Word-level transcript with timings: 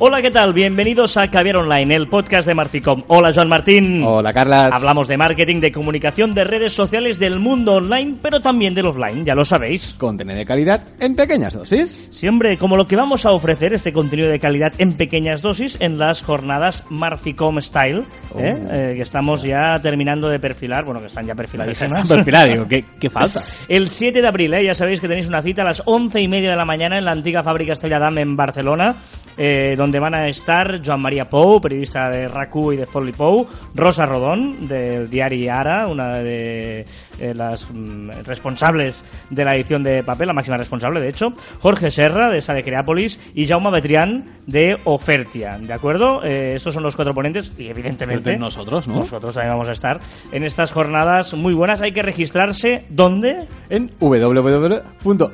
Hola, 0.00 0.20
¿qué 0.20 0.32
tal? 0.32 0.52
Bienvenidos 0.52 1.16
a 1.16 1.30
Caviar 1.30 1.58
Online, 1.58 1.94
el 1.94 2.08
podcast 2.08 2.48
de 2.48 2.54
Marficom. 2.54 3.04
Hola, 3.06 3.32
Joan 3.32 3.48
Martín. 3.48 4.02
Hola, 4.02 4.32
Carlas. 4.32 4.72
Hablamos 4.72 5.06
de 5.06 5.16
marketing, 5.16 5.60
de 5.60 5.70
comunicación, 5.70 6.34
de 6.34 6.42
redes 6.42 6.72
sociales, 6.72 7.20
del 7.20 7.38
mundo 7.38 7.74
online, 7.74 8.16
pero 8.20 8.40
también 8.40 8.74
del 8.74 8.86
offline, 8.86 9.24
ya 9.24 9.36
lo 9.36 9.44
sabéis. 9.44 9.94
Contenido 9.96 10.36
de 10.36 10.44
calidad 10.44 10.82
en 10.98 11.14
pequeñas 11.14 11.54
dosis. 11.54 12.08
Siempre 12.10 12.58
como 12.58 12.76
lo 12.76 12.88
que 12.88 12.96
vamos 12.96 13.24
a 13.24 13.30
ofrecer, 13.30 13.72
este 13.72 13.92
contenido 13.92 14.28
de 14.28 14.40
calidad 14.40 14.72
en 14.78 14.96
pequeñas 14.96 15.42
dosis, 15.42 15.76
en 15.80 15.96
las 15.96 16.22
jornadas 16.22 16.82
Marficom 16.90 17.60
Style, 17.60 18.02
¿eh? 18.36 18.56
Oh. 18.58 18.74
Eh, 18.74 18.94
que 18.96 19.02
estamos 19.02 19.44
ya 19.44 19.78
terminando 19.80 20.28
de 20.28 20.40
perfilar, 20.40 20.84
bueno, 20.84 20.98
que 20.98 21.06
están 21.06 21.24
ya 21.24 21.36
perfiladísimas. 21.36 22.08
Perfilado, 22.08 22.48
digo, 22.48 22.66
¿qué, 22.66 22.84
qué 22.98 23.10
falta? 23.10 23.40
El 23.68 23.86
7 23.86 24.20
de 24.20 24.26
abril, 24.26 24.54
¿eh? 24.54 24.64
ya 24.64 24.74
sabéis 24.74 25.00
que 25.00 25.06
tenéis 25.06 25.28
una 25.28 25.40
cita 25.40 25.62
a 25.62 25.66
las 25.66 25.82
once 25.86 26.20
y 26.20 26.26
media 26.26 26.50
de 26.50 26.56
la 26.56 26.64
mañana 26.64 26.98
en 26.98 27.04
la 27.04 27.12
antigua 27.12 27.44
fábrica 27.44 27.74
Estrella 27.74 28.00
Damm 28.00 28.18
en 28.18 28.34
Barcelona, 28.34 28.96
eh, 29.36 29.74
donde 29.76 29.98
van 29.98 30.14
a 30.14 30.28
estar 30.28 30.80
Joan 30.84 31.00
María 31.00 31.28
Pou, 31.28 31.60
periodista 31.60 32.08
de 32.08 32.28
RACU 32.28 32.72
y 32.72 32.76
de 32.76 32.86
Folly 32.86 33.12
Pou, 33.12 33.46
Rosa 33.74 34.06
Rodón, 34.06 34.68
del 34.68 35.10
diario 35.10 35.52
Ara, 35.52 35.86
una 35.86 36.18
de 36.18 36.86
eh, 37.18 37.34
las 37.34 37.66
mm, 37.70 38.10
responsables 38.24 39.04
de 39.30 39.44
la 39.44 39.54
edición 39.54 39.82
de 39.82 40.02
papel, 40.02 40.28
la 40.28 40.34
máxima 40.34 40.56
responsable, 40.56 41.00
de 41.00 41.08
hecho, 41.08 41.32
Jorge 41.60 41.90
Serra, 41.90 42.30
de 42.30 42.38
esa 42.38 42.54
de 42.54 42.62
Creápolis, 42.62 43.18
y 43.34 43.46
Jaume 43.46 43.70
Betrián, 43.70 44.24
de 44.46 44.76
Ofertia, 44.84 45.58
¿de 45.58 45.72
acuerdo? 45.72 46.22
Eh, 46.24 46.54
estos 46.54 46.74
son 46.74 46.82
los 46.82 46.96
cuatro 46.96 47.14
ponentes, 47.14 47.52
y 47.58 47.68
evidentemente... 47.68 48.30
De 48.30 48.38
nosotros, 48.38 48.88
¿no? 48.88 48.96
Nosotros 48.96 49.34
también 49.34 49.52
vamos 49.52 49.68
a 49.68 49.72
estar 49.72 50.00
en 50.32 50.44
estas 50.44 50.72
jornadas 50.72 51.34
muy 51.34 51.54
buenas. 51.54 51.82
Hay 51.82 51.92
que 51.92 52.02
registrarse. 52.02 52.84
¿Dónde? 52.88 53.46
En 53.70 53.90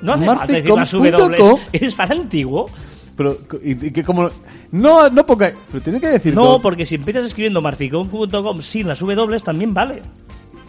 No 0.02 0.14
hace 0.14 0.26
falta 0.26 0.46
decir 0.46 0.70
las 0.70 0.90
W. 0.90 1.10
www.marficom.com. 1.10 1.60
¿Es 1.72 1.96
tan 1.96 2.12
antiguo? 2.12 2.66
Pero, 3.16 3.36
y, 3.62 3.72
y 3.86 3.90
que 3.90 4.02
como... 4.04 4.30
No, 4.72 5.08
no 5.10 5.26
ponga... 5.26 5.52
Pero 5.70 5.82
tiene 5.82 6.00
que 6.00 6.08
decir 6.08 6.34
No, 6.34 6.42
todo. 6.42 6.62
porque 6.62 6.86
si 6.86 6.94
empiezas 6.94 7.24
escribiendo 7.24 7.60
marficom.com 7.60 8.60
sin 8.62 8.88
las 8.88 9.00
W 9.00 9.40
también 9.40 9.74
vale. 9.74 10.02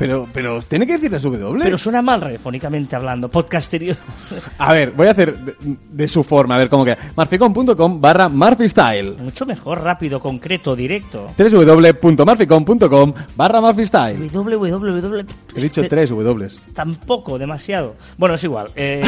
Pero, 0.01 0.27
pero 0.33 0.59
tiene 0.63 0.87
que 0.87 0.93
decir 0.93 1.11
las 1.11 1.21
W. 1.21 1.63
Pero 1.63 1.77
suena 1.77 2.01
mal 2.01 2.19
radiofónicamente 2.21 2.95
hablando. 2.95 3.29
Podcasterio. 3.29 3.95
A 4.57 4.73
ver, 4.73 4.91
voy 4.93 5.05
a 5.05 5.11
hacer 5.11 5.37
de, 5.37 5.53
de 5.91 6.07
su 6.07 6.23
forma, 6.23 6.55
a 6.55 6.57
ver 6.57 6.69
cómo 6.69 6.83
queda. 6.83 6.97
Marficom.com 7.15 8.01
barra 8.01 8.27
marfistyle. 8.27 9.11
Mucho 9.19 9.45
mejor, 9.45 9.81
rápido, 9.83 10.19
concreto, 10.19 10.75
directo. 10.75 11.27
www.marficom.com 11.37 13.13
barra 13.35 13.61
marfistyle. 13.61 14.27
www. 14.29 15.25
He 15.55 15.61
dicho 15.61 15.83
tres 15.87 16.09
W. 16.09 16.47
Tampoco, 16.73 17.37
demasiado. 17.37 17.95
Bueno, 18.17 18.35
es 18.35 18.43
igual. 18.43 18.69
Eh, 18.75 19.03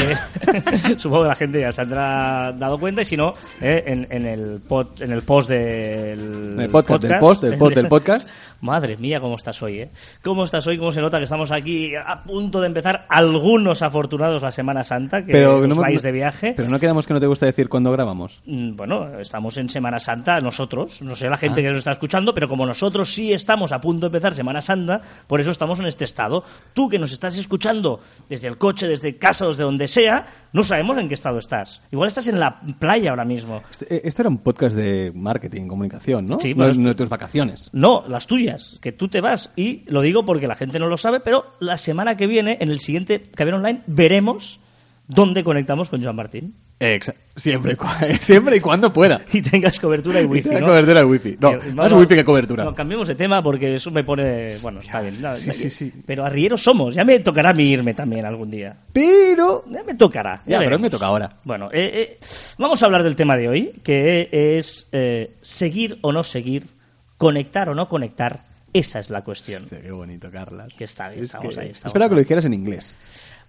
supongo 0.97 1.23
que 1.23 1.30
la 1.30 1.36
gente 1.36 1.59
ya 1.61 1.71
se 1.71 1.81
habrá 1.81 2.52
dado 2.53 2.77
cuenta 2.80 3.02
y 3.02 3.05
si 3.05 3.17
no, 3.17 3.33
eh, 3.61 3.83
en, 3.88 4.08
en 4.11 4.25
el 4.27 4.61
pod- 4.61 5.02
en 5.02 5.11
el 5.11 5.23
post 5.23 5.49
del 5.49 6.53
En 6.53 6.59
el 6.61 6.69
podcast, 6.69 7.02
del 7.02 7.17
post, 7.19 7.41
del 7.41 7.58
post 7.58 7.75
del 7.75 7.88
podcast. 7.88 8.30
Madre 8.64 8.95
mía, 8.95 9.19
cómo 9.19 9.36
estás 9.36 9.61
hoy, 9.61 9.80
¿eh? 9.81 9.92
¿Cómo 10.23 10.45
estás 10.45 10.66
hoy? 10.67 10.78
¿Cómo 10.78 10.89
se 10.89 11.02
nota 11.02 11.17
que 11.17 11.25
estamos 11.25 11.52
aquí 11.52 11.92
a 11.95 12.23
punto 12.23 12.61
de 12.61 12.67
empezar 12.67 13.05
algunos 13.09 13.81
afortunados 13.81 14.42
la 14.42 14.52
Semana 14.52 14.86
Santa, 14.86 15.25
que 15.25 15.33
Pero 15.33 15.58
os 15.58 15.67
no, 15.67 15.75
vais 15.75 16.02
de 16.02 16.14
viaje? 16.14 16.53
Pero 16.55 16.70
no 16.70 16.80
quedamos 16.80 17.05
que 17.05 17.14
no 17.14 17.20
te 17.20 17.28
gusta 17.28 17.45
decir 17.45 17.67
cuándo 17.67 17.92
grabamos. 17.92 18.42
Mm, 18.45 18.78
Bueno, 18.78 19.20
estamos 19.20 19.58
en 19.58 19.67
Semana 19.70 20.00
Santa 20.00 20.39
nosotros, 20.39 21.02
no 21.02 21.14
sé 21.14 21.28
la 21.30 21.36
gente 21.36 21.59
Ah. 21.59 21.64
que 21.64 21.70
nos 21.72 21.80
está 21.80 21.92
escuchando, 21.92 22.33
pero 22.33 22.47
como 22.47 22.66
nosotros 22.66 23.09
sí 23.14 23.33
estamos 23.33 23.73
a 23.73 23.81
punto 23.81 24.08
de 24.09 24.16
empezar 24.17 24.33
Semana 24.33 24.61
Santa, 24.61 25.02
por 25.27 25.42
eso 25.42 25.52
estamos 25.52 25.77
en 25.81 25.88
este 25.88 26.05
estado. 26.05 26.42
Tú 26.73 26.88
que 26.88 26.98
nos 26.98 27.11
estás 27.11 27.38
escuchando 27.38 28.00
desde 28.30 28.48
el 28.48 28.58
coche, 28.58 28.88
desde 28.88 29.17
casa, 29.17 29.45
desde 29.45 29.64
donde 29.64 29.89
sea, 29.89 30.25
no 30.53 30.64
sabemos 30.64 30.98
en 31.00 31.09
qué 31.09 31.16
estado 31.16 31.38
estás. 31.38 31.81
Igual 31.92 32.08
estás 32.08 32.30
en 32.30 32.39
la 32.39 32.61
playa 32.80 33.09
ahora 33.09 33.25
mismo. 33.25 33.61
Este, 33.70 33.94
eh, 33.94 34.02
este 34.05 34.22
era 34.22 34.30
un 34.30 34.38
podcast 34.38 34.73
de 34.73 35.11
marketing, 35.14 35.67
comunicación, 35.67 36.27
¿no? 36.27 36.39
Sí, 36.39 36.54
no, 36.54 36.70
es- 36.70 36.77
no 36.77 36.87
de 36.87 36.95
tus 36.95 37.10
vacaciones. 37.10 37.70
No, 37.73 38.05
las 38.08 38.26
tuyas, 38.26 38.52
que 38.81 38.91
tú 38.91 39.08
te 39.08 39.21
vas. 39.21 39.52
Y 39.55 39.83
lo 39.87 40.02
digo 40.02 40.25
porque 40.25 40.47
la 40.47 40.55
gente 40.55 40.80
no 40.80 40.87
lo 40.87 40.97
sabe, 40.97 41.19
pero 41.19 41.53
la 41.59 41.77
semana 41.77 42.17
que 42.17 42.27
viene, 42.27 42.58
en 42.59 42.69
el 42.69 42.80
siguiente 42.80 43.21
Caber 43.21 43.55
Online, 43.55 43.81
veremos 43.87 44.59
dónde 45.08 45.43
conectamos 45.43 45.89
con 45.89 46.02
Joan 46.02 46.15
Martín. 46.15 46.55
Siempre, 47.36 47.77
siempre 48.21 48.58
y 48.58 48.59
cuando 48.59 48.92
pueda. 48.92 49.21
Y 49.31 49.42
tengas 49.42 49.80
cobertura 49.80 50.21
y 50.21 50.25
wifi, 50.25 50.49
¿no? 50.49 50.65
cobertura 50.65 51.05
wifi. 51.05 51.37
No, 51.39 51.53
más 51.73 51.93
wifi 51.93 52.15
que 52.15 52.23
cobertura. 52.25 52.63
No, 52.63 52.75
cambiemos 52.75 53.08
de 53.08 53.15
tema 53.15 53.42
porque 53.42 53.73
eso 53.73 53.89
me 53.89 54.03
pone... 54.03 54.58
Bueno, 54.61 54.80
está 54.80 55.02
bien. 55.02 55.21
no, 55.21 55.36
sí, 55.37 55.52
sí, 55.53 55.69
sí. 55.69 55.93
Pero 56.05 56.25
arrieros 56.25 56.61
somos. 56.61 56.93
Ya 56.93 57.05
me 57.05 57.19
tocará 57.19 57.52
a 57.52 57.53
mí 57.53 57.71
irme 57.71 57.93
también 57.93 58.25
algún 58.25 58.52
día. 58.52 58.75
Pero... 58.92 59.63
Ya 59.69 59.83
me 59.83 59.95
tocará. 59.95 60.36
Ya, 60.45 60.58
pero 60.58 60.59
veremos. 60.59 60.81
me 60.81 60.89
toca 60.89 61.05
ahora. 61.05 61.37
Bueno, 61.43 61.69
eh, 61.71 61.92
eh, 61.93 62.17
vamos 62.58 62.83
a 62.83 62.86
hablar 62.86 63.03
del 63.03 63.15
tema 63.15 63.37
de 63.37 63.47
hoy, 63.47 63.73
que 63.83 64.30
es 64.31 64.89
eh, 64.92 65.36
seguir 65.42 65.99
o 66.02 66.11
no 66.11 66.23
seguir, 66.23 66.65
conectar 67.23 67.70
o 67.70 67.73
no 67.76 67.88
conectar. 67.88 68.44
Esa 68.73 69.00
es 69.00 69.10
la 69.10 69.23
cuestión. 69.23 69.64
Qué 69.70 69.92
bonito, 69.92 70.30
Carlas. 70.32 70.73
Que 70.73 70.86
está 70.86 71.14
Es 71.14 71.22
estamos 71.22 71.56
que- 71.56 71.61
ahí, 71.61 71.70
estamos 71.70 71.89
Espera 71.92 72.10
que 72.10 72.16
lo 72.16 72.22
dijeras 72.22 72.45
en 72.45 72.54
inglés. 72.54 72.98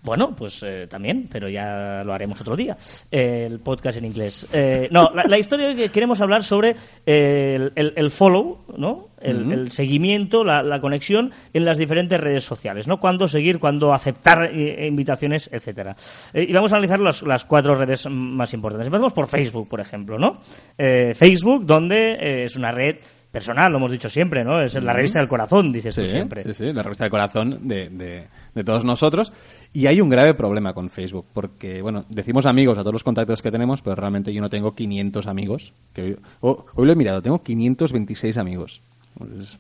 Bueno, 0.03 0.37
pues 0.37 0.62
eh, 0.62 0.87
también, 0.87 1.29
pero 1.33 1.49
ya 1.49 2.03
lo 2.05 2.12
haremos 2.12 2.39
otro 2.43 2.55
día. 2.55 2.77
Eh, 3.11 3.47
el 3.49 3.59
podcast 3.61 3.97
en 3.97 4.05
inglés. 4.05 4.47
Eh, 4.53 4.87
no, 4.91 5.09
la, 5.15 5.23
la 5.25 5.39
historia 5.39 5.75
que 5.75 5.89
queremos 5.89 6.21
hablar 6.21 6.43
sobre 6.45 6.77
eh, 7.07 7.55
el, 7.57 7.73
el- 7.75 7.93
el 7.97 8.11
follow, 8.11 8.67
¿no? 8.77 9.09
El, 9.19 9.51
el 9.51 9.71
seguimiento, 9.71 10.45
la, 10.45 10.62
la 10.62 10.79
conexión 10.79 11.33
en 11.55 11.65
las 11.65 11.79
diferentes 11.79 12.21
redes 12.21 12.45
sociales, 12.45 12.87
¿no? 12.87 13.01
Cuándo 13.01 13.27
seguir, 13.27 13.59
cuándo 13.59 13.95
aceptar 13.95 14.55
invitaciones, 14.55 15.49
etcétera. 15.51 15.97
Y 16.35 16.53
vamos 16.53 16.71
a 16.75 16.77
analizar 16.77 17.01
las, 17.01 17.23
las 17.23 17.47
cuatro 17.47 17.75
redes 17.75 18.06
más 18.11 18.53
importantes. 18.53 18.89
Empezamos 18.89 19.15
por 19.15 19.27
Facebook, 19.27 19.67
por 19.71 19.81
ejemplo, 19.81 20.19
¿no? 20.19 20.39
Facebook, 20.77 21.65
donde 21.65 22.45
es 22.45 22.55
una 22.56 22.71
red 22.73 22.97
personal, 23.34 23.71
lo 23.71 23.77
hemos 23.78 23.91
dicho 23.93 24.09
siempre, 24.09 24.43
¿no? 24.45 24.62
Es 24.62 24.72
la 24.83 24.95
revista 24.95 25.19
del 25.21 25.28
corazón, 25.28 25.71
dices 25.72 25.95
tú 25.95 26.06
siempre. 26.06 26.43
sí, 26.43 26.55
sí, 26.55 26.72
la 26.72 26.83
revista 26.83 27.05
del 27.05 27.11
corazón 27.11 27.69
de, 27.69 27.91
de- 27.91 28.25
de 28.55 28.65
todos 28.65 28.84
nosotros. 28.84 29.33
Y 29.72 29.87
hay 29.89 30.00
un 30.00 30.09
grave 30.09 30.33
problema 30.34 30.72
con 30.72 30.89
Facebook, 30.89 31.27
porque, 31.34 31.83
bueno, 31.83 32.05
decimos 32.09 32.47
amigos 32.47 32.78
a 32.78 32.83
todos 32.83 32.93
los 32.94 33.03
contactos 33.05 33.43
que 33.43 33.50
tenemos, 33.50 33.83
pero 33.83 33.97
realmente 33.97 34.33
yo 34.33 34.41
no 34.41 34.49
tengo 34.49 34.75
500 34.75 35.27
amigos. 35.27 35.73
Que 35.93 36.03
hoy, 36.03 36.17
oh, 36.41 36.65
hoy 36.77 36.87
lo 36.87 36.93
he 36.93 36.97
mirado, 36.97 37.21
tengo 37.21 37.43
526 37.43 38.39
amigos. 38.39 38.81
Pues, 39.19 39.59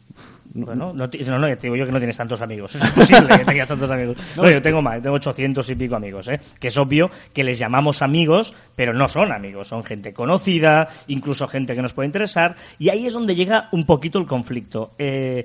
Bueno, 0.56 0.92
no, 0.94 1.06
no, 1.08 1.38
no, 1.38 1.48
te 1.56 1.62
digo 1.62 1.74
yo 1.74 1.84
que 1.84 1.90
no 1.90 1.98
tienes 1.98 2.16
tantos 2.16 2.40
amigos. 2.40 2.74
Es 2.76 2.84
imposible 2.84 3.38
que 3.38 3.44
tengas 3.44 3.68
tantos 3.68 3.90
amigos. 3.90 4.36
No, 4.36 4.48
yo 4.48 4.62
tengo 4.62 4.80
más, 4.80 5.02
tengo 5.02 5.16
800 5.16 5.68
y 5.70 5.74
pico 5.74 5.96
amigos, 5.96 6.28
¿eh? 6.28 6.40
Que 6.60 6.68
es 6.68 6.78
obvio 6.78 7.10
que 7.32 7.42
les 7.42 7.58
llamamos 7.58 8.02
amigos, 8.02 8.54
pero 8.76 8.92
no 8.94 9.08
son 9.08 9.32
amigos, 9.32 9.66
son 9.68 9.82
gente 9.82 10.12
conocida, 10.12 10.86
incluso 11.08 11.48
gente 11.48 11.74
que 11.74 11.82
nos 11.82 11.92
puede 11.92 12.06
interesar, 12.06 12.54
y 12.78 12.88
ahí 12.88 13.06
es 13.06 13.14
donde 13.14 13.34
llega 13.34 13.68
un 13.72 13.84
poquito 13.84 14.18
el 14.20 14.26
conflicto. 14.26 14.92
Eh, 14.96 15.44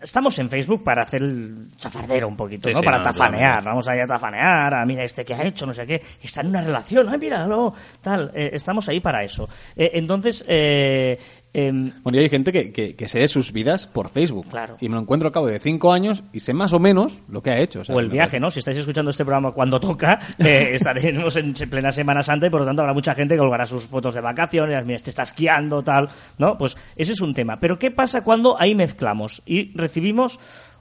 Estamos 0.00 0.38
en 0.38 0.48
Facebook 0.48 0.82
para 0.82 1.02
hacer 1.02 1.22
el 1.22 1.68
chafardero 1.76 2.26
un 2.26 2.36
poquito, 2.36 2.68
Sí, 2.70 2.72
¿no? 2.72 2.78
sí, 2.80 2.84
para 2.86 2.98
no, 2.98 3.04
tafanear, 3.04 3.34
naturalmente. 3.56 3.68
vamos 3.68 3.88
a 3.88 3.96
ir 3.96 4.00
a 4.02 4.06
tafanear, 4.06 4.74
a 4.76 4.86
mira 4.86 5.04
este 5.04 5.26
que 5.26 5.34
ha 5.34 5.42
hecho, 5.44 5.66
no 5.66 5.74
sé 5.74 5.84
qué, 5.86 6.00
está 6.22 6.40
en 6.40 6.46
una 6.46 6.62
relación, 6.62 7.06
ay, 7.10 7.18
míralo, 7.18 7.74
tal, 8.00 8.30
eh, 8.34 8.48
estamos 8.54 8.88
ahí 8.88 9.00
para 9.00 9.22
eso. 9.22 9.46
Eh, 9.76 9.90
entonces, 9.92 10.42
eh, 10.48 11.18
em, 11.54 11.92
Bueno, 12.02 12.18
y 12.18 12.24
hay 12.24 12.28
gente 12.28 12.52
que, 12.52 12.72
que, 12.72 12.94
que 12.94 13.08
sé 13.08 13.20
de 13.20 13.28
sus 13.28 13.52
vidas 13.52 13.86
por 13.86 14.10
Facebook. 14.10 14.48
Claro. 14.50 14.76
Y 14.80 14.88
me 14.88 14.96
lo 14.96 15.00
encuentro 15.00 15.28
al 15.28 15.32
cabo 15.32 15.46
de 15.46 15.58
cinco 15.58 15.92
años 15.92 16.22
y 16.32 16.40
sé 16.40 16.52
más 16.52 16.72
o 16.72 16.78
menos 16.78 17.20
lo 17.28 17.42
que 17.42 17.50
ha 17.50 17.58
hecho. 17.58 17.84
sea, 17.84 17.94
o 17.94 18.00
el 18.00 18.10
viaje, 18.10 18.38
¿no? 18.38 18.50
Si 18.50 18.58
estáis 18.58 18.78
escuchando 18.78 19.10
este 19.10 19.24
programa 19.24 19.52
cuando 19.52 19.80
toca, 19.80 20.20
eh, 20.38 20.70
estaremos 20.74 21.36
en 21.36 21.54
plena 21.54 21.90
Semana 21.90 22.22
Santa 22.22 22.46
y 22.46 22.50
por 22.50 22.60
lo 22.60 22.66
tanto 22.66 22.82
habrá 22.82 22.92
mucha 22.92 23.14
gente 23.14 23.34
que 23.34 23.38
colgará 23.38 23.64
sus 23.64 23.86
fotos 23.86 24.14
de 24.14 24.20
vacaciones, 24.20 24.84
mira, 24.84 24.96
este 24.96 25.10
está 25.10 25.22
esquiando, 25.22 25.82
tal, 25.82 26.08
¿no? 26.38 26.58
Pues 26.58 26.76
ese 26.96 27.12
es 27.12 27.20
un 27.20 27.32
tema. 27.32 27.58
Pero 27.58 27.78
¿qué 27.78 27.90
pasa 27.90 28.24
cuando 28.24 28.60
ahí 28.60 28.74
mezclamos 28.74 29.42
y 29.46 29.76
recibimos 29.76 30.38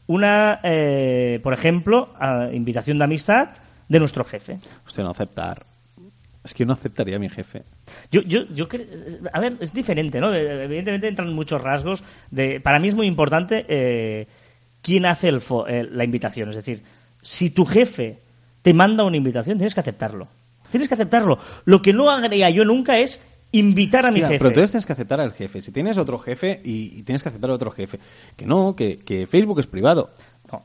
una, 0.08 0.60
eh, 0.64 1.40
por 1.42 1.54
ejemplo, 1.54 2.14
invitación 2.52 2.98
de 2.98 3.04
amistad 3.06 3.50
de 3.88 4.00
nuestro 4.00 4.24
jefe? 4.24 4.60
Hostia, 4.86 5.04
no 5.04 5.12
aceptar. 5.12 5.73
Es 6.44 6.54
que 6.54 6.60
yo 6.64 6.66
no 6.68 6.74
aceptaría 6.74 7.16
a 7.16 7.20
mi 7.20 7.30
jefe. 7.30 7.64
Yo, 8.12 8.22
yo, 8.22 8.46
yo 8.54 8.68
a 9.32 9.40
ver, 9.40 9.56
es 9.62 9.72
diferente, 9.74 10.20
¿no? 10.20 10.34
Evidentemente 10.34 11.08
entran 11.08 11.34
muchos 11.34 11.62
rasgos. 11.62 12.04
De, 12.32 12.60
para 12.60 12.80
mí 12.80 12.90
es 12.90 12.94
muy 12.96 13.08
importante 13.08 13.66
eh, 13.70 14.28
quién 14.82 15.06
hace 15.06 15.30
el 15.30 15.40
fo- 15.40 15.66
eh, 15.70 15.88
la 15.90 16.04
invitación. 16.04 16.50
Es 16.50 16.58
decir, 16.58 16.84
si 17.22 17.52
tu 17.52 17.66
jefe 17.66 18.20
te 18.62 18.74
manda 18.74 19.06
una 19.06 19.16
invitación, 19.18 19.58
tienes 19.58 19.74
que 19.74 19.80
aceptarlo. 19.80 20.28
Tienes 20.70 20.90
que 20.90 20.96
aceptarlo. 20.96 21.40
Lo 21.66 21.82
que 21.82 21.94
no 21.94 22.10
haría 22.10 22.50
yo 22.50 22.66
nunca 22.66 22.98
es 23.00 23.22
invitar 23.52 24.06
a 24.06 24.10
mi 24.12 24.16
Hostia, 24.16 24.28
jefe. 24.28 24.38
Pero 24.40 24.50
entonces 24.50 24.72
tienes 24.72 24.86
que 24.86 24.94
aceptar 24.94 25.22
al 25.22 25.32
jefe. 25.32 25.62
Si 25.62 25.72
tienes 25.72 25.98
otro 25.98 26.18
jefe 26.18 26.60
y, 26.64 27.00
y 27.00 27.04
tienes 27.04 27.22
que 27.24 27.30
aceptar 27.30 27.52
a 27.52 27.54
otro 27.54 27.72
jefe. 27.72 28.00
Que 28.36 28.46
no, 28.46 28.76
que, 28.76 28.98
que 28.98 29.28
Facebook 29.28 29.60
es 29.60 29.68
privado. 29.68 30.10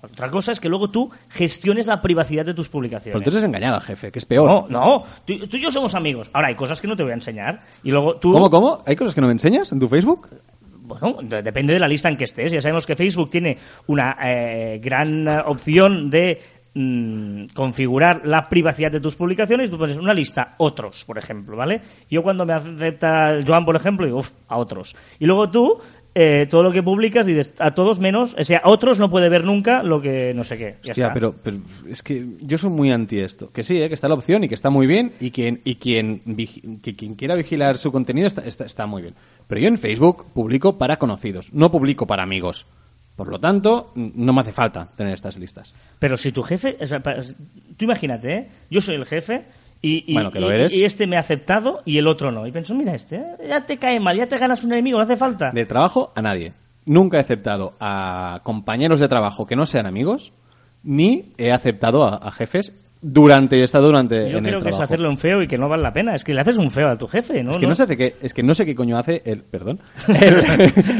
Otra 0.02 0.30
cosa 0.30 0.52
es 0.52 0.60
que 0.60 0.68
luego 0.68 0.90
tú 0.90 1.10
gestiones 1.30 1.86
la 1.86 2.00
privacidad 2.00 2.44
de 2.44 2.54
tus 2.54 2.68
publicaciones. 2.68 3.12
Pero 3.12 3.18
entonces 3.18 3.42
es 3.42 3.48
engañar 3.48 3.74
al 3.74 3.80
jefe, 3.82 4.10
que 4.12 4.18
es 4.18 4.26
peor. 4.26 4.48
no, 4.48 4.66
no, 4.68 5.02
tú, 5.24 5.38
tú 5.46 5.56
y 5.56 5.60
yo 5.60 5.70
somos 5.70 5.94
amigos. 5.94 6.28
Ahora, 6.32 6.48
hay 6.48 6.54
cosas 6.54 6.80
que 6.80 6.86
no 6.88 6.96
te 6.96 7.02
voy 7.02 7.12
a 7.12 7.16
enseñar. 7.16 7.62
Y 7.82 7.90
luego 7.90 8.16
tú... 8.16 8.32
¿Cómo, 8.32 8.50
cómo? 8.50 8.82
¿Hay 8.86 8.96
cosas 8.96 9.14
que 9.14 9.20
no 9.20 9.26
me 9.28 9.32
enseñas 9.32 9.70
en 9.72 9.80
tu 9.80 9.88
Facebook? 9.88 10.28
Bueno, 10.80 11.18
de- 11.22 11.42
depende 11.42 11.72
de 11.74 11.78
la 11.78 11.86
lista 11.88 12.08
en 12.08 12.16
que 12.16 12.24
estés. 12.24 12.50
Ya 12.52 12.60
sabemos 12.60 12.86
que 12.86 12.96
Facebook 12.96 13.28
tiene 13.30 13.58
una 13.88 14.16
eh, 14.24 14.80
gran 14.82 15.28
eh, 15.28 15.42
opción 15.44 16.08
de 16.08 16.40
mm, 16.74 17.46
configurar 17.54 18.22
la 18.24 18.48
privacidad 18.48 18.90
de 18.90 19.00
tus 19.00 19.14
publicaciones, 19.16 19.70
tú 19.70 19.76
pones 19.76 19.96
una 19.98 20.14
lista, 20.14 20.54
otros, 20.58 21.04
por 21.04 21.18
ejemplo, 21.18 21.56
¿vale? 21.56 21.80
Yo 22.10 22.22
cuando 22.22 22.46
me 22.46 22.54
acepta 22.54 23.38
Joan, 23.46 23.64
por 23.64 23.76
ejemplo, 23.76 24.06
digo, 24.06 24.18
"Uf, 24.20 24.30
a 24.48 24.56
otros. 24.56 24.96
Y 25.18 25.26
luego 25.26 25.50
tú, 25.50 25.78
eh, 26.20 26.46
todo 26.50 26.64
lo 26.64 26.72
que 26.72 26.82
publicas, 26.82 27.26
dices 27.26 27.52
a 27.60 27.70
todos 27.70 28.00
menos, 28.00 28.34
o 28.36 28.42
sea, 28.42 28.58
a 28.64 28.70
otros 28.72 28.98
no 28.98 29.08
puede 29.08 29.28
ver 29.28 29.44
nunca 29.44 29.84
lo 29.84 30.02
que 30.02 30.34
no 30.34 30.42
sé 30.42 30.58
qué. 30.58 30.74
Ya 30.82 30.90
Hostia, 30.90 31.04
está. 31.04 31.14
pero, 31.14 31.32
pero 31.40 31.58
es 31.88 32.02
que 32.02 32.26
yo 32.40 32.58
soy 32.58 32.70
muy 32.70 32.90
anti 32.90 33.20
esto. 33.20 33.52
Que 33.52 33.62
sí, 33.62 33.80
eh, 33.80 33.86
que 33.86 33.94
está 33.94 34.08
la 34.08 34.14
opción 34.14 34.42
y 34.42 34.48
que 34.48 34.56
está 34.56 34.68
muy 34.68 34.88
bien 34.88 35.12
y 35.20 35.30
quien, 35.30 35.60
y 35.64 35.76
quien, 35.76 36.18
que 36.82 36.96
quien 36.96 37.14
quiera 37.14 37.36
vigilar 37.36 37.78
su 37.78 37.92
contenido 37.92 38.26
está, 38.26 38.44
está, 38.44 38.64
está 38.64 38.84
muy 38.86 39.02
bien. 39.02 39.14
Pero 39.46 39.60
yo 39.60 39.68
en 39.68 39.78
Facebook 39.78 40.26
publico 40.34 40.76
para 40.76 40.96
conocidos, 40.96 41.52
no 41.52 41.70
publico 41.70 42.04
para 42.04 42.24
amigos. 42.24 42.66
Por 43.14 43.28
lo 43.28 43.38
tanto, 43.38 43.92
no 43.94 44.32
me 44.32 44.40
hace 44.40 44.50
falta 44.50 44.88
tener 44.96 45.14
estas 45.14 45.38
listas. 45.38 45.72
Pero 46.00 46.16
si 46.16 46.32
tu 46.32 46.42
jefe, 46.42 46.78
o 46.80 46.86
sea, 46.86 47.00
tú 47.00 47.84
imagínate, 47.84 48.34
¿eh? 48.34 48.48
yo 48.70 48.80
soy 48.80 48.96
el 48.96 49.06
jefe 49.06 49.44
y, 49.80 50.04
y- 50.10 50.14
Bueno, 50.14 50.30
que 50.32 50.40
lo 50.40 50.50
y- 50.50 50.54
eres. 50.54 50.72
y 50.74 50.84
este 50.84 51.06
me 51.06 51.16
ha 51.16 51.20
aceptado 51.20 51.80
y 51.84 51.98
el 51.98 52.06
otro 52.08 52.30
no. 52.32 52.46
Y 52.46 52.52
pienso, 52.52 52.74
mira, 52.74 52.94
este 52.94 53.22
ya 53.48 53.64
te 53.64 53.76
cae 53.76 54.00
mal, 54.00 54.16
ya 54.16 54.26
te 54.26 54.38
ganas 54.38 54.64
un 54.64 54.72
enemigo, 54.72 54.98
no 54.98 55.04
hace 55.04 55.16
falta. 55.16 55.50
De 55.50 55.64
trabajo 55.66 56.12
a 56.16 56.22
nadie. 56.22 56.52
Nunca 56.86 57.18
he 57.18 57.20
aceptado 57.20 57.74
a 57.80 58.40
compañeros 58.44 58.98
de 59.00 59.08
trabajo 59.08 59.46
que 59.46 59.56
no 59.56 59.66
sean 59.66 59.86
amigos, 59.86 60.32
ni 60.82 61.32
he 61.38 61.52
aceptado 61.52 62.04
a, 62.04 62.16
a 62.16 62.30
jefes 62.30 62.72
durante, 63.00 63.60
he 63.60 63.62
estado 63.62 63.86
durante 63.86 64.28
Yo 64.30 64.38
en 64.38 64.44
creo 64.44 64.58
el 64.58 64.64
que 64.64 64.70
es 64.70 64.80
hacerle 64.80 65.08
un 65.08 65.18
feo 65.18 65.40
y 65.42 65.46
que 65.46 65.56
no 65.58 65.68
vale 65.68 65.82
la 65.84 65.92
pena. 65.92 66.14
Es 66.14 66.24
que 66.24 66.34
le 66.34 66.40
haces 66.40 66.56
un 66.58 66.70
feo 66.70 66.88
a 66.88 66.96
tu 66.96 67.06
jefe, 67.06 67.44
¿no? 67.44 67.50
Es 67.52 67.56
que 67.58 67.66
no 67.66 67.74
sé 67.76 67.96
qué, 67.96 68.16
es 68.22 68.34
que 68.34 68.42
no 68.42 68.54
sé 68.54 68.64
qué 68.66 68.74
coño 68.74 68.98
hace 68.98 69.22
el, 69.24 69.42
perdón, 69.42 69.78
el- 70.08 70.42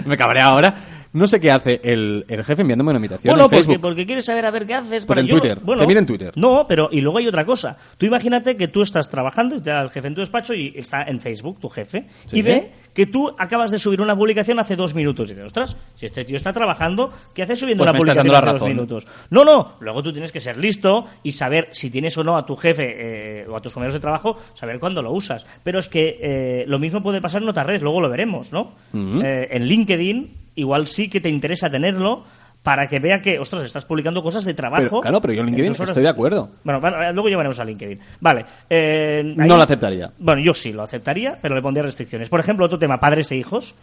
me 0.06 0.16
cabré 0.16 0.40
ahora, 0.42 0.74
no 1.12 1.26
sé 1.28 1.40
qué 1.40 1.50
hace 1.50 1.80
el, 1.84 2.24
el 2.28 2.44
jefe 2.44 2.62
enviándome 2.62 2.90
una 2.90 2.98
invitación 2.98 3.32
Bueno, 3.32 3.44
en 3.44 3.50
porque, 3.50 3.64
Facebook. 3.64 3.80
porque 3.82 4.06
quieres 4.06 4.24
saber 4.24 4.44
a 4.46 4.50
ver 4.50 4.66
qué 4.66 4.74
haces. 4.74 4.88
Pues 5.04 5.06
para 5.06 5.20
en 5.20 5.26
yo- 5.26 5.38
Twitter, 5.40 5.60
bueno, 5.62 5.80
que 5.82 5.86
mire 5.86 6.00
en 6.00 6.06
Twitter. 6.06 6.32
No, 6.36 6.66
pero 6.68 6.88
y 6.92 7.00
luego 7.00 7.18
hay 7.18 7.26
otra 7.26 7.44
cosa. 7.44 7.76
Tú 7.96 8.06
imagínate 8.06 8.56
que 8.56 8.68
tú 8.68 8.82
estás 8.82 9.08
trabajando 9.08 9.56
y 9.56 9.60
te 9.60 9.70
da 9.70 9.80
el 9.82 9.90
jefe 9.90 10.08
en 10.08 10.14
tu 10.14 10.20
despacho 10.20 10.54
y 10.54 10.72
está 10.76 11.02
en 11.02 11.20
Facebook, 11.20 11.58
tu 11.60 11.68
jefe, 11.68 12.04
Sí. 12.26 12.38
y 12.38 12.42
ve 12.42 12.70
que 12.94 13.06
tú 13.06 13.28
acabas 13.38 13.70
de 13.70 13.78
subir 13.78 14.00
una 14.00 14.16
publicación 14.16 14.58
hace 14.58 14.74
dos 14.74 14.94
minutos. 14.94 15.28
Y 15.30 15.32
dices, 15.34 15.46
ostras, 15.46 15.76
si 15.94 16.06
este 16.06 16.24
tío 16.24 16.36
está 16.36 16.52
trabajando, 16.52 17.12
¿qué 17.32 17.42
hace 17.44 17.54
subiendo 17.54 17.84
Pues 17.84 17.90
una 17.90 17.98
publicación 17.98 18.34
hace 18.34 18.58
dos 18.58 18.68
minutos? 18.68 19.06
No, 19.30 19.44
no. 19.44 19.74
Luego 19.80 20.02
tú 20.02 20.12
tienes 20.12 20.32
que 20.32 20.40
ser 20.40 20.56
listo 20.58 21.04
y 21.22 21.32
saber 21.32 21.68
si 21.70 21.90
tienes 21.90 22.18
o 22.18 22.24
no 22.24 22.36
a 22.36 22.44
tu 22.44 22.56
jefe 22.56 23.42
eh, 23.42 23.46
o 23.48 23.56
a 23.56 23.60
tus 23.60 23.72
compañeros 23.72 23.94
de 23.94 24.00
trabajo, 24.00 24.36
saber 24.54 24.80
cuándo 24.80 25.00
lo 25.02 25.12
usas. 25.12 25.46
Pero 25.62 25.78
es 25.78 25.88
que 25.88 26.18
eh, 26.20 26.64
lo 26.66 26.78
mismo 26.80 27.02
puede 27.02 27.20
pasar 27.20 27.42
en 27.42 27.48
otras 27.48 27.66
redes, 27.66 27.82
luego 27.82 28.00
lo 28.00 28.08
veremos, 28.10 28.52
¿no? 28.52 28.72
Eh, 28.94 29.48
en 29.52 29.64
LinkedIn, 29.66 30.30
igual 30.60 30.86
sí 30.86 31.08
que 31.08 31.20
te 31.20 31.28
interesa 31.28 31.68
tenerlo 31.70 32.24
para 32.62 32.86
que 32.86 32.98
vea 32.98 33.20
que, 33.22 33.38
ostras, 33.38 33.62
estás 33.64 33.84
publicando 33.84 34.22
cosas 34.22 34.44
de 34.44 34.52
trabajo. 34.52 34.82
Pero, 34.82 35.00
claro, 35.00 35.20
pero 35.20 35.32
yo 35.32 35.40
en 35.40 35.46
LinkedIn 35.46 35.70
tus 35.72 35.80
horas- 35.80 35.90
estoy 35.90 36.02
de 36.02 36.08
acuerdo. 36.08 36.50
Bueno, 36.64 36.80
eh, 36.86 37.12
luego 37.12 37.28
llevaremos 37.28 37.58
a 37.60 37.64
LinkedIn. 37.64 37.98
Vale. 38.20 38.44
eh, 38.68 39.22
No 39.24 39.56
lo 39.56 39.62
aceptaría. 39.62 40.10
Bueno, 40.18 40.42
yo 40.42 40.52
sí 40.52 40.72
lo 40.72 40.82
aceptaría, 40.82 41.38
pero 41.40 41.54
le 41.54 41.62
pondría 41.62 41.84
restricciones. 41.84 42.28
Por 42.28 42.40
ejemplo, 42.40 42.66
otro 42.66 42.78
tema, 42.78 42.98
padres 42.98 43.30
e 43.32 43.36
hijos. 43.36 43.74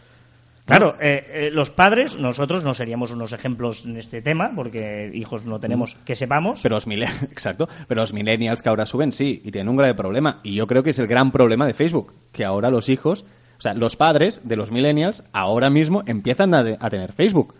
Claro, 0.66 0.98
eh, 1.00 1.24
eh, 1.30 1.50
los 1.51 1.69
padres, 1.69 2.18
nosotros 2.18 2.63
no 2.63 2.74
seríamos 2.74 3.12
unos 3.12 3.33
ejemplos 3.33 3.86
en 3.86 3.98
este 3.98 4.24
tema, 4.24 4.51
porque 4.56 5.12
hijos 5.13 5.45
no 5.45 5.60
tenemos 5.60 5.95
que 6.04 6.16
sepamos. 6.16 6.60
Pero 6.63 6.75
los 6.75 6.88
exacto, 7.31 7.69
pero 7.88 8.01
los 8.01 8.13
millennials 8.13 8.63
que 8.63 8.69
ahora 8.69 8.88
suben 8.88 9.12
sí, 9.12 9.42
y 9.45 9.51
tienen 9.51 9.69
un 9.69 9.77
grave 9.77 9.94
problema. 9.94 10.39
Y 10.44 10.56
yo 10.56 10.66
creo 10.66 10.81
que 10.81 10.89
es 10.89 10.98
el 11.00 11.06
gran 11.07 11.31
problema 11.31 11.68
de 11.68 11.75
Facebook, 11.75 12.13
que 12.31 12.44
ahora 12.45 12.72
los 12.72 12.89
hijos, 12.89 13.25
o 13.57 13.61
sea, 13.61 13.73
los 13.73 13.95
padres 13.95 14.41
de 14.43 14.55
los 14.55 14.71
millennials 14.71 15.23
ahora 15.33 15.69
mismo 15.69 16.03
empiezan 16.05 16.53
a, 16.53 16.89
tener 16.89 17.13
Facebook. 17.13 17.55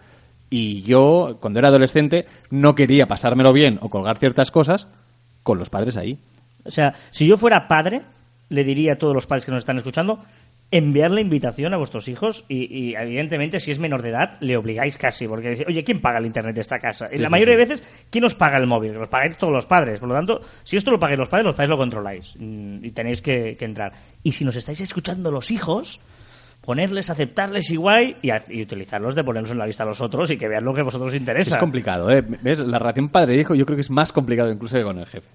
Y 0.50 0.84
yo, 0.84 1.38
cuando 1.40 1.60
era 1.60 1.70
adolescente, 1.70 2.26
no 2.50 2.76
quería 2.76 3.08
pasármelo 3.08 3.54
bien 3.54 3.80
o 3.82 3.90
colgar 3.90 4.18
ciertas 4.18 4.52
cosas 4.52 4.88
con 5.44 5.58
los 5.58 5.70
padres 5.70 5.98
ahí. 5.98 6.20
O 6.64 6.72
sea, 6.72 6.94
si 7.12 7.28
yo 7.28 7.38
fuera 7.38 7.68
padre, 7.68 8.02
le 8.50 8.64
diría 8.64 8.94
a 8.94 8.96
todos 8.98 9.14
los 9.14 9.26
padres 9.28 9.46
que 9.46 9.52
nos 9.52 9.60
están 9.60 9.78
escuchando, 9.78 10.20
enviar 10.72 11.12
la 11.12 11.22
invitación 11.22 11.74
a 11.74 11.78
vuestros 11.78 12.08
hijos 12.08 12.44
y, 12.48 12.90
y, 12.90 12.96
evidentemente 12.96 13.60
si 13.60 13.72
es 13.72 13.80
menor 13.80 14.02
de 14.02 14.10
edad 14.10 14.38
le 14.42 14.58
obligáis 14.58 14.98
casi 14.98 15.28
porque 15.28 15.52
dice, 15.52 15.66
oye, 15.68 15.84
¿quién 15.84 16.02
paga 16.02 16.20
el 16.20 16.26
internet 16.26 16.56
de 16.56 16.62
esta 16.62 16.80
casa? 16.80 17.08
Y 17.12 17.18
Sí, 17.18 17.22
la 17.22 17.28
sí, 17.28 17.32
mayoría 17.32 17.54
sí. 17.54 17.60
de 17.60 17.66
veces, 17.66 18.06
¿quién 18.10 18.26
os 18.26 18.36
paga 18.36 18.58
el 18.58 18.68
móvil? 18.68 18.94
Los 18.94 19.08
pagáis 19.08 19.38
todos 19.38 19.54
los 19.54 19.66
padres. 19.66 20.00
Por 20.00 20.10
lo 20.10 20.16
tanto, 20.16 20.42
si 20.64 20.76
esto 20.76 20.92
lo 20.92 21.00
pagáis 21.00 21.20
los 21.20 21.30
padres, 21.30 21.46
los 21.46 21.56
padres 21.56 21.70
lo 21.70 21.78
controláis 21.78 22.34
mm, 22.38 22.84
y 22.84 22.92
tenéis 22.92 23.22
que, 23.22 23.56
que 23.58 23.66
entrar. 23.66 23.94
Y 24.24 24.32
si 24.32 24.44
nos 24.44 24.56
estáis 24.56 24.82
escuchando 24.82 25.32
los 25.32 25.52
hijos, 25.52 26.02
ponerles, 26.66 27.10
aceptarles 27.10 27.70
igual 27.70 28.18
y, 28.22 28.62
utilizarlos 28.62 29.16
de 29.16 29.24
ponerlos 29.24 29.52
en 29.52 29.60
la 29.60 29.68
lista 29.68 29.84
a 29.84 29.86
los 29.86 30.02
otros 30.02 30.32
y 30.32 30.38
que 30.38 30.48
vean 30.48 30.66
lo 30.66 30.74
que 30.74 30.82
a 30.82 30.84
vosotros 30.84 31.10
os 31.10 31.16
interesa. 31.16 31.56
Es 31.56 31.58
complicado, 31.58 32.10
¿eh? 32.10 32.24
¿Ves? 32.42 32.60
La 32.60 32.80
relación 32.80 33.10
padre-hijo 33.10 33.56
yo 33.56 33.66
creo 33.66 33.78
que 33.78 33.82
es 33.82 33.92
más 33.92 34.12
complicado 34.12 34.52
incluso 34.52 34.76
que 34.76 34.84
con 34.84 34.98
el 34.98 35.06
jefe. 35.06 35.30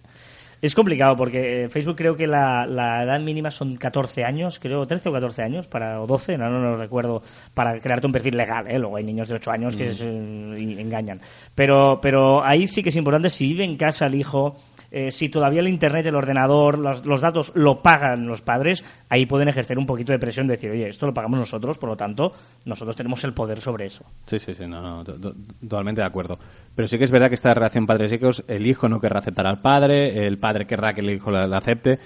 Es 0.62 0.74
complicado 0.74 1.16
porque 1.16 1.64
eh, 1.64 1.68
Facebook 1.68 1.96
creo 1.96 2.16
que 2.16 2.26
la, 2.26 2.66
la 2.66 3.02
edad 3.04 3.18
mínima 3.20 3.50
son 3.50 3.76
14 3.76 4.24
años, 4.24 4.58
creo 4.58 4.86
13 4.86 5.08
o 5.08 5.12
14 5.12 5.42
años, 5.42 5.66
para, 5.66 6.00
o 6.00 6.06
12, 6.06 6.36
no, 6.36 6.50
no 6.50 6.60
lo 6.60 6.76
recuerdo, 6.76 7.22
para 7.54 7.78
crearte 7.80 8.06
un 8.06 8.12
perfil 8.12 8.36
legal. 8.36 8.66
¿eh? 8.68 8.78
Luego 8.78 8.96
hay 8.96 9.04
niños 9.04 9.28
de 9.28 9.36
8 9.36 9.50
años 9.50 9.76
que 9.76 9.88
Mm. 9.90 9.94
se 9.94 10.04
eh, 10.08 10.80
engañan. 10.80 11.20
Pero, 11.54 11.98
pero 12.02 12.44
ahí 12.44 12.66
sí 12.66 12.82
que 12.82 12.90
es 12.90 12.96
importante 12.96 13.30
si 13.30 13.46
vive 13.46 13.64
en 13.64 13.76
casa 13.76 14.06
el 14.06 14.14
hijo, 14.14 14.56
eh, 14.92 15.10
si 15.10 15.28
todavía 15.28 15.60
el 15.60 15.68
internet, 15.68 16.04
el 16.06 16.14
ordenador, 16.16 16.78
los, 16.78 17.04
los 17.06 17.20
datos 17.20 17.52
lo 17.54 17.80
pagan 17.82 18.26
los 18.26 18.42
padres, 18.42 18.84
ahí 19.08 19.26
pueden 19.26 19.48
ejercer 19.48 19.78
un 19.78 19.86
poquito 19.86 20.12
de 20.12 20.18
presión 20.18 20.46
de 20.46 20.54
decir, 20.54 20.70
oye, 20.70 20.88
esto 20.88 21.06
lo 21.06 21.14
pagamos 21.14 21.38
nosotros, 21.38 21.78
por 21.78 21.90
lo 21.90 21.96
tanto, 21.96 22.32
nosotros 22.64 22.96
tenemos 22.96 23.22
el 23.24 23.32
poder 23.32 23.60
sobre 23.60 23.86
eso. 23.86 24.04
Sí, 24.26 24.38
sí, 24.38 24.52
sí, 24.54 24.66
no, 24.66 24.80
no, 24.82 25.04
to- 25.04 25.20
to- 25.20 25.34
totalmente 25.60 26.00
de 26.00 26.06
acuerdo. 26.06 26.38
Pero 26.74 26.88
sí 26.88 26.98
que 26.98 27.04
es 27.04 27.10
verdad 27.10 27.28
que 27.28 27.34
esta 27.36 27.54
relación 27.54 27.86
padres-hijos, 27.86 28.44
el 28.48 28.66
hijo 28.66 28.88
no 28.88 29.00
querrá 29.00 29.20
aceptar 29.20 29.46
al 29.46 29.60
padre, 29.60 30.26
el 30.26 30.38
padre 30.38 30.66
querrá 30.66 30.92
que 30.92 31.00
el 31.02 31.10
hijo 31.10 31.30
la, 31.30 31.46
la 31.46 31.58
acepte, 31.58 31.98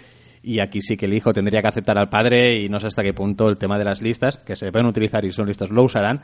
y 0.42 0.58
aquí 0.58 0.82
sí 0.82 0.98
que 0.98 1.06
el 1.06 1.14
hijo 1.14 1.32
tendría 1.32 1.62
que 1.62 1.68
aceptar 1.68 1.96
al 1.96 2.10
padre, 2.10 2.60
y 2.60 2.68
no 2.68 2.78
sé 2.78 2.88
hasta 2.88 3.02
qué 3.02 3.14
punto 3.14 3.48
el 3.48 3.56
tema 3.56 3.78
de 3.78 3.84
las 3.84 4.02
listas, 4.02 4.36
que 4.36 4.56
se 4.56 4.70
pueden 4.70 4.86
utilizar 4.88 5.24
y 5.24 5.32
son 5.32 5.46
listas, 5.46 5.70
lo 5.70 5.84
usarán, 5.84 6.20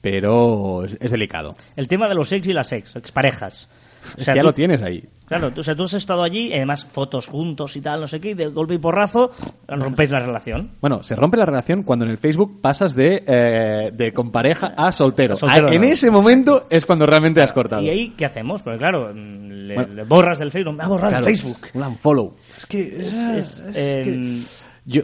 pero 0.00 0.84
es, 0.84 0.96
es 1.00 1.10
delicado. 1.10 1.54
El 1.76 1.88
tema 1.88 2.08
de 2.08 2.14
los 2.14 2.32
ex 2.32 2.46
y 2.46 2.52
las 2.52 2.72
ex, 2.72 2.96
exparejas. 2.96 3.68
O 4.16 4.18
Es 4.18 4.24
sea, 4.24 4.34
que 4.34 4.38
ya 4.38 4.42
tú- 4.42 4.46
lo 4.48 4.54
tienes 4.54 4.82
ahí. 4.82 5.04
Claro, 5.26 5.50
tú, 5.50 5.60
o 5.60 5.64
sea, 5.64 5.74
tú 5.74 5.84
has 5.84 5.94
estado 5.94 6.22
allí, 6.22 6.48
y 6.48 6.52
además 6.54 6.84
fotos 6.84 7.26
juntos 7.26 7.74
y 7.76 7.80
tal, 7.80 8.00
no 8.00 8.06
sé 8.06 8.20
qué, 8.20 8.30
y 8.30 8.34
de 8.34 8.48
golpe 8.48 8.74
y 8.74 8.78
porrazo 8.78 9.30
rompéis 9.66 10.10
la 10.10 10.18
relación. 10.18 10.72
Bueno, 10.80 11.02
se 11.02 11.16
rompe 11.16 11.36
la 11.38 11.46
relación 11.46 11.84
cuando 11.84 12.04
en 12.04 12.10
el 12.10 12.18
Facebook 12.18 12.60
pasas 12.60 12.94
de, 12.94 13.24
eh, 13.26 13.90
de 13.94 14.12
con 14.12 14.30
pareja 14.30 14.74
a 14.76 14.92
soltero. 14.92 15.34
Ah, 15.42 15.56
en 15.58 15.80
no. 15.80 15.86
ese 15.86 16.10
momento 16.10 16.64
es 16.68 16.84
cuando 16.84 17.06
realmente 17.06 17.40
has 17.40 17.52
cortado. 17.52 17.80
¿Y 17.82 17.88
ahí 17.88 18.08
qué 18.16 18.26
hacemos? 18.26 18.60
Porque 18.62 18.78
claro, 18.78 19.10
mm, 19.14 19.50
le, 19.68 19.74
Bueno. 19.74 19.94
le 19.94 20.02
borras 20.04 20.38
del 20.38 20.50
Facebook, 20.50 20.74
me 20.76 20.84
ha 20.84 20.88
borrado 20.88 21.08
Claro, 21.10 21.26
el 21.26 21.36
Facebook. 21.36 21.58
Un 21.74 21.82
unfollow. 21.82 22.34
Es 22.58 22.66
que... 22.66 22.82
Es- 23.00 23.12
es, 23.12 23.60
es 23.60 23.74
que- 23.74 24.02
em, 24.12 24.44
Yo, 24.84 25.02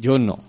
yo 0.00 0.18
no. 0.18 0.40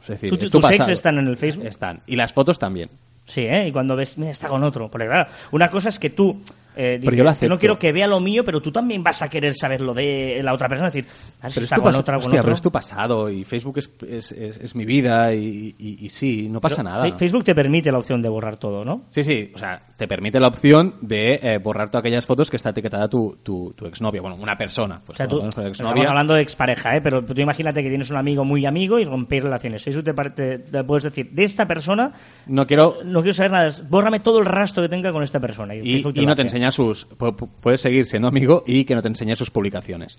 Es 0.00 0.08
decir, 0.08 0.30
¿Tú- 0.30 0.36
es 0.42 0.50
tu 0.50 0.58
tus 0.60 0.70
ex 0.70 0.78
pasado. 0.78 0.92
están 0.94 1.18
en 1.18 1.26
el 1.28 1.36
Facebook? 1.36 1.66
Están. 1.66 2.00
Y 2.06 2.16
las 2.16 2.32
fotos 2.32 2.58
también. 2.58 2.88
Sí, 3.26 3.42
¿eh? 3.42 3.68
Y 3.68 3.72
cuando 3.72 3.94
ves, 3.94 4.16
mira, 4.16 4.30
está 4.30 4.48
con 4.48 4.64
otro. 4.64 4.90
Porque 4.90 5.06
claro, 5.06 5.30
una 5.52 5.70
cosa 5.70 5.90
es 5.90 5.98
que 5.98 6.10
tú... 6.10 6.40
eh, 6.76 6.98
Pero 7.02 7.16
yo 7.16 7.24
lo 7.24 7.30
"Yo 7.30 7.32
acepto. 7.32 7.54
no 7.54 7.58
quiero 7.58 7.78
que 7.78 7.92
vea 7.92 8.06
lo 8.06 8.20
mío, 8.20 8.42
pero 8.44 8.60
tú 8.60 8.70
también 8.72 9.02
vas 9.02 9.22
a 9.22 9.28
querer 9.28 9.54
saber 9.54 9.80
lo 9.80 9.92
de 9.94 10.40
la 10.42 10.52
otra 10.54 10.68
persona. 10.68 10.88
Es 10.88 10.94
decir, 10.94 11.10
a 11.40 11.42
ver 11.44 11.52
si 11.52 11.54
Pero 11.60 11.64
es, 11.64 11.72
está 11.72 11.76
tu 11.76 11.82
con 11.82 11.92
pas- 11.92 11.98
otra 11.98 12.16
o 12.16 12.18
con 12.20 12.26
hostia, 12.26 12.40
otro. 12.40 12.46
pero 12.46 12.54
es 12.54 12.62
tu 12.62 12.70
pasado 12.72 13.30
y 13.30 13.44
Facebook 13.44 13.78
es, 13.78 13.90
es, 14.08 14.32
es- 14.32 14.60
es 14.60 14.74
mi 14.74 14.84
vida 14.84 15.34
y, 15.34 15.74
y- 15.78 16.04
y 16.04 16.08
sí, 16.08 16.48
no 16.50 16.60
pasa 16.60 16.82
nada. 16.82 17.10
Facebook 17.16 17.44
te 17.44 17.54
permite 17.54 17.90
la 17.92 17.98
opción 17.98 18.22
de 18.22 18.28
borrar 18.28 18.56
todo, 18.56 18.84
¿no? 18.84 19.02
Sí, 19.10 19.24
sí, 19.24 19.50
o 19.54 19.58
sea, 19.58 19.82
te 19.96 20.06
permite 20.08 20.38
la 20.40 20.48
opción 20.48 20.94
de 21.00 21.34
eh, 21.42 21.58
borrar 21.58 21.90
todas 21.90 22.02
aquellas 22.02 22.26
fotos 22.26 22.50
que 22.50 22.56
está 22.56 22.70
etiquetada 22.70 23.08
tu, 23.08 23.38
tu, 23.42 23.72
tu 23.76 23.86
exnovia. 23.86 24.20
Bueno, 24.20 24.36
una 24.40 24.56
persona. 24.56 25.00
Pues 25.04 25.16
O 25.16 25.18
sea, 25.18 25.28
tú, 25.28 25.42
estamos 25.46 26.06
hablando 26.06 26.34
de 26.34 26.42
expareja, 26.42 26.96
¿eh? 26.96 27.00
pero 27.02 27.24
tú 27.24 27.38
imagínate 27.40 27.82
que 27.82 27.88
tienes 27.88 28.10
un 28.10 28.16
amigo 28.16 28.44
muy 28.44 28.64
amigo 28.66 28.98
y 28.98 29.04
rompéis 29.04 29.42
relaciones. 29.44 29.82
Facebook 29.82 30.04
te, 30.04 30.30
te- 30.30 30.58
te 30.58 30.84
puedes 30.84 31.04
decir, 31.04 31.30
de 31.30 31.44
esta 31.44 31.66
persona 31.66 32.12
No 32.46 32.66
quiero... 32.66 32.98
no 33.04 33.20
quiero 33.22 33.32
saber 33.34 33.52
nada, 33.52 33.68
bórrame 33.88 34.20
todo 34.20 34.38
el 34.38 34.46
rastro 34.46 34.82
que 34.82 34.88
tenga 34.88 35.12
con 35.12 35.22
esta 35.22 35.40
persona. 35.40 35.74
Y, 35.74 36.02
no 36.02 36.34
te. 36.34 36.59
Sus... 36.70 37.08
pu- 37.08 37.34
pu- 37.36 37.48
Puedes 37.60 37.80
seguir 37.80 38.04
siendo 38.06 38.28
amigo 38.28 38.62
y 38.66 38.84
que 38.84 38.94
no 38.94 39.02
te 39.02 39.08
enseñe 39.08 39.34
sus 39.36 39.50
publicaciones. 39.50 40.18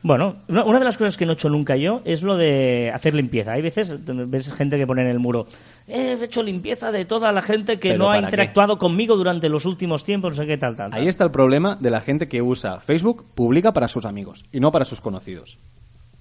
Bueno, 0.00 0.36
una, 0.46 0.78
de 0.78 0.84
las 0.84 0.96
cosas 0.96 1.16
que 1.16 1.26
no 1.26 1.32
he 1.32 1.34
hecho 1.34 1.50
nunca 1.50 1.74
yo 1.74 2.02
es 2.04 2.22
lo 2.22 2.36
de 2.36 2.92
hacer 2.94 3.14
limpieza. 3.14 3.52
Hay 3.54 3.62
veces, 3.62 3.96
ves 4.06 4.52
gente 4.52 4.76
que 4.78 4.86
pone 4.86 5.02
en 5.02 5.08
el 5.08 5.18
muro, 5.18 5.48
"Eh, 5.88 6.16
he 6.20 6.24
hecho 6.24 6.40
limpieza 6.44 6.92
de 6.92 7.04
toda 7.04 7.32
la 7.32 7.42
gente 7.42 7.80
que 7.80 7.88
¿Pero 7.90 8.04
no 8.04 8.10
ha 8.10 8.14
qué? 8.18 8.24
interactuado 8.24 8.78
conmigo 8.78 9.16
durante 9.16 9.48
los 9.48 9.66
últimos 9.66 10.04
tiempos, 10.04 10.30
no 10.30 10.36
sé 10.36 10.46
qué 10.46 10.56
tal, 10.56 10.76
tal. 10.76 10.92
tal". 10.92 11.00
Ahí 11.00 11.08
está 11.08 11.24
el 11.24 11.32
problema 11.32 11.76
de 11.80 11.90
la 11.90 12.00
gente 12.00 12.28
que 12.28 12.40
usa 12.42 12.78
Facebook, 12.78 13.24
publica 13.34 13.72
para 13.72 13.88
sus 13.88 14.04
amigos 14.06 14.44
y 14.52 14.60
no 14.60 14.70
para 14.70 14.84
sus 14.84 15.00
conocidos. 15.00 15.58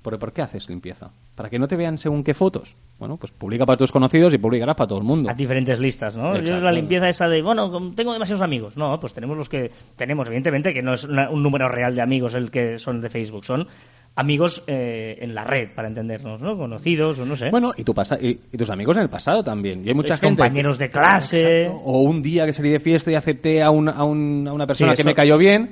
¿Por, 0.07 0.17
¿Por 0.19 0.31
qué 0.31 0.41
haces 0.41 0.69
limpieza? 0.69 1.09
¿Para 1.35 1.49
que 1.49 1.59
no 1.59 1.67
te 1.67 1.75
vean 1.75 1.97
según 1.97 2.23
qué 2.23 2.33
fotos? 2.33 2.77
Bueno, 2.97 3.17
pues 3.17 3.33
publica 3.33 3.65
para 3.65 3.75
tus 3.77 3.91
conocidos 3.91 4.33
y 4.33 4.37
publicarás 4.37 4.73
para 4.77 4.87
todo 4.87 4.99
el 4.99 5.03
mundo. 5.03 5.29
a 5.29 5.33
diferentes 5.33 5.77
listas, 5.81 6.15
¿no? 6.15 6.33
Yo 6.35 6.39
Exacto. 6.39 6.61
la 6.63 6.71
limpieza 6.71 7.09
esa 7.09 7.27
de, 7.27 7.41
bueno, 7.41 7.91
tengo 7.93 8.13
demasiados 8.13 8.41
amigos. 8.41 8.77
No, 8.77 8.97
pues 9.01 9.11
tenemos 9.13 9.35
los 9.35 9.49
que 9.49 9.69
tenemos, 9.97 10.25
evidentemente, 10.27 10.73
que 10.73 10.81
no 10.81 10.93
es 10.93 11.03
una- 11.03 11.29
un 11.29 11.43
número 11.43 11.67
real 11.67 11.93
de 11.93 12.01
amigos 12.01 12.35
el 12.35 12.49
que 12.49 12.79
son 12.79 13.01
de 13.01 13.09
Facebook, 13.09 13.43
son 13.43 13.67
amigos 14.15 14.63
eh, 14.65 15.17
en 15.19 15.35
la 15.35 15.43
red, 15.43 15.71
para 15.75 15.89
entendernos, 15.89 16.39
¿no? 16.39 16.57
Conocidos 16.57 17.19
o 17.19 17.25
no 17.25 17.35
sé. 17.35 17.49
Bueno, 17.51 17.71
y, 17.75 17.83
tu 17.83 17.93
pasa 17.93 18.17
y, 18.19 18.29
y 18.51 18.57
tus 18.57 18.69
amigos 18.69 18.95
en 18.95 19.03
el 19.03 19.09
pasado 19.09 19.43
también. 19.43 19.83
Y 19.85 19.89
hay 19.89 19.93
mucha 19.93 20.13
Pues 20.13 20.21
gente... 20.21 20.41
compañeros 20.41 20.77
de 20.77 20.89
clase. 20.89 21.61
Exacto. 21.63 21.81
O 21.83 21.99
un 22.03 22.23
día 22.23 22.45
que 22.45 22.53
salí 22.53 22.69
de 22.69 22.79
fiesta 22.79 23.11
y 23.11 23.15
acepté 23.15 23.61
a, 23.61 23.71
un- 23.71 23.89
a 23.89 24.05
un- 24.05 24.47
a 24.47 24.53
una 24.53 24.65
persona 24.65 24.91
Sí, 24.95 24.97
que 24.97 25.03
me 25.03 25.13
cayó 25.13 25.37
bien 25.37 25.71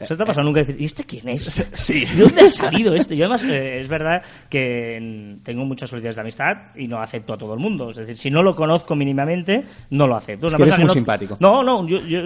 ¿Eso 0.00 0.16
te 0.16 0.22
ha 0.22 0.26
pasado 0.26 0.44
nunca? 0.46 0.60
Decir, 0.60 0.76
¿y 0.80 0.84
este 0.84 1.04
quién 1.04 1.28
es? 1.28 1.44
Sí. 1.74 2.04
¿De 2.04 2.22
dónde 2.22 2.42
ha 2.42 2.48
salido 2.48 2.94
este? 2.94 3.16
Yo 3.16 3.24
además, 3.26 3.42
eh, 3.44 3.80
es 3.80 3.88
verdad 3.88 4.22
que 4.48 5.36
tengo 5.42 5.64
muchas 5.64 5.90
solicitudes 5.90 6.16
de 6.16 6.22
amistad 6.22 6.56
y 6.76 6.86
no 6.86 6.98
acepto 7.00 7.32
a 7.34 7.38
todo 7.38 7.54
el 7.54 7.60
mundo. 7.60 7.90
Es 7.90 7.96
decir, 7.96 8.16
si 8.16 8.30
no 8.30 8.42
lo 8.42 8.54
conozco 8.54 8.94
mínimamente, 8.94 9.64
no 9.90 10.06
lo 10.06 10.16
acepto. 10.16 10.46
Es 10.46 10.52
Una 10.52 10.56
que 10.58 10.62
eres 10.64 10.78
muy 10.78 10.86
no- 10.86 10.92
simpático. 10.92 11.36
No, 11.40 11.62
no, 11.62 11.86
yo, 11.86 11.98
yo, 12.00 12.20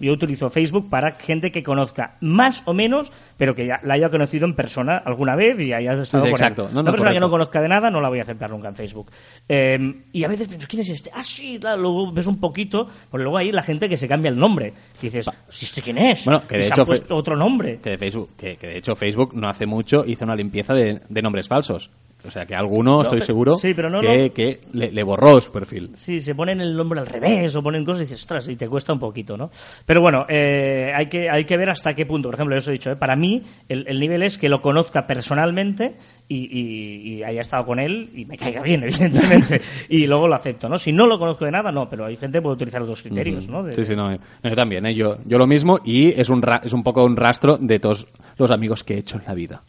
yo 0.00 0.12
utilizo 0.12 0.48
Facebook 0.50 0.88
para 0.88 1.12
gente 1.18 1.50
que 1.50 1.62
conozca 1.62 2.16
más 2.20 2.62
o 2.66 2.74
menos, 2.74 3.10
pero 3.36 3.54
que 3.54 3.66
ya 3.66 3.80
la 3.82 3.94
haya 3.94 4.08
conocido 4.10 4.46
en 4.46 4.54
persona 4.54 4.98
alguna 4.98 5.34
vez 5.36 5.58
y 5.60 5.72
haya 5.72 5.92
estado 5.94 6.24
con 6.24 6.32
exacto. 6.32 6.62
él. 6.68 6.68
No, 6.68 6.74
no, 6.74 6.80
Una 6.82 6.90
persona 6.92 7.12
que 7.12 7.20
no 7.20 7.30
conozca 7.30 7.60
de 7.60 7.68
nada 7.68 7.90
no 7.90 8.00
la 8.00 8.08
voy 8.08 8.18
a 8.18 8.22
aceptar 8.22 8.50
nunca 8.50 8.68
en 8.68 8.74
Facebook. 8.76 9.10
Eh, 9.48 9.78
y 10.12 10.24
a 10.24 10.28
veces 10.28 10.48
pienso, 10.48 10.66
¿quién 10.68 10.82
es 10.82 10.90
este? 10.90 11.10
Ah, 11.14 11.22
sí, 11.22 11.58
claro, 11.58 11.82
luego 11.82 12.12
ves 12.12 12.26
un 12.26 12.38
poquito, 12.38 12.86
pero 13.10 13.22
luego 13.24 13.38
hay 13.38 13.52
la 13.52 13.62
gente 13.62 13.88
que 13.88 13.96
se 13.96 14.06
cambia 14.08 14.30
el 14.30 14.38
nombre. 14.38 14.72
Y 15.00 15.06
dices, 15.06 15.26
¿y 15.28 15.64
este 15.64 15.82
quién 15.82 15.98
es? 15.98 16.24
Bueno, 16.24 16.42
que 16.46 16.58
de 16.58 16.62
hecho 16.78 16.82
ha 16.82 16.86
fue- 16.86 16.96
puesto 16.96 17.16
otro 17.16 17.36
nombre. 17.36 17.78
Que 17.82 17.90
de 17.90 17.98
Facebook, 17.98 18.30
que, 18.36 18.56
que 18.56 18.66
de 18.68 18.78
hecho 18.78 18.94
Facebook 18.94 19.34
no 19.34 19.48
hace 19.48 19.66
mucho 19.66 20.04
hizo 20.06 20.24
una 20.24 20.34
limpieza 20.36 20.74
de, 20.74 21.00
de 21.08 21.22
nombres 21.22 21.48
falsos. 21.48 21.90
O 22.26 22.30
sea 22.32 22.44
que 22.44 22.54
alguno, 22.54 23.02
estoy 23.02 23.20
seguro, 23.20 23.54
sí, 23.54 23.74
pero 23.74 23.88
no, 23.88 24.00
que, 24.00 24.26
no. 24.28 24.34
que 24.34 24.60
le, 24.72 24.90
le 24.90 25.02
borró 25.04 25.40
su 25.40 25.52
perfil. 25.52 25.90
Sí, 25.94 26.20
se 26.20 26.34
ponen 26.34 26.60
el 26.60 26.76
nombre 26.76 26.98
al 26.98 27.06
revés 27.06 27.54
o 27.54 27.62
ponen 27.62 27.84
cosas 27.84 28.00
y 28.02 28.04
dices, 28.06 28.20
ostras, 28.22 28.48
y 28.48 28.56
te 28.56 28.68
cuesta 28.68 28.92
un 28.92 28.98
poquito, 28.98 29.36
¿no? 29.36 29.50
Pero 29.86 30.00
bueno, 30.00 30.26
eh, 30.28 30.90
hay, 30.94 31.06
que, 31.06 31.30
hay 31.30 31.44
que 31.44 31.56
ver 31.56 31.70
hasta 31.70 31.94
qué 31.94 32.06
punto. 32.06 32.28
Por 32.28 32.34
ejemplo, 32.34 32.56
yo 32.56 32.58
os 32.58 32.68
he 32.68 32.72
dicho, 32.72 32.90
¿eh? 32.90 32.96
para 32.96 33.14
mí 33.14 33.40
el, 33.68 33.84
el 33.86 34.00
nivel 34.00 34.24
es 34.24 34.36
que 34.36 34.48
lo 34.48 34.60
conozca 34.60 35.06
personalmente 35.06 35.94
y, 36.26 36.38
y- 36.58 37.12
y 37.18 37.22
haya 37.22 37.40
estado 37.40 37.64
con 37.64 37.78
él 37.78 38.10
y 38.14 38.24
me 38.24 38.36
caiga 38.36 38.62
bien, 38.62 38.82
evidentemente. 38.88 39.60
y 39.88 40.06
luego 40.06 40.26
lo 40.26 40.34
acepto, 40.34 40.68
¿no? 40.68 40.76
Si 40.76 40.92
no 40.92 41.06
lo 41.06 41.18
conozco 41.20 41.44
de 41.44 41.52
nada, 41.52 41.70
no, 41.70 41.88
pero 41.88 42.04
hay 42.06 42.16
gente 42.16 42.38
que 42.38 42.42
puede 42.42 42.54
utilizar 42.56 42.80
los 42.80 42.88
dos 42.90 43.02
criterios, 43.02 43.48
¿no? 43.48 43.62
De- 43.62 43.72
Sí, 43.74 43.84
sí, 43.84 43.94
no, 43.94 44.12
eh, 44.12 44.18
yo 44.42 44.56
también, 44.56 44.84
eh, 44.86 44.94
yo, 44.94 45.18
yo 45.24 45.38
lo 45.38 45.46
mismo 45.46 45.78
y 45.84 46.08
es 46.20 46.28
un, 46.28 46.42
ra- 46.42 46.60
es 46.64 46.72
un 46.72 46.82
poco 46.82 47.04
un 47.04 47.16
rastro 47.16 47.56
de 47.58 47.78
todos 47.78 48.06
los 48.38 48.50
amigos 48.50 48.84
que 48.84 48.94
he 48.94 48.98
hecho 48.98 49.18
en 49.18 49.24
la 49.26 49.34
vida. 49.34 49.62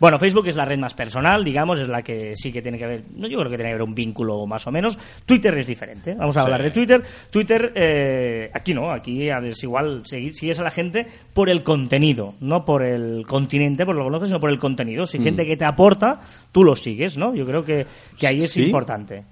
Bueno, 0.00 0.18
Facebook 0.18 0.46
es 0.48 0.56
la 0.56 0.64
red 0.64 0.78
más 0.78 0.94
personal, 0.94 1.44
digamos, 1.44 1.80
es 1.80 1.88
la 1.88 2.02
que 2.02 2.32
sí 2.36 2.50
que 2.52 2.62
tiene 2.62 2.78
que 2.78 2.84
haber, 2.84 3.02
no 3.16 3.26
yo 3.28 3.38
creo 3.38 3.50
que 3.50 3.56
tiene 3.56 3.70
que 3.70 3.74
haber 3.74 3.82
un 3.82 3.94
vínculo 3.94 4.46
más 4.46 4.66
o 4.66 4.70
menos. 4.72 4.96
Twitter 5.26 5.52
es 5.58 5.66
diferente. 5.66 6.14
Vamos 6.14 6.36
a 6.36 6.40
Sí. 6.40 6.44
hablar 6.44 6.62
de 6.62 6.70
Twitter. 6.70 7.02
Twitter, 7.30 7.72
eh, 7.74 8.50
aquí 8.54 8.72
no, 8.72 8.90
aquí 8.90 9.28
es 9.28 9.62
igual, 9.62 10.02
sigues 10.04 10.60
a 10.60 10.62
la 10.62 10.70
gente 10.70 11.06
por 11.34 11.50
el 11.50 11.62
contenido, 11.62 12.34
no 12.40 12.64
por 12.64 12.84
el 12.84 13.26
continente, 13.26 13.84
por 13.84 13.94
lo 13.96 14.02
que 14.02 14.06
conoces, 14.06 14.28
sino 14.28 14.40
por 14.40 14.50
el 14.50 14.58
contenido. 14.58 15.06
Si 15.06 15.18
hay 15.18 15.24
gente 15.24 15.44
que 15.44 15.56
te 15.56 15.64
aporta, 15.64 16.20
tú 16.52 16.62
lo 16.64 16.76
sigues, 16.76 17.18
¿no? 17.18 17.34
Yo 17.34 17.44
creo 17.44 17.64
que, 17.64 17.86
que 18.18 18.26
ahí 18.28 18.38
es 18.44 18.52
¿Sí? 18.52 18.64
importante. 18.66 19.24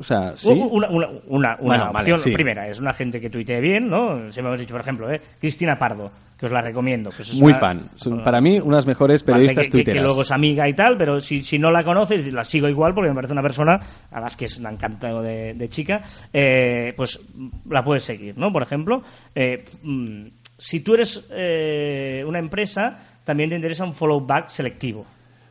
O 0.00 0.02
sea, 0.02 0.34
sí. 0.36 0.48
Una, 0.48 0.88
una, 0.88 0.88
una, 0.88 1.08
una 1.28 1.56
Bueno, 1.60 1.84
vale, 1.92 2.12
opción 2.12 2.18
sí. 2.20 2.30
primera 2.32 2.66
es 2.66 2.78
una 2.80 2.92
gente 2.94 3.20
que 3.20 3.28
tuitee 3.30 3.60
bien, 3.60 3.88
¿no? 3.88 4.16
Siempre 4.32 4.48
hemos 4.48 4.60
dicho, 4.60 4.72
por 4.72 4.80
ejemplo, 4.80 5.10
¿eh? 5.12 5.20
Cristina 5.38 5.78
Pardo, 5.78 6.10
que 6.38 6.46
os 6.46 6.52
la 6.52 6.62
recomiendo. 6.62 7.10
Pues 7.14 7.28
es 7.28 7.40
Muy 7.40 7.52
fan. 7.52 7.90
Son, 7.96 8.24
Para 8.24 8.40
mí, 8.40 8.58
unas 8.58 8.86
mejores 8.86 9.22
periodistas 9.22 9.66
que, 9.66 9.70
que- 9.72 9.78
que 9.78 9.84
tuiteras. 9.84 10.02
luego 10.02 10.22
es 10.22 10.30
amiga 10.30 10.66
y 10.68 10.72
tal, 10.72 10.96
pero 10.96 11.20
si, 11.20 11.42
si 11.42 11.58
no 11.58 11.70
la 11.70 11.84
conoces, 11.84 12.32
la 12.32 12.44
sigo 12.44 12.66
igual 12.68 12.94
porque 12.94 13.10
me 13.10 13.14
parece 13.14 13.34
una 13.34 13.42
persona, 13.42 13.78
además 14.10 14.36
que 14.36 14.46
es 14.46 14.58
un 14.58 14.66
encanto 14.66 15.20
de, 15.22 15.52
de 15.52 15.68
chica, 15.68 16.00
eh, 16.32 16.94
pues 16.96 17.20
la 17.68 17.84
puedes 17.84 18.02
seguir, 18.04 18.38
¿no? 18.38 18.50
Por 18.50 18.62
ejemplo, 18.62 19.02
eh, 19.34 19.62
mm, 19.82 20.26
si 20.56 20.80
tú 20.80 20.94
eres 20.94 21.26
eh, 21.30 22.24
una 22.26 22.38
empresa, 22.38 22.98
también 23.22 23.50
te 23.50 23.56
interesa 23.56 23.84
un 23.84 23.92
follow 23.92 24.24
back 24.24 24.48
selectivo. 24.48 25.04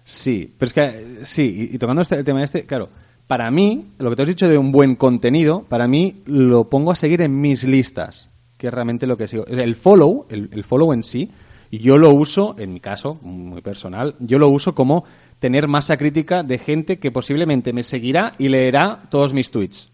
Sí, 0.04 0.52
pero 0.58 0.68
es 0.68 0.74
que, 0.74 1.20
sí, 1.24 1.70
y, 1.72 1.76
y 1.76 1.78
tocando 1.78 2.02
este, 2.02 2.16
el 2.16 2.26
tema 2.26 2.44
este, 2.44 2.66
claro, 2.66 2.90
para 3.30 3.52
mí, 3.52 3.86
lo 4.00 4.10
que 4.10 4.16
te 4.16 4.22
has 4.24 4.28
dicho 4.28 4.50
de 4.50 4.58
un 4.58 4.72
buen 4.72 4.96
contenido, 4.96 5.64
para 5.70 5.88
mí 5.88 6.16
lo 6.26 6.68
pongo 6.68 6.92
a 6.92 6.96
seguir 6.96 7.22
en 7.22 7.40
mis 7.40 7.64
listas, 7.64 8.28
que 8.58 8.66
es 8.66 8.74
realmente 8.74 9.06
lo 9.06 9.18
que 9.18 9.28
sigo. 9.28 9.46
El 9.46 9.76
follow, 9.76 10.26
el, 10.32 10.50
el 10.52 10.64
follow 10.64 10.94
en 10.94 11.04
sí, 11.04 11.30
yo 11.70 12.00
lo 12.00 12.10
uso, 12.10 12.56
en 12.58 12.74
mi 12.74 12.80
caso, 12.80 13.20
muy 13.22 13.62
personal, 13.62 14.16
yo 14.18 14.40
lo 14.40 14.50
uso 14.50 14.74
como 14.74 15.06
tener 15.38 15.68
masa 15.68 15.96
crítica 15.96 16.42
de 16.42 16.58
gente 16.58 16.98
que 16.98 17.12
posiblemente 17.12 17.72
me 17.72 17.84
seguirá 17.84 18.34
y 18.40 18.50
leerá 18.50 19.04
todos 19.12 19.36
mis 19.36 19.52
tweets. 19.52 19.92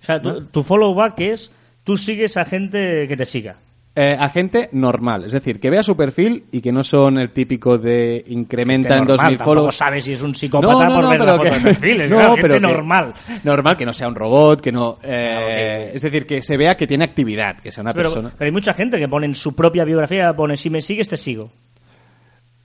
O 0.00 0.04
sea, 0.04 0.22
tu, 0.22 0.44
tu 0.44 0.62
follow 0.62 0.94
back 0.94 1.18
es, 1.18 1.50
tú 1.82 1.96
sigues 1.96 2.36
a 2.36 2.44
gente 2.44 3.08
que 3.08 3.16
te 3.16 3.26
siga. 3.26 3.56
Eh, 3.94 4.16
a 4.18 4.30
gente 4.30 4.70
normal, 4.72 5.24
es 5.26 5.32
decir, 5.32 5.60
que 5.60 5.68
vea 5.68 5.82
su 5.82 5.94
perfil 5.94 6.44
y 6.50 6.62
que 6.62 6.72
no 6.72 6.82
son 6.82 7.18
el 7.18 7.28
típico 7.28 7.76
de 7.76 8.24
incrementa 8.28 8.94
en 8.96 9.00
Gente 9.00 9.12
normal, 9.12 9.16
2000 9.18 9.38
tampoco 9.38 9.54
follows. 9.60 9.74
sabes 9.76 10.04
si 10.04 10.12
es 10.12 10.22
un 10.22 10.34
psicópata 10.34 10.88
por 10.88 11.10
ver 11.10 11.20
la 11.20 11.36
foto 11.36 11.50
de 11.50 11.60
perfil, 11.60 12.00
es 12.00 12.10
no, 12.10 12.18
gente 12.20 12.40
pero 12.40 12.54
que- 12.54 12.60
normal. 12.60 13.12
Normal, 13.44 13.76
que 13.76 13.84
no 13.84 13.92
sea 13.92 14.08
un 14.08 14.14
robot, 14.14 14.62
que 14.62 14.72
no... 14.72 14.96
eh, 15.02 15.90
Ah. 15.90 15.90
Es 15.94 16.00
decir, 16.00 16.24
que 16.24 16.40
se 16.40 16.56
vea 16.56 16.74
que 16.74 16.86
tiene 16.86 17.04
actividad, 17.04 17.58
que 17.60 17.70
sea 17.70 17.82
una 17.82 17.92
Pero, 17.92 18.08
persona... 18.08 18.32
pero 18.38 18.46
hay 18.46 18.52
mucha 18.52 18.72
gente 18.72 18.98
que 18.98 19.08
pone 19.08 19.26
en 19.26 19.34
su 19.34 19.54
propia 19.54 19.84
biografía, 19.84 20.32
pone 20.32 20.56
si 20.56 20.70
me 20.70 20.80
sigues 20.80 21.10
te 21.10 21.18
sigo. 21.18 21.50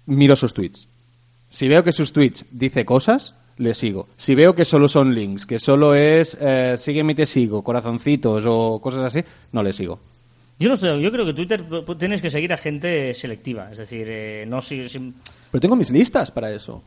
Miro 0.06 0.36
sus 0.38 0.54
tweets. 0.54 0.88
Si 1.50 1.68
veo 1.68 1.84
que 1.84 1.92
sus 1.92 2.14
tweets 2.14 2.46
dice 2.52 2.86
cosas, 2.86 3.36
le 3.58 3.74
sigo. 3.74 4.08
Si 4.16 4.34
veo 4.34 4.56
que 4.56 4.64
solo 4.64 4.88
son 4.88 5.14
links, 5.14 5.46
que 5.46 5.60
solo 5.60 5.94
es 5.94 6.38
eh, 6.40 6.76
sígueme 6.78 7.12
y 7.12 7.16
te 7.16 7.26
sigo, 7.26 7.64
corazoncitos 7.64 8.46
o 8.48 8.80
cosas 8.82 9.02
así, 9.02 9.22
no 9.52 9.62
le 9.62 9.74
sigo. 9.74 10.00
Yo 10.60 10.68
no 10.70 10.74
estoy, 10.74 11.02
yo 11.02 11.12
creo 11.12 11.26
que 11.26 11.34
Twitter 11.34 11.64
tienes 12.00 12.22
que 12.22 12.30
seguir 12.32 12.52
a 12.52 12.58
gente 12.58 13.14
selectiva, 13.14 13.70
es 13.72 13.78
decir, 13.78 14.08
eh, 14.10 14.46
no 14.48 14.62
si- 14.62 14.90
si- 14.90 15.14
Pero 15.52 15.62
tengo 15.62 15.76
mis 15.76 15.92
listas 15.92 16.32
para 16.32 16.52
eso. 16.52 16.84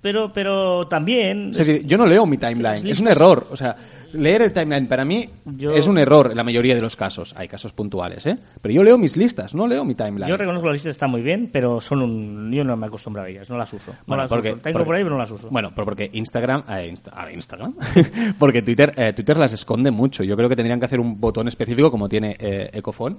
pero 0.00 0.32
pero 0.32 0.86
también 0.88 1.50
Es 1.50 1.58
decir, 1.58 1.84
yo 1.86 1.96
no 1.98 2.06
leo 2.06 2.24
mi 2.26 2.36
timeline, 2.38 2.62
las 2.62 2.84
es 2.84 3.00
un 3.00 3.08
error. 3.08 3.46
O 3.50 3.56
sea, 3.56 3.76
leer 4.14 4.42
el 4.42 4.52
timeline 4.52 4.86
para 4.86 5.04
mí 5.04 5.28
Yo- 5.44 5.72
es 5.72 5.86
un 5.86 5.98
error 5.98 6.30
en 6.30 6.36
la 6.36 6.44
mayoría 6.44 6.74
de 6.74 6.80
los 6.80 6.96
casos. 6.96 7.34
Hay 7.36 7.48
casos 7.48 7.72
puntuales, 7.72 8.24
¿eh? 8.26 8.38
Pero 8.62 8.74
yo 8.74 8.82
leo 8.82 8.96
mis 8.96 9.16
listas, 9.16 9.54
no 9.54 9.66
leo 9.66 9.84
mi 9.84 9.94
timeline. 9.94 10.28
yo 10.28 10.36
reconozco 10.36 10.62
que 10.62 10.68
las 10.68 10.76
listas 10.76 10.90
están 10.92 11.10
muy 11.10 11.22
bien, 11.22 11.50
pero 11.52 11.80
son 11.80 12.00
un 12.02 12.50
yo 12.52 12.64
no 12.64 12.76
me 12.76 12.86
acostumbro 12.86 13.22
a 13.22 13.28
ellas, 13.28 13.50
no 13.50 13.58
las 13.58 13.72
uso. 13.72 13.90
No 13.92 13.98
Bueno, 14.06 14.22
las 14.22 14.30
porque- 14.30 14.52
uso. 14.52 14.60
Tengo 14.60 14.72
porque- 14.78 14.86
por 14.86 14.96
ahí, 14.96 15.02
pero 15.02 15.14
no 15.16 15.20
las 15.20 15.30
uso. 15.30 15.48
Bueno, 15.50 15.70
pero 15.74 15.84
porque 15.84 16.08
Instagram, 16.12 16.62
eh, 16.68 16.90
Insta- 16.92 17.12
ah, 17.14 17.30
Instagram, 17.30 17.74
porque 18.38 18.62
Twitter, 18.62 18.92
eh, 18.96 19.12
Twitter 19.12 19.36
las 19.36 19.52
esconde 19.52 19.90
mucho. 19.90 20.22
Yo 20.24 20.36
creo 20.36 20.48
que 20.48 20.56
tendrían 20.56 20.78
que 20.78 20.86
hacer 20.86 21.00
un 21.00 21.20
botón 21.20 21.48
específico 21.48 21.90
como 21.90 22.08
tiene 22.08 22.36
eh, 22.38 22.70
Ecofone 22.72 23.16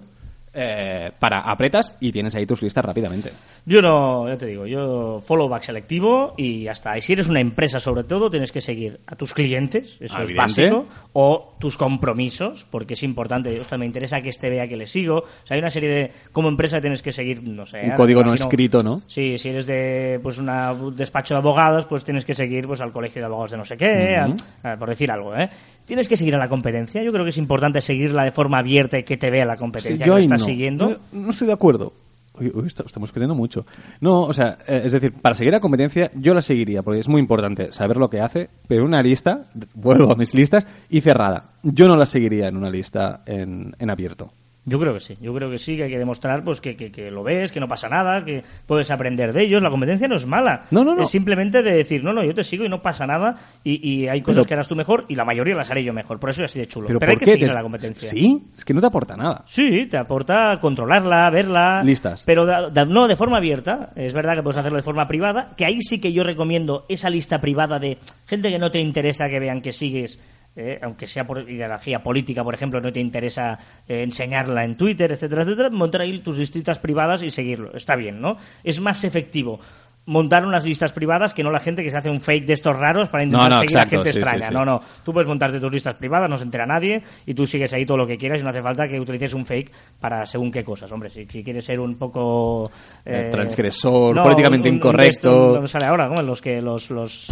eh, 0.56 1.12
para 1.20 1.42
apretas 1.42 1.96
y 2.00 2.12
tienes 2.12 2.34
ahí 2.36 2.46
tus 2.46 2.62
listas 2.62 2.84
rápidamente. 2.86 3.30
Yo 3.66 3.82
no, 3.82 4.28
ya 4.30 4.38
te 4.38 4.46
digo, 4.48 4.66
yo 4.66 5.20
follow 5.20 5.50
back 5.50 5.64
selectivo 5.64 6.34
y 6.38 6.68
está. 6.68 6.98
Y 6.98 7.02
si 7.02 7.14
eres 7.14 7.28
una 7.28 7.42
empresa, 7.42 7.80
sobre 7.80 8.04
todo, 8.04 8.30
tienes 8.30 8.52
que 8.52 8.62
seguir 8.62 9.00
a 9.08 9.16
tus 9.16 9.34
clientes, 9.34 9.98
eso 10.00 10.18
es 10.24 10.30
básico, 10.36 10.86
o 11.14 11.56
tus 11.60 11.78
compromisos, 11.78 12.66
porque 12.70 12.94
es 12.94 13.04
importante. 13.04 13.60
Ostras, 13.60 13.80
me 13.80 13.86
interesa 13.86 14.22
que 14.22 14.30
este 14.30 14.50
vea 14.50 14.68
que 14.68 14.78
le 14.78 14.88
sigo. 14.88 15.18
O 15.20 15.26
sea, 15.48 15.56
hay 15.56 15.60
una 15.60 15.70
serie 15.70 15.90
de, 15.90 16.12
como 16.32 16.48
empresa 16.50 16.80
tienes 16.80 17.02
que 17.02 17.12
seguir, 17.12 17.42
no 17.48 17.66
sé. 17.66 17.80
Un 17.80 17.84
ahora 17.86 17.98
código 17.98 18.24
no 18.24 18.34
escrito, 18.34 18.84
¿no? 18.84 19.02
Sí, 19.08 19.38
si 19.38 19.50
eres 19.50 19.66
de 19.68 20.20
pues 20.24 20.38
una, 20.38 20.72
un 20.72 20.96
despacho 20.96 21.34
de 21.34 21.40
abogados, 21.40 21.86
pues 21.86 22.04
tienes 22.06 22.24
que 22.26 22.34
seguir 22.34 22.68
pues 22.68 22.82
al 22.82 22.92
colegio 22.92 23.22
de 23.22 23.26
abogados 23.26 23.52
de 23.52 23.58
no 23.58 23.66
sé 23.66 23.76
qué, 23.78 24.16
a- 24.16 24.26
a- 24.74 24.78
por 24.78 24.90
decir 24.90 25.12
algo, 25.12 25.36
¿eh? 25.36 25.50
Tienes 25.86 26.10
que 26.10 26.18
seguir 26.18 26.36
a 26.36 26.39
la 26.39 26.50
competencia. 26.50 27.04
Yo 27.04 27.12
creo 27.12 27.24
que 27.24 27.30
es 27.30 27.38
importante 27.38 27.80
seguirla 27.82 28.24
de 28.24 28.32
forma 28.32 28.60
abierta 28.60 28.98
y 28.98 29.04
que 29.04 29.18
te 29.18 29.30
vea 29.30 29.46
la 29.46 29.56
competencia 29.56 30.04
que 30.04 30.08
yo 30.08 30.13
la 30.13 30.18
ahí 30.18 30.24
estás 30.24 30.42
no. 30.42 30.46
siguiendo. 30.46 30.89
Yo 30.89 30.98
no 31.13 31.30
estoy 31.30 31.48
de 31.48 31.54
acuerdo. 31.54 31.94
Uy, 32.39 32.51
uy, 32.54 32.68
estamos 32.68 33.12
creyendo 33.12 33.36
mucho. 33.36 33.65
No, 34.01 34.24
o 34.24 34.34
sea, 34.34 34.58
eh, 34.68 34.82
es 34.86 34.92
decir, 34.92 35.13
para 35.13 35.36
seguir 35.36 35.56
a 35.56 35.60
competencia 35.60 36.12
yo 36.15 36.34
la 36.34 36.42
seguiría, 36.42 36.82
porque 36.82 37.00
es 37.00 37.08
muy 37.08 37.22
importante 37.22 37.72
saber 37.72 37.98
lo 37.98 38.10
que 38.10 38.20
hace, 38.20 38.50
pero 38.68 38.84
una 38.84 39.01
lista, 39.01 39.46
vuelvo 39.74 40.12
a 40.12 40.15
mis 40.15 40.34
listas, 40.34 40.68
y 40.89 41.01
cerrada. 41.01 41.51
Yo 41.63 41.88
no 41.88 41.96
la 41.96 42.06
seguiría 42.06 42.48
en 42.48 42.58
una 42.58 42.70
lista 42.70 43.22
en, 43.25 43.74
en 43.80 43.89
abierto. 43.89 44.32
Yo 44.67 44.79
creo 44.79 44.93
que 44.95 45.00
sí, 45.00 45.15
yo 45.22 45.31
creo 45.34 45.51
que 45.51 45.60
sí, 45.60 45.77
que 45.77 45.84
hay 45.84 45.91
que 45.91 46.00
demostrar 46.00 46.43
pues 46.43 46.60
que, 46.60 46.75
que, 46.75 46.91
que 46.91 47.12
lo 47.12 47.22
ves, 47.24 47.51
que 47.51 47.60
no 47.60 47.67
pasa 47.67 47.88
nada, 47.88 48.25
que 48.25 48.43
puedes 48.65 48.89
aprender 48.89 49.31
de 49.31 49.43
ellos. 49.43 49.62
La 49.62 49.69
competencia 49.69 50.07
no 50.07 50.15
es 50.15 50.25
mala. 50.25 50.63
No, 50.72 50.84
no, 50.84 50.95
no. 50.95 51.03
Es 51.03 51.10
simplemente 51.10 51.62
de 51.62 51.72
decir, 51.72 52.03
no, 52.03 52.13
no, 52.13 52.24
yo 52.24 52.34
te 52.34 52.43
sigo 52.43 52.65
y 52.65 52.69
no 52.69 52.81
pasa 52.81 53.05
nada 53.05 53.36
y, 53.63 53.88
y 53.88 54.07
hay 54.07 54.22
cosas 54.22 54.38
Pero- 54.43 54.48
que 54.48 54.53
harás 54.55 54.67
tú 54.67 54.75
mejor 54.75 55.05
y 55.07 55.13
la 55.13 55.24
mayoría 55.24 55.53
las 55.53 55.69
haré 55.69 55.84
yo 55.84 55.93
mejor. 55.93 56.19
Por 56.19 56.31
eso 56.31 56.43
es 56.43 56.51
así 56.51 56.60
de 56.60 56.67
chulo. 56.67 56.88
Pero, 56.88 56.98
¿Pero 57.00 57.12
hay 57.12 57.17
que 57.19 57.25
qué? 57.25 57.31
seguir 57.31 57.48
Te- 57.48 57.51
a 57.51 57.55
la 57.57 57.62
competencia. 57.62 58.10
Sí, 58.10 58.41
es 58.57 58.65
que 58.65 58.74
no 58.74 58.81
te 58.81 58.88
aporta 58.88 59.15
nada. 59.15 59.43
Sí, 59.45 59.86
te 59.86 59.98
aporta 59.98 60.60
controlarla, 60.60 61.29
verla. 61.29 61.84
Listas. 61.84 62.24
Pero 62.25 62.45
no 62.72 63.07
de 63.07 63.15
forma 63.15 63.38
abierta. 63.38 63.91
Es 63.95 64.13
verdad 64.13 64.36
que 64.36 64.41
puedes 64.41 64.57
hacerlo 64.57 64.77
de 64.77 64.84
forma 64.84 65.07
privada. 65.07 65.53
Que 65.55 65.65
ahí 65.65 65.79
sí 65.81 66.01
que 66.01 66.12
yo 66.12 66.24
recomiendo 66.24 66.86
esa 66.89 67.12
lista 67.12 67.39
privada 67.39 67.77
de 67.77 68.00
gente 68.25 68.50
que 68.50 68.57
no 68.57 68.72
te 68.72 68.79
interesa 68.79 69.29
que 69.29 69.39
vean 69.39 69.62
que 69.62 69.72
sigues. 69.72 70.19
Eh, 70.56 70.80
aunque 70.82 71.08
sea 71.08 71.26
por 71.26 71.50
ideología 71.50 72.02
política, 72.02 72.44
por 72.44 72.54
ejemplo, 72.54 72.80
no 72.80 72.92
te 72.92 73.00
interesa 73.00 73.58
eh, 73.88 74.04
enseñarla 74.04 74.64
en 74.64 74.78
Twitter, 74.78 75.12
etcétera, 75.12 75.44
etcétera, 75.44 75.70
montar 75.70 76.02
ahí 76.02 76.20
tus 76.20 76.38
listas 76.38 76.80
privadas 76.80 77.24
y 77.24 77.30
seguirlo. 77.30 77.74
Está 77.76 77.96
bien, 77.96 78.22
¿no? 78.22 78.38
Es 78.64 78.80
más 78.80 79.04
efectivo 79.04 79.60
montar 80.08 80.46
unas 80.46 80.64
listas 80.66 80.92
privadas 80.92 81.34
que 81.34 81.44
no 81.44 81.50
la 81.52 81.60
gente 81.60 81.82
que 81.82 81.90
se 81.90 81.98
hace 81.98 82.10
un 82.12 82.22
fake 82.22 82.46
de 82.46 82.54
estos 82.54 82.78
raros 82.78 83.10
para 83.10 83.24
intentar 83.24 83.50
No, 83.50 83.56
no, 83.56 83.62
seguir 83.62 83.78
a 83.80 83.86
gente 83.88 84.14
sí, 84.14 84.20
extraña. 84.20 84.48
sí. 84.50 84.54
No, 84.54 84.64
no. 84.64 84.80
Tú 85.04 85.12
puedes 85.12 85.28
montarte 85.28 85.60
tus 85.60 85.72
listas 85.72 85.96
privadas, 85.96 86.30
no 86.30 86.38
se 86.38 86.44
entera 86.44 86.66
nadie 86.68 87.02
y 87.26 87.34
tú 87.34 87.48
sigues 87.48 87.74
ahí 87.74 87.86
todo 87.86 87.98
lo 87.98 88.06
que 88.06 88.16
quieras 88.18 88.40
y 88.40 88.44
no 88.44 88.50
hace 88.52 88.62
falta 88.62 88.88
que 88.88 89.00
utilices 89.00 89.34
un 89.34 89.46
fake 89.46 89.72
para 90.00 90.26
según 90.26 90.52
qué 90.52 90.64
cosas. 90.64 90.92
Hombre, 90.92 91.10
si, 91.10 91.26
si 91.26 91.44
quieres 91.44 91.66
ser 91.66 91.80
un 91.80 91.96
poco... 91.96 92.72
Eh, 93.04 93.30
transgresor, 93.32 94.22
políticamente 94.22 94.70
incorrecto. 94.70 95.60
no 95.60 95.68
sale 95.68 95.86
ahora, 95.86 96.08
¿cómo? 96.08 96.22
Los 96.22 96.40
que, 96.42 96.62
los, 96.62 96.92
los, 96.92 97.28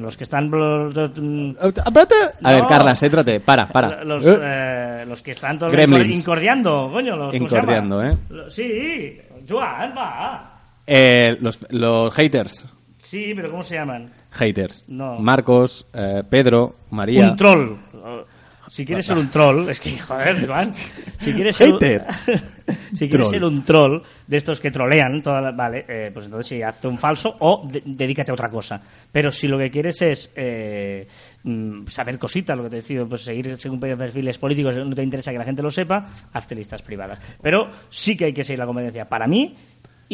los 0.00 0.16
que 0.16 0.24
están... 0.24 0.50
A 0.54 2.52
ver, 2.52 2.62
No. 2.62 2.66
Carla, 2.68 2.96
céntrate, 2.96 3.40
para, 3.40 3.68
para. 3.68 4.02
Los, 4.04 4.24
Eh, 4.26 4.40
eh, 4.42 5.04
los 5.06 5.22
que 5.22 5.32
están 5.32 5.58
todos 5.58 5.72
Gremlins. 5.72 6.16
incordiando, 6.16 6.90
coño, 6.92 7.16
los 7.16 7.34
¿cómo 7.36 7.48
se 7.48 7.56
llama? 7.56 7.76
Incordiando, 7.76 8.02
¿eh? 8.02 8.16
Sí, 8.48 9.18
Joan, 9.48 9.92
va. 9.96 10.50
Eh, 10.86 11.36
los, 11.40 11.58
los 11.70 12.14
haters. 12.14 12.66
Sí, 12.98 13.32
pero 13.36 13.50
¿cómo 13.50 13.62
se 13.62 13.74
llaman? 13.76 14.10
Haters. 14.30 14.84
No. 14.88 15.18
Marcos, 15.18 15.86
eh, 15.92 16.22
Pedro, 16.28 16.74
María. 16.90 17.30
Un 17.30 17.36
troll. 17.36 17.76
Si 18.70 18.84
quieres 18.84 19.06
ser 19.06 19.18
un 19.18 19.28
troll, 19.30 19.68
es 19.68 19.78
que, 19.78 19.96
joder, 19.98 20.44
Joan, 20.46 20.72
si 21.18 21.32
quieres 21.32 21.54
ser, 21.54 21.74
Hater. 21.74 22.06
si 22.94 23.08
quieres 23.08 23.28
Troll. 23.28 23.30
ser 23.30 23.44
un 23.44 23.62
troll 23.62 24.02
de 24.26 24.36
estos 24.36 24.58
que 24.58 24.70
trolean, 24.72 25.22
toda 25.22 25.40
la- 25.40 25.52
vale, 25.52 25.84
eh, 25.86 26.10
pues 26.12 26.24
entonces 26.24 26.48
sí, 26.48 26.62
hazte 26.62 26.88
un 26.88 26.98
falso 26.98 27.36
o 27.40 27.62
de- 27.70 27.82
dedícate 27.84 28.32
a 28.32 28.34
otra 28.34 28.48
cosa. 28.48 28.80
Pero 29.12 29.30
si 29.30 29.46
lo 29.46 29.58
que 29.58 29.70
quieres 29.70 30.02
es 30.02 30.32
eh, 30.34 31.06
mm, 31.44 31.86
saber 31.86 32.18
cositas, 32.18 32.56
lo 32.56 32.64
que 32.64 32.70
te 32.70 32.76
decía, 32.76 33.04
pues 33.04 33.22
seguir 33.22 33.56
según 33.58 33.78
perfiles 33.78 34.38
políticos, 34.38 34.76
no 34.78 34.94
te 34.94 35.04
interesa 35.04 35.30
que 35.30 35.38
la 35.38 35.44
gente 35.44 35.62
lo 35.62 35.70
sepa, 35.70 36.04
hazte 36.32 36.54
listas 36.56 36.82
privadas. 36.82 37.20
Pero 37.40 37.70
sí 37.90 38.16
que 38.16 38.24
hay 38.24 38.32
que 38.32 38.42
seguir 38.42 38.58
la 38.58 38.66
competencia 38.66 39.04
para 39.08 39.28
mí 39.28 39.54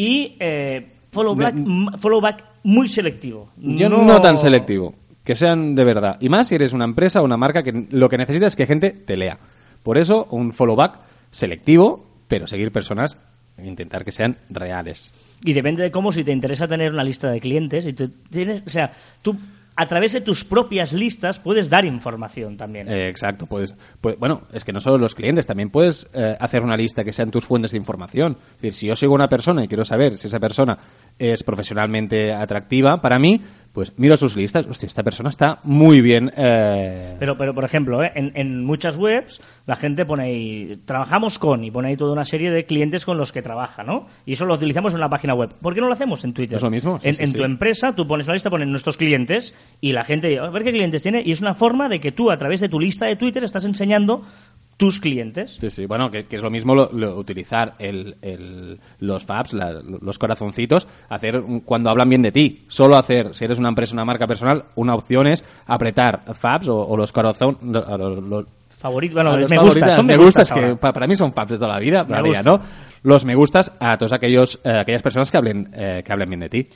y 0.01 0.35
eh, 0.41 0.87
follow, 1.13 1.35
back, 1.35 1.55
follow 1.99 2.23
back 2.23 2.43
muy 2.63 2.89
selectivo. 2.89 3.51
Yo 3.59 3.91
no... 3.91 4.19
tan 4.23 4.39
selectivo. 4.39 4.95
Que 5.23 5.35
sean 5.35 5.75
de 5.75 5.85
verdad. 5.85 6.17
Y 6.21 6.31
más 6.31 6.49
si 6.49 6.55
eres 6.55 6.73
una 6.73 6.87
empresa 6.87 7.21
o 7.21 7.25
una 7.27 7.37
marca 7.37 7.63
que 7.63 7.87
lo 7.91 8.09
que 8.09 8.17
necesita 8.17 8.47
es 8.47 8.57
que 8.57 8.65
gente 8.65 8.93
te 8.93 9.19
lea. 9.19 9.39
Por 9.83 9.99
eso, 9.99 10.27
un 10.31 10.55
follow 10.55 10.75
back 10.75 11.01
selectivo, 11.31 12.03
pero 12.29 12.47
seguir 12.47 12.73
personas 12.73 13.19
e 13.59 13.69
intentar 13.69 14.03
que 14.03 14.11
sean 14.11 14.39
reales. 14.49 15.13
Y 15.45 15.53
depende 15.53 15.83
de 15.83 15.91
cómo, 15.91 16.13
si 16.13 16.25
te 16.25 16.33
interesa 16.33 16.67
tener 16.67 16.95
una 16.95 17.05
lista 17.05 17.31
de 17.31 17.39
clientes, 17.39 17.87
y 17.87 17.93
tú 17.93 18.09
tienes, 18.31 18.63
o 18.67 18.71
sea, 18.71 18.91
tú 19.21 19.37
a 19.81 19.87
través 19.87 20.13
de 20.13 20.21
tus 20.21 20.45
propias 20.45 20.93
listas 20.93 21.39
puedes 21.39 21.71
dar 21.71 21.87
información 21.87 22.59
también. 22.59 22.87
Eh, 22.87 23.09
exacto, 23.09 23.47
puedes, 23.47 23.75
pues, 24.03 24.19
bueno, 24.19 24.43
es 24.53 24.63
que 24.63 24.75
no 24.75 24.81
solo 24.81 24.99
los 24.99 25.15
clientes, 25.15 25.47
también 25.47 25.71
puedes 25.71 26.07
eh, 26.13 26.37
hacer 26.39 26.63
una 26.63 26.77
lista 26.77 27.03
que 27.03 27.15
sean 27.15 27.31
tus 27.31 27.47
fuentes 27.47 27.71
de 27.71 27.79
información. 27.79 28.37
Es 28.57 28.61
decir, 28.61 28.75
si 28.75 28.87
yo 28.89 28.95
sigo 28.95 29.15
a 29.15 29.15
una 29.15 29.29
persona 29.29 29.65
y 29.65 29.69
quiero 29.69 29.87
saber 29.87 30.19
si 30.19 30.27
esa 30.27 30.39
persona 30.39 30.77
es 31.21 31.45
profesionalmente 31.45 32.33
atractiva 32.33 33.01
para 33.01 33.19
mí, 33.19 33.41
pues 33.73 33.97
miro 33.99 34.17
sus 34.17 34.35
listas. 34.37 34.67
Hostia, 34.67 34.89
esta 34.89 35.05
persona 35.05 35.29
está 35.31 35.61
muy 35.63 36.01
bien. 36.01 36.33
eh, 36.37 37.15
Pero, 37.21 37.37
pero 37.37 37.55
por 37.55 37.65
ejemplo, 37.65 38.03
¿eh? 38.03 38.11
en, 38.17 38.33
en 38.35 38.65
muchas 38.65 38.97
webs 38.97 39.41
la 39.67 39.77
gente 39.77 40.05
pone 40.05 40.25
ahí, 40.25 40.81
trabajamos 40.85 41.39
con, 41.39 41.63
y 41.63 41.71
pone 41.71 41.91
ahí 41.91 41.97
toda 41.97 42.13
una 42.13 42.25
serie 42.25 42.51
de 42.51 42.65
clientes 42.65 43.05
con 43.05 43.17
los 43.17 43.31
que 43.31 43.43
trabaja, 43.43 43.85
¿no? 43.85 44.07
Y 44.27 44.33
eso 44.33 44.45
lo 44.45 44.55
utilizamos 44.55 44.93
en 44.95 44.99
la 45.01 45.09
página 45.09 45.35
web. 45.35 45.51
¿Por 45.61 45.75
qué 45.75 45.81
no 45.81 45.87
lo 45.87 45.93
hacemos 45.93 46.25
en 46.25 46.33
Twitter? 46.33 46.57
Es 46.57 46.63
lo 46.63 46.71
mismo, 46.71 46.99
sí, 47.01 47.11
en 47.11 47.15
sí, 47.15 47.23
en 47.23 47.29
sí. 47.31 47.37
tu 47.37 47.45
empresa, 47.45 47.95
tú 47.95 48.09
pones 48.09 48.27
la 48.27 48.33
lista, 48.35 48.51
ponen 48.51 48.71
nuestros 48.71 48.97
clientes, 48.97 49.55
y 49.81 49.93
la 49.93 50.03
gente, 50.03 50.37
a 50.41 50.51
ver 50.51 50.65
qué 50.65 50.73
clientes 50.73 51.03
tiene, 51.05 51.23
y 51.25 51.31
es 51.31 51.41
una 51.41 51.55
forma 51.55 51.89
de 51.89 52.01
que 52.01 52.11
tú, 52.11 52.33
a 52.33 52.39
través 52.39 52.59
de 52.61 52.69
tu 52.69 52.81
lista 52.81 53.07
de 53.07 53.15
Twitter, 53.15 53.45
estás 53.45 53.65
enseñando 53.65 54.23
tus 54.81 54.99
clientes. 54.99 55.59
Sí, 55.61 55.71
sí, 55.71 55.87
bueno, 55.87 56.11
que, 56.11 56.25
que 56.27 56.37
es 56.37 56.43
lo 56.43 56.51
mismo 56.51 56.75
lo- 56.75 56.91
lo- 56.93 57.17
utilizar 57.17 57.75
el, 57.79 58.17
el- 58.23 58.81
los 58.99 59.25
fabs, 59.25 59.53
la- 59.53 59.81
los 59.83 60.19
corazoncitos, 60.19 60.89
hacer 61.09 61.37
un- 61.37 61.61
cuando 61.61 61.91
hablan 61.91 62.09
bien 62.09 62.23
de 62.23 62.33
ti. 62.33 62.65
Solo 62.67 62.97
hacer, 62.97 63.35
si 63.35 63.45
eres 63.45 63.59
una 63.59 63.69
empresa, 63.69 63.93
una 63.95 64.05
marca 64.05 64.27
personal, 64.27 64.65
una 64.75 64.95
opción 64.95 65.27
es 65.29 65.45
apretar 65.67 66.35
fabs 66.35 66.67
o, 66.69 66.77
o 66.79 66.97
los 66.97 67.13
lo- 67.63 67.99
lo- 67.99 68.21
lo- 68.21 68.47
Favorito, 68.71 69.15
bueno, 69.17 69.37
me 69.47 69.59
gusta, 69.59 69.91
son 69.95 70.07
me 70.07 70.17
me 70.17 70.25
gustas, 70.25 70.51
gustas 70.51 70.71
que 70.71 70.77
para 70.77 71.07
mí 71.07 71.15
son 71.15 71.35
fabs 71.35 71.51
de 71.51 71.57
toda 71.59 71.69
la 71.75 71.79
vida, 71.79 72.03
Me. 72.23 72.43
¿no? 72.43 72.61
Los 73.03 73.27
me 73.27 73.35
gustas 73.35 73.71
a 73.79 73.99
todos 73.99 74.13
aquellos, 74.15 74.59
eh, 74.65 74.71
aquellas 74.71 75.03
personas 75.03 75.31
que 75.31 75.37
hablen, 75.37 75.69
eh, 75.75 76.03
que 76.03 76.11
hablen 76.13 76.31
bien 76.31 76.41
de 76.41 76.49
ti. 76.49 76.67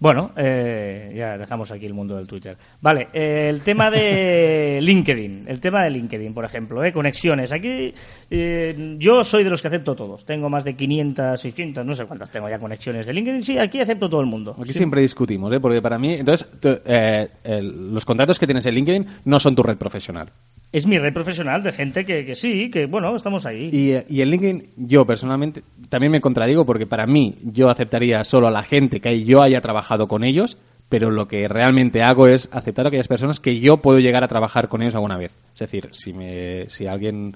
Bueno, 0.00 0.32
eh, 0.36 1.12
ya 1.16 1.36
dejamos 1.38 1.70
aquí 1.72 1.86
el 1.86 1.94
mundo 1.94 2.16
del 2.16 2.26
Twitter. 2.26 2.56
Vale, 2.80 3.08
eh, 3.12 3.48
el 3.50 3.60
tema 3.62 3.90
de 3.90 4.78
LinkedIn. 4.82 5.44
El 5.48 5.60
tema 5.60 5.82
de 5.84 5.90
LinkedIn, 5.90 6.34
por 6.34 6.44
ejemplo, 6.44 6.84
¿eh? 6.84 6.92
conexiones. 6.92 7.52
Aquí 7.52 7.94
eh, 8.30 8.96
yo 8.98 9.24
soy 9.24 9.44
de 9.44 9.50
los 9.50 9.62
que 9.62 9.68
acepto 9.68 9.94
todos. 9.94 10.24
Tengo 10.24 10.48
más 10.48 10.64
de 10.64 10.74
500, 10.74 11.40
600, 11.40 11.84
no 11.86 11.94
sé 11.94 12.04
cuántas 12.06 12.30
tengo 12.30 12.48
ya 12.48 12.58
conexiones 12.58 13.06
de 13.06 13.12
LinkedIn. 13.12 13.44
Sí, 13.44 13.58
aquí 13.58 13.80
acepto 13.80 14.08
todo 14.08 14.20
el 14.20 14.26
mundo. 14.26 14.54
Aquí 14.58 14.72
Sí. 14.72 14.78
siempre 14.78 15.00
discutimos, 15.02 15.52
¿eh? 15.52 15.60
Porque 15.60 15.80
para 15.82 15.98
mí, 15.98 16.14
entonces, 16.14 16.48
eh, 16.84 17.28
el- 17.44 17.92
los 17.94 18.04
contactos 18.04 18.38
que 18.38 18.46
tienes 18.46 18.66
en 18.66 18.74
LinkedIn 18.74 19.06
no 19.24 19.38
son 19.40 19.54
tu 19.54 19.62
red 19.62 19.76
profesional. 19.76 20.28
Es 20.72 20.86
mi 20.86 20.98
red 20.98 21.14
profesional 21.14 21.62
de 21.62 21.72
gente 21.72 22.04
que, 22.04 22.26
que 22.26 22.34
sí, 22.34 22.70
que 22.70 22.86
bueno, 22.86 23.14
estamos 23.14 23.46
ahí. 23.46 23.70
Y, 23.72 24.14
y 24.14 24.20
en 24.20 24.30
LinkedIn, 24.30 24.62
yo 24.76 25.06
personalmente 25.06 25.62
también 25.88 26.12
me 26.12 26.20
contradigo 26.20 26.66
porque 26.66 26.86
para 26.86 27.06
mí 27.06 27.36
yo 27.44 27.70
aceptaría 27.70 28.24
solo 28.24 28.48
a 28.48 28.50
la 28.50 28.62
gente 28.62 29.00
que 29.00 29.24
yo 29.24 29.42
haya 29.42 29.60
trabajado 29.60 30.08
con 30.08 30.24
ellos, 30.24 30.58
pero 30.88 31.10
lo 31.10 31.26
que 31.28 31.48
realmente 31.48 32.02
hago 32.02 32.26
es 32.26 32.48
aceptar 32.52 32.86
a 32.86 32.88
aquellas 32.88 33.08
personas 33.08 33.40
que 33.40 33.58
yo 33.58 33.78
puedo 33.78 33.98
llegar 33.98 34.22
a 34.24 34.28
trabajar 34.28 34.68
con 34.68 34.82
ellos 34.82 34.94
alguna 34.94 35.16
vez. 35.16 35.32
Es 35.54 35.60
decir, 35.60 35.88
si, 35.92 36.12
me, 36.12 36.68
si 36.68 36.86
alguien, 36.86 37.34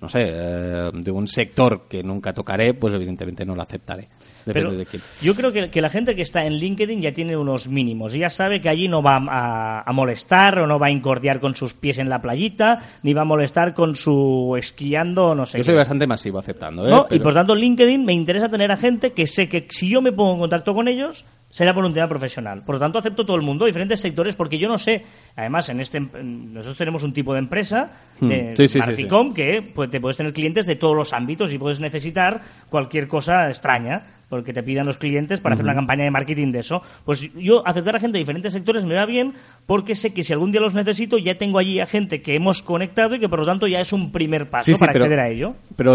no 0.00 0.08
sé, 0.08 0.20
eh, 0.22 0.90
de 0.92 1.10
un 1.10 1.26
sector 1.26 1.86
que 1.88 2.02
nunca 2.02 2.32
tocaré, 2.32 2.74
pues 2.74 2.94
evidentemente 2.94 3.44
no 3.44 3.54
lo 3.54 3.62
aceptaré. 3.62 4.08
Depende 4.44 4.68
Pero 4.68 4.78
de 4.78 4.86
quién. 4.86 5.02
yo 5.22 5.34
creo 5.34 5.52
que, 5.52 5.70
que 5.70 5.80
la 5.80 5.88
gente 5.88 6.14
que 6.14 6.22
está 6.22 6.44
en 6.44 6.54
LinkedIn 6.54 7.00
ya 7.00 7.12
tiene 7.12 7.36
unos 7.36 7.68
mínimos 7.68 8.14
y 8.14 8.18
ya 8.18 8.28
sabe 8.28 8.60
que 8.60 8.68
allí 8.68 8.88
no 8.88 9.02
va 9.02 9.16
a, 9.28 9.82
a 9.88 9.92
molestar 9.92 10.58
o 10.58 10.66
no 10.66 10.78
va 10.78 10.88
a 10.88 10.90
incordiar 10.90 11.40
con 11.40 11.54
sus 11.54 11.72
pies 11.74 11.98
en 11.98 12.08
la 12.10 12.20
playita, 12.20 12.78
ni 13.02 13.14
va 13.14 13.22
a 13.22 13.24
molestar 13.24 13.74
con 13.74 13.94
su 13.94 14.54
esquiando 14.58 15.34
no 15.34 15.46
sé 15.46 15.58
Yo 15.58 15.62
qué. 15.62 15.66
soy 15.66 15.74
bastante 15.76 16.06
masivo 16.06 16.38
aceptando, 16.38 16.86
¿eh? 16.86 16.90
¿no? 16.90 17.06
Y 17.10 17.18
por 17.20 17.32
tanto, 17.34 17.54
LinkedIn 17.54 18.04
me 18.04 18.12
interesa 18.12 18.48
tener 18.48 18.70
a 18.70 18.76
gente 18.76 19.12
que 19.12 19.26
sé 19.26 19.48
que 19.48 19.66
si 19.70 19.88
yo 19.88 20.02
me 20.02 20.12
pongo 20.12 20.34
en 20.34 20.38
contacto 20.40 20.74
con 20.74 20.88
ellos, 20.88 21.24
será 21.48 21.72
por 21.72 21.84
un 21.84 21.94
tema 21.94 22.08
profesional. 22.08 22.62
Por 22.64 22.74
lo 22.74 22.80
tanto, 22.80 22.98
acepto 22.98 23.24
todo 23.24 23.36
el 23.36 23.42
mundo, 23.42 23.64
diferentes 23.64 24.00
sectores, 24.00 24.34
porque 24.34 24.58
yo 24.58 24.68
no 24.68 24.76
sé. 24.76 25.04
Además, 25.36 25.68
en 25.68 25.80
este 25.80 26.00
nosotros 26.00 26.76
tenemos 26.76 27.02
un 27.04 27.12
tipo 27.12 27.32
de 27.32 27.38
empresa, 27.38 27.90
de 28.20 28.52
Hmm. 28.52 28.56
Sí, 28.56 28.68
sí, 28.68 28.80
que 29.34 29.62
pues, 29.74 29.90
te 29.90 30.00
puedes 30.00 30.16
tener 30.16 30.32
clientes 30.32 30.66
de 30.66 30.76
todos 30.76 30.96
los 30.96 31.12
ámbitos 31.12 31.52
y 31.52 31.58
puedes 31.58 31.80
necesitar 31.80 32.40
cualquier 32.68 33.06
cosa 33.08 33.48
extraña 33.48 34.02
porque 34.34 34.52
te 34.52 34.62
pidan 34.64 34.84
los 34.86 34.98
clientes 34.98 35.38
para 35.40 35.54
hacer 35.54 35.64
una 35.64 35.74
campaña 35.74 36.02
de 36.04 36.10
marketing 36.10 36.50
de 36.50 36.58
eso. 36.58 36.82
Pues 37.04 37.32
yo 37.34 37.66
aceptar 37.66 37.94
a 37.96 38.00
gente 38.00 38.18
de 38.18 38.22
diferentes 38.22 38.52
sectores 38.52 38.84
me 38.84 38.96
va 38.96 39.06
bien 39.06 39.32
porque 39.64 39.94
sé 39.94 40.12
que 40.12 40.24
si 40.24 40.32
algún 40.32 40.50
día 40.50 40.60
los 40.60 40.74
necesito 40.74 41.18
ya 41.18 41.36
tengo 41.36 41.58
allí 41.58 41.78
a 41.78 41.86
gente 41.86 42.20
que 42.20 42.34
hemos 42.34 42.62
conectado 42.62 43.14
y 43.14 43.20
que 43.20 43.28
por 43.28 43.38
lo 43.38 43.44
tanto 43.44 43.66
ya 43.68 43.78
es 43.78 43.92
un 43.92 44.10
primer 44.10 44.50
paso 44.50 44.64
Sí, 44.66 44.74
sí, 44.74 44.80
para 44.80 44.92
pero- 44.92 45.04
acceder 45.04 45.20
a 45.20 45.28
ello. 45.28 45.54
Pero 45.76 45.94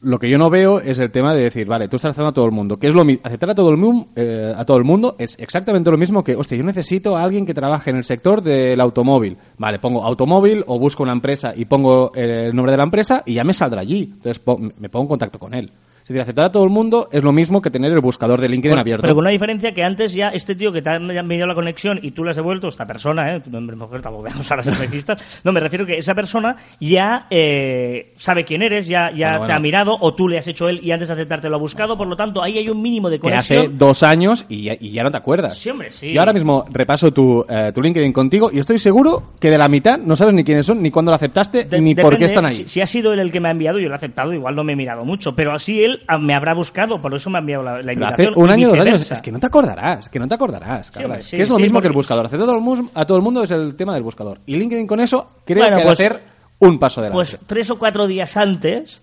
lo 0.00 0.18
que 0.18 0.28
yo 0.28 0.38
no 0.38 0.50
veo 0.50 0.80
es 0.80 0.98
el 0.98 1.10
tema 1.10 1.34
de 1.34 1.42
decir, 1.44 1.66
vale, 1.66 1.88
tú 1.88 1.96
estás 1.96 2.10
aceptando 2.10 2.30
a 2.30 2.34
todo 2.34 2.46
el 2.46 2.52
mundo. 2.52 2.76
Que 2.78 2.88
es 2.88 2.94
lo 2.94 3.02
aceptar 3.22 3.50
a 3.50 3.54
todo 3.54 3.70
el 3.70 3.76
mundo, 3.76 4.08
a 4.56 4.64
todo 4.64 4.76
el 4.76 4.84
mundo 4.84 5.14
es 5.18 5.36
exactamente 5.38 5.90
lo 5.90 5.96
mismo 5.98 6.22
que, 6.24 6.34
hostia, 6.36 6.56
yo 6.58 6.64
necesito 6.64 7.16
a 7.16 7.22
alguien 7.22 7.46
que 7.46 7.54
trabaje 7.54 7.90
en 7.90 7.96
el 7.96 8.04
sector 8.04 8.42
del 8.42 8.80
automóvil. 8.80 9.36
Vale, 9.56 9.78
pongo 9.78 10.04
automóvil 10.04 10.64
o 10.66 10.78
busco 10.78 11.02
una 11.02 11.12
empresa 11.12 11.52
y 11.56 11.64
pongo 11.64 12.12
el 12.14 12.54
nombre 12.54 12.72
de 12.72 12.78
la 12.78 12.84
empresa 12.84 13.22
y 13.26 13.34
ya 13.34 13.44
me 13.44 13.52
saldrá 13.54 13.80
allí. 13.80 14.10
Entonces 14.14 14.40
me 14.78 14.88
pongo 14.88 15.04
en 15.04 15.08
contacto 15.08 15.38
con 15.38 15.54
él. 15.54 15.70
Es 16.08 16.14
decir, 16.14 16.22
aceptar 16.22 16.46
a 16.46 16.50
todo 16.50 16.64
el 16.64 16.70
mundo 16.70 17.10
es 17.12 17.22
lo 17.22 17.32
mismo 17.32 17.60
que 17.60 17.70
tener 17.70 17.92
el 17.92 18.00
buscador 18.00 18.40
de 18.40 18.48
LinkedIn 18.48 18.70
Bueno, 18.70 18.80
abierto. 18.80 19.02
Pero 19.02 19.14
con 19.14 19.24
una 19.24 19.30
diferencia 19.30 19.74
que 19.74 19.84
antes 19.84 20.14
ya 20.14 20.28
este 20.30 20.54
tío 20.54 20.72
que 20.72 20.80
te 20.80 20.88
ha 20.88 20.96
enviado 20.96 21.46
la 21.46 21.54
conexión 21.54 22.00
y 22.02 22.12
tú 22.12 22.24
le 22.24 22.30
has 22.30 22.36
devuelto, 22.36 22.68
esta 22.68 22.86
persona, 22.86 23.34
¿eh? 23.36 23.42
Mujer, 23.50 24.00
tampoco 24.00 24.22
veamos 24.24 24.50
ahora 24.50 24.62
ser 24.62 24.74
sexistas. 24.74 25.40
No, 25.44 25.52
me 25.52 25.60
refiero 25.60 25.84
que 25.84 25.98
esa 25.98 26.14
persona 26.14 26.56
ya 26.80 27.26
eh, 27.28 28.12
sabe 28.16 28.44
quién 28.46 28.62
eres, 28.62 28.88
ya, 28.88 29.10
ya 29.10 29.32
Bueno, 29.32 29.46
te 29.48 29.52
ha 29.52 29.58
mirado 29.60 29.98
o 30.00 30.14
tú 30.14 30.28
le 30.28 30.38
has 30.38 30.48
hecho 30.48 30.68
él 30.70 30.80
y 30.82 30.92
antes 30.92 31.08
de 31.08 31.14
aceptarte 31.14 31.50
lo 31.50 31.56
ha 31.56 31.58
buscado. 31.58 31.98
Por 31.98 32.08
lo 32.08 32.16
tanto, 32.16 32.42
ahí 32.42 32.56
hay 32.56 32.70
un 32.70 32.80
mínimo 32.80 33.10
de 33.10 33.18
que 33.18 33.28
hace 33.30 33.54
conexión. 33.56 33.78
dos 33.78 34.02
años 34.02 34.46
y 34.48 34.62
ya, 34.62 34.76
y 34.80 34.90
ya 34.92 35.02
no 35.02 35.10
te 35.10 35.18
acuerdas. 35.18 35.58
Sí, 35.58 35.68
hombre, 35.68 35.90
sí. 35.90 36.14
Yo 36.14 36.20
ahora 36.20 36.32
mismo 36.32 36.64
repaso 36.70 37.12
tu, 37.12 37.44
eh, 37.48 37.70
tu 37.74 37.82
LinkedIn 37.82 38.14
contigo 38.14 38.48
y 38.50 38.58
estoy 38.60 38.78
seguro 38.78 39.24
que 39.38 39.50
de 39.50 39.58
la 39.58 39.68
mitad 39.68 39.98
no 39.98 40.16
sabes 40.16 40.32
ni 40.32 40.42
quiénes 40.42 40.64
son, 40.64 40.80
ni 40.82 40.90
cuándo 40.90 41.10
lo 41.10 41.16
aceptaste, 41.16 41.64
De- 41.64 41.80
ni 41.82 41.94
por 41.94 42.16
qué 42.16 42.24
están 42.24 42.46
ahí. 42.46 42.54
Si, 42.56 42.68
si 42.68 42.80
ha 42.80 42.86
sido 42.86 43.12
él 43.12 43.18
el 43.20 43.30
que 43.30 43.40
me 43.40 43.48
ha 43.48 43.52
enviado, 43.52 43.78
yo 43.78 43.88
lo 43.88 43.94
he 43.94 43.96
aceptado, 43.96 44.32
igual 44.32 44.56
no 44.56 44.64
me 44.64 44.72
he 44.72 44.76
mirado 44.76 45.04
mucho, 45.04 45.36
pero 45.36 45.52
así 45.52 45.84
él 45.84 45.97
me 46.20 46.34
habrá 46.34 46.54
buscado, 46.54 47.00
por 47.00 47.14
eso 47.14 47.30
me 47.30 47.38
ha 47.38 47.40
enviado 47.40 47.62
la, 47.62 47.80
invitación. 47.92 48.28
hace 48.32 48.40
un 48.40 48.50
año, 48.50 48.68
dos 48.68 48.78
años, 48.80 49.10
es 49.10 49.22
que 49.22 49.32
no 49.32 49.38
te 49.38 49.46
acordarás, 49.46 50.08
que 50.08 50.18
no 50.18 50.26
te 50.28 50.34
acordarás. 50.34 50.90
Hombre, 50.96 51.22
sí, 51.22 51.36
que 51.36 51.42
es 51.42 51.48
lo 51.48 51.56
sí, 51.56 51.62
mismo 51.62 51.80
que 51.80 51.88
el 51.88 51.92
buscador. 51.92 52.26
Hacer 52.26 52.40
a 52.40 52.44
todo, 52.44 52.56
el 52.56 52.62
mus- 52.62 52.90
a 52.94 53.04
todo 53.06 53.16
el 53.18 53.22
mundo 53.22 53.42
es 53.42 53.50
el 53.50 53.74
tema 53.76 53.94
del 53.94 54.02
buscador. 54.02 54.38
Y 54.46 54.56
LinkedIn 54.56 54.86
con 54.86 55.00
eso 55.00 55.28
creo 55.44 55.62
Bueno, 55.64 55.76
que 55.78 55.82
pues- 55.84 56.00
hacer 56.00 56.22
un 56.60 56.78
paso 56.78 57.00
adelante. 57.00 57.16
Pues 57.16 57.38
tres 57.46 57.70
o 57.70 57.78
cuatro 57.78 58.06
días 58.06 58.36
antes 58.36 59.00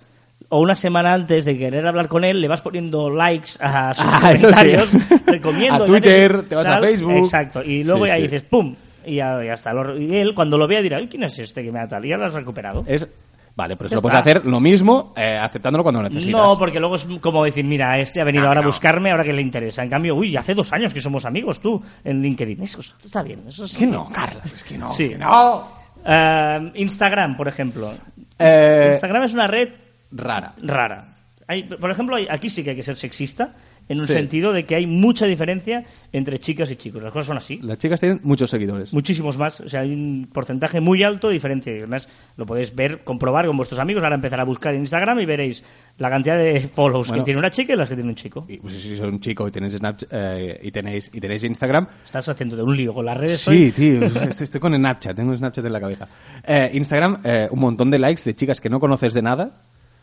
o 0.50 0.60
una 0.60 0.76
semana 0.76 1.14
antes 1.14 1.46
de 1.46 1.58
querer 1.58 1.88
hablar 1.88 2.08
con 2.08 2.24
él, 2.24 2.42
le 2.42 2.48
vas 2.48 2.62
poniendo 2.62 3.10
likes 3.10 3.52
a 3.60 3.94
sus 3.94 4.06
Ah, 4.12 4.20
comentarios, 4.22 4.90
recomiendo. 5.26 5.84
A 5.84 5.86
Twitter, 5.86 6.44
te 6.44 6.56
vas 6.56 6.68
a 6.68 6.80
Facebook. 6.80 7.12
Exacto, 7.18 7.64
y 7.64 7.84
luego 7.84 8.06
ya 8.06 8.16
dices, 8.16 8.44
¡pum! 8.44 8.76
Y 9.06 9.16
ya, 9.16 9.42
ya 9.44 9.54
está. 9.54 9.72
Y 10.00 10.16
él, 10.16 10.34
cuando 10.34 10.58
lo 10.58 10.68
vea, 10.68 10.82
dirá, 10.82 10.98
"Uy, 11.00 11.08
¿quién 11.08 11.24
es 11.24 11.38
este 11.40 11.64
que 11.64 11.72
me 11.72 11.80
ha 11.80 11.88
tal? 11.88 12.04
Y 12.06 12.10
ya 12.10 12.18
lo 12.18 12.26
has 12.26 12.34
recuperado. 12.34 12.84
Es, 12.88 13.08
vale, 13.56 13.76
pero 13.76 13.88
eso 13.88 13.96
lo 13.96 14.02
puedes 14.02 14.20
hacer 14.20 14.46
lo 14.46 14.60
mismo 14.60 15.14
eh, 15.16 15.38
aceptándolo 15.40 15.84
cuando 15.84 16.02
lo 16.02 16.10
necesitas. 16.10 16.40
No, 16.40 16.58
porque 16.58 16.80
luego 16.80 16.96
es 16.96 17.06
como 17.22 17.44
decir, 17.44 17.66
mira, 17.66 17.98
este 18.00 18.22
ha 18.22 18.24
venido 18.24 18.46
Ah, 18.46 18.50
ahora 18.50 18.62
a 18.62 18.66
buscarme, 18.66 19.12
ahora 19.12 19.24
que 19.24 19.34
le 19.34 19.42
interesa. 19.42 19.84
En 19.84 19.90
cambio, 19.90 20.16
uy, 20.16 20.36
hace 20.36 20.54
dos 20.54 20.72
años 20.74 20.94
que 20.94 21.02
somos 21.02 21.26
amigos 21.26 21.60
tú 21.60 21.82
en 22.04 22.22
LinkedIn. 22.22 22.62
Eso 22.62 22.82
está 22.82 23.24
bien. 23.24 23.44
Eso 23.48 23.66
Es 23.66 23.74
que 23.76 23.88
no, 23.88 24.08
Carla, 24.10 24.42
es 24.54 24.64
que 24.64 24.78
no. 24.78 24.92
Sí. 24.92 25.10
que 25.10 25.18
no. 25.18 25.68
Eh, 26.06 26.72
Instagram, 26.76 27.36
por 27.36 27.48
ejemplo. 27.48 27.92
Eh, 28.38 28.90
Instagram 28.92 29.24
es 29.24 29.34
una 29.34 29.48
red 29.48 29.70
rara. 30.12 30.54
rara. 30.62 31.16
Hay, 31.48 31.64
por 31.64 31.92
ejemplo, 31.92 32.18
aquí 32.30 32.50
sí 32.50 32.64
que 32.64 32.72
hay 32.72 32.76
que 32.76 32.84
ser 32.84 32.96
sexista, 32.96 33.54
en 33.88 34.00
un 34.00 34.08
Sí. 34.08 34.14
sentido 34.14 34.52
de 34.54 34.64
que 34.64 34.76
hay 34.76 34.88
mucha 34.88 35.26
diferencia 35.26 35.84
entre 36.12 36.40
chicas 36.40 36.72
y 36.72 36.76
chicos. 36.76 37.02
Las 37.04 37.12
cosas 37.14 37.28
son 37.28 37.38
así. 37.38 37.60
Las 37.62 37.78
chicas 37.78 38.00
tienen 38.00 38.20
muchos 38.24 38.50
seguidores. 38.50 38.94
Muchísimos 38.94 39.38
más. 39.38 39.60
O 39.62 39.70
sea, 39.70 39.82
hay 39.82 39.94
un 39.94 40.28
porcentaje 40.34 40.80
muy 40.82 41.04
alto 41.04 41.28
de 41.28 41.34
diferencia. 41.36 41.74
Y 41.74 41.78
además, 41.78 42.08
lo 42.38 42.46
podéis 42.46 42.74
ver, 42.76 43.04
comprobar 43.04 43.46
con 43.48 43.58
vuestros 43.58 43.80
amigos. 43.80 44.04
Ahora 44.04 44.16
empezar 44.16 44.40
a 44.40 44.44
buscar 44.44 44.74
en 44.74 44.82
Instagram 44.82 45.20
y 45.20 45.26
veréis 45.26 45.64
la 45.98 46.10
cantidad 46.10 46.38
de 46.38 46.60
follows 46.76 47.08
Bueno. 47.10 47.22
que 47.24 47.26
tiene 47.26 47.40
una 47.40 47.52
chica 47.52 47.74
y 47.74 47.76
las 47.78 47.90
que 47.90 47.96
tiene 47.96 48.10
un 48.10 48.16
chico. 48.16 48.46
Y, 48.48 48.58
pues, 48.58 48.74
si 48.74 48.96
sois 48.96 49.12
un 49.12 49.20
chico 49.20 49.48
y 49.48 49.52
tenéis, 49.52 49.74
Snapchat, 49.74 50.10
eh, 50.12 50.60
y 50.64 50.72
tenéis 50.72 51.12
y 51.14 51.20
tenéis 51.20 51.44
Instagram, 51.44 51.88
Estás 52.06 52.28
haciendo 52.30 52.56
de 52.56 52.64
un 52.64 52.76
lío 52.76 52.94
con 52.94 53.06
las 53.06 53.18
redes. 53.18 53.42
Sí, 53.42 53.52
hoy. 53.52 53.72
tío, 53.72 54.04
estoy, 54.06 54.44
estoy 54.46 54.60
con 54.60 54.74
Snapchat, 54.76 55.16
tengo 55.16 55.36
Snapchat 55.38 55.66
en 55.66 55.74
la 55.74 55.80
cabeza. 55.80 56.08
Eh, 56.44 56.72
Instagram, 56.74 57.22
eh, 57.24 57.48
un 57.52 57.60
montón 57.60 57.92
de 57.92 58.00
likes 58.00 58.24
de 58.26 58.36
chicas 58.36 58.60
que 58.60 58.70
no 58.70 58.80
conoces 58.80 59.14
de 59.14 59.22
nada, 59.22 59.62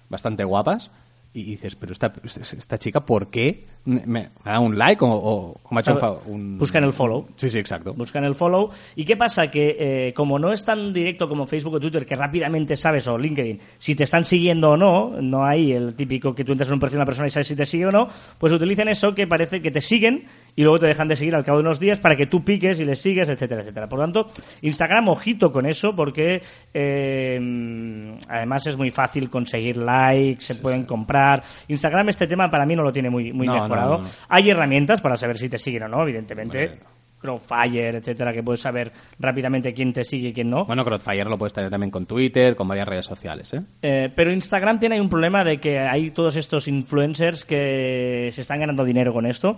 bastante 0.08 0.44
guapas, 0.44 0.90
y 1.34 1.44
dices, 1.44 1.74
pero 1.76 1.92
esta, 1.92 2.12
esta 2.24 2.76
chica, 2.78 3.00
¿por 3.06 3.30
qué 3.30 3.64
me, 3.84 4.02
me 4.06 4.28
ha 4.44 4.50
dado 4.52 4.62
un 4.64 4.78
like 4.78 5.02
o, 5.04 5.08
o- 5.08 5.56
o 5.62 5.74
me 5.74 5.78
ha 5.78 5.80
hecho 5.80 5.94
un- 6.26 6.58
buscan 6.58 6.84
el 6.84 6.92
follow. 6.92 7.26
Sí, 7.36 7.48
sí, 7.50 7.58
exacto. 7.58 7.94
Buscan 7.94 8.22
el 8.24 8.34
follow. 8.34 8.70
¿Y 8.94 9.04
qué 9.04 9.16
pasa? 9.16 9.50
Que 9.50 9.76
eh, 10.08 10.14
como 10.14 10.38
no 10.38 10.52
es 10.52 10.64
tan 10.64 10.92
directo 10.92 11.28
como 11.28 11.46
Facebook 11.46 11.74
o 11.74 11.80
Twitter, 11.80 12.04
que 12.06 12.14
rápidamente 12.14 12.76
sabes, 12.76 13.08
o 13.08 13.16
LinkedIn, 13.18 13.58
si 13.78 13.94
te 13.96 14.04
están 14.04 14.24
siguiendo 14.24 14.70
o 14.72 14.76
no, 14.76 15.20
no 15.20 15.44
hay 15.44 15.72
el 15.72 15.94
típico 15.96 16.34
que 16.34 16.44
tú 16.44 16.52
entras 16.52 16.68
en 16.68 16.74
un 16.74 16.80
perfil 16.80 16.96
de 16.96 16.98
una 17.00 17.06
persona 17.06 17.26
y 17.26 17.30
sabes 17.30 17.46
si 17.48 17.56
te 17.56 17.64
sigue 17.66 17.86
o 17.86 17.90
no, 17.90 18.06
pues 18.38 18.52
utilizan 18.52 18.88
eso 18.88 19.14
que 19.14 19.26
parece 19.26 19.60
que 19.62 19.70
te 19.70 19.80
siguen 19.80 20.26
y 20.54 20.62
luego 20.62 20.78
te 20.78 20.86
dejan 20.86 21.08
de 21.08 21.16
seguir 21.16 21.34
al 21.34 21.44
cabo 21.44 21.58
de 21.58 21.62
unos 21.64 21.80
días 21.80 21.98
para 21.98 22.14
que 22.14 22.26
tú 22.26 22.44
piques 22.44 22.78
y 22.78 22.84
les 22.84 23.00
sigues, 23.00 23.28
etcétera, 23.30 23.62
etcétera. 23.62 23.88
Por 23.88 23.98
lo 23.98 24.04
tanto, 24.04 24.30
Instagram, 24.60 25.08
ojito 25.08 25.50
con 25.50 25.66
eso, 25.66 25.96
porque 25.96 26.42
eh, 26.74 28.16
además 28.28 28.66
es 28.66 28.76
muy 28.76 28.90
fácil 28.90 29.28
conseguir 29.30 29.76
likes, 29.78 30.42
se 30.44 30.56
pueden 30.56 30.84
comprar. 30.84 31.21
Instagram, 31.68 32.08
este 32.08 32.26
tema 32.26 32.50
para 32.50 32.64
mí 32.66 32.74
no 32.76 32.82
lo 32.82 32.92
tiene 32.92 33.10
muy, 33.10 33.32
muy 33.32 33.46
No, 33.46 33.54
mejorado. 33.54 33.98
no, 33.98 34.04
no. 34.04 34.08
Hay 34.28 34.50
herramientas 34.50 35.00
para 35.00 35.16
saber 35.16 35.38
si 35.38 35.48
te 35.48 35.58
siguen 35.58 35.84
o 35.84 35.88
no, 35.88 36.02
evidentemente. 36.02 36.78
Crowdfire, 37.22 37.96
etcétera, 37.96 38.32
que 38.32 38.42
puedes 38.42 38.60
saber 38.60 38.92
rápidamente 39.18 39.72
quién 39.72 39.92
te 39.92 40.04
sigue 40.04 40.28
y 40.28 40.32
quién 40.32 40.50
no. 40.50 40.64
Bueno, 40.66 40.84
Crowdfire 40.84 41.24
lo 41.30 41.38
puedes 41.38 41.54
tener 41.54 41.70
también 41.70 41.90
con 41.90 42.04
Twitter, 42.04 42.54
con 42.56 42.68
varias 42.68 42.86
redes 42.88 43.06
sociales, 43.06 43.54
¿eh? 43.54 43.62
Eh, 43.80 44.12
pero 44.14 44.32
Instagram 44.32 44.78
tiene 44.80 44.96
ahí 44.96 45.00
un 45.00 45.08
problema 45.08 45.44
de 45.44 45.58
que 45.58 45.78
hay 45.78 46.10
todos 46.10 46.36
estos 46.36 46.66
influencers 46.68 47.44
que 47.44 48.28
se 48.32 48.42
están 48.42 48.60
ganando 48.60 48.84
dinero 48.84 49.12
con 49.12 49.24
esto 49.26 49.56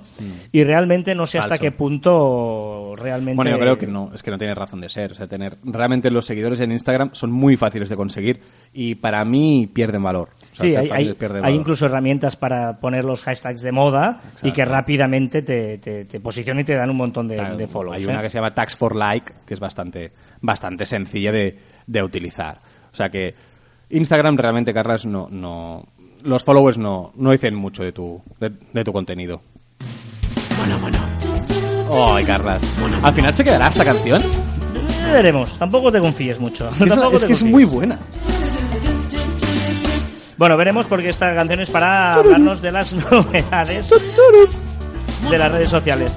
y 0.52 0.62
realmente 0.62 1.14
no 1.14 1.24
sé 1.26 1.38
hasta 1.38 1.54
Mm. 1.54 1.58
Qué 1.64 1.70
punto 1.72 2.94
realmente... 2.96 3.36
Bueno, 3.36 3.50
yo 3.52 3.58
creo 3.58 3.78
que 3.78 3.86
no, 3.86 4.10
es 4.14 4.22
que 4.22 4.30
no 4.30 4.36
tiene 4.38 4.54
razón 4.54 4.80
de 4.80 4.88
ser. 4.88 5.12
O 5.12 5.14
sea, 5.14 5.26
tener 5.26 5.56
realmente 5.64 6.10
los 6.10 6.26
seguidores 6.26 6.60
en 6.60 6.72
Instagram 6.72 7.10
son 7.14 7.30
muy 7.32 7.56
fáciles 7.56 7.88
de 7.88 7.96
conseguir 7.96 8.40
y 8.72 8.96
para 8.96 9.24
mí 9.24 9.68
pierden 9.72 10.02
valor. 10.02 10.30
O 10.42 10.56
sea, 10.56 10.70
Sí, 10.70 10.76
hay, 10.76 10.88
fáciles 10.88 11.08
hay- 11.12 11.14
pierde 11.14 11.36
hay 11.38 11.42
valor. 11.42 11.60
incluso 11.60 11.86
herramientas 11.86 12.36
para 12.36 12.78
poner 12.80 13.04
los 13.04 13.22
hashtags 13.22 13.62
de 13.62 13.72
moda 13.72 14.20
y 14.42 14.52
que 14.52 14.64
rápidamente 14.64 15.42
te, 15.42 15.78
te, 15.78 16.04
te 16.04 16.20
posicionan 16.20 16.60
y 16.62 16.64
te 16.64 16.74
dan 16.74 16.90
un 16.90 16.96
montón 16.96 17.28
de, 17.28 17.36
Claro, 17.36 17.53
de 17.56 17.66
follows. 17.66 17.96
Hay 17.96 18.04
¿eh? 18.04 18.08
una 18.08 18.22
que 18.22 18.30
se 18.30 18.38
llama 18.38 18.54
Tax 18.54 18.76
for 18.76 18.94
Like, 18.94 19.32
que 19.46 19.54
es 19.54 19.60
bastante, 19.60 20.12
bastante 20.40 20.86
sencilla 20.86 21.32
de, 21.32 21.58
de 21.86 22.02
utilizar. 22.02 22.60
O 22.92 22.96
sea 22.96 23.08
que 23.08 23.34
Instagram 23.90 24.36
realmente, 24.36 24.72
Carlas, 24.72 25.06
no, 25.06 25.28
no, 25.30 25.84
los 26.22 26.42
followers 26.44 26.78
no, 26.78 27.12
no 27.16 27.30
dicen 27.30 27.54
mucho 27.54 27.82
de 27.84 27.92
tu, 27.92 28.20
de, 28.40 28.50
de 28.72 28.84
tu 28.84 28.92
contenido. 28.92 29.40
Ay, 31.92 32.24
Carlas. 32.24 32.62
Al 33.02 33.12
final 33.12 33.34
se 33.34 33.44
quedará 33.44 33.68
esta 33.68 33.84
canción. 33.84 34.22
Ya 35.02 35.12
veremos, 35.12 35.58
tampoco 35.58 35.92
te 35.92 35.98
confíes 35.98 36.40
mucho. 36.40 36.68
Es, 36.70 36.88
Tampoco 36.88 37.16
es 37.16 37.22
te 37.22 37.26
que 37.28 37.32
es 37.34 37.42
muy 37.42 37.64
buena. 37.64 37.98
Bueno, 40.36 40.56
veremos 40.56 40.86
porque 40.86 41.10
esta 41.10 41.32
canción 41.34 41.60
es 41.60 41.70
para 41.70 42.14
hablarnos 42.14 42.60
de 42.60 42.72
las 42.72 42.92
novedades 43.10 43.90
de 45.30 45.38
las 45.38 45.52
redes 45.52 45.70
sociales. 45.70 46.16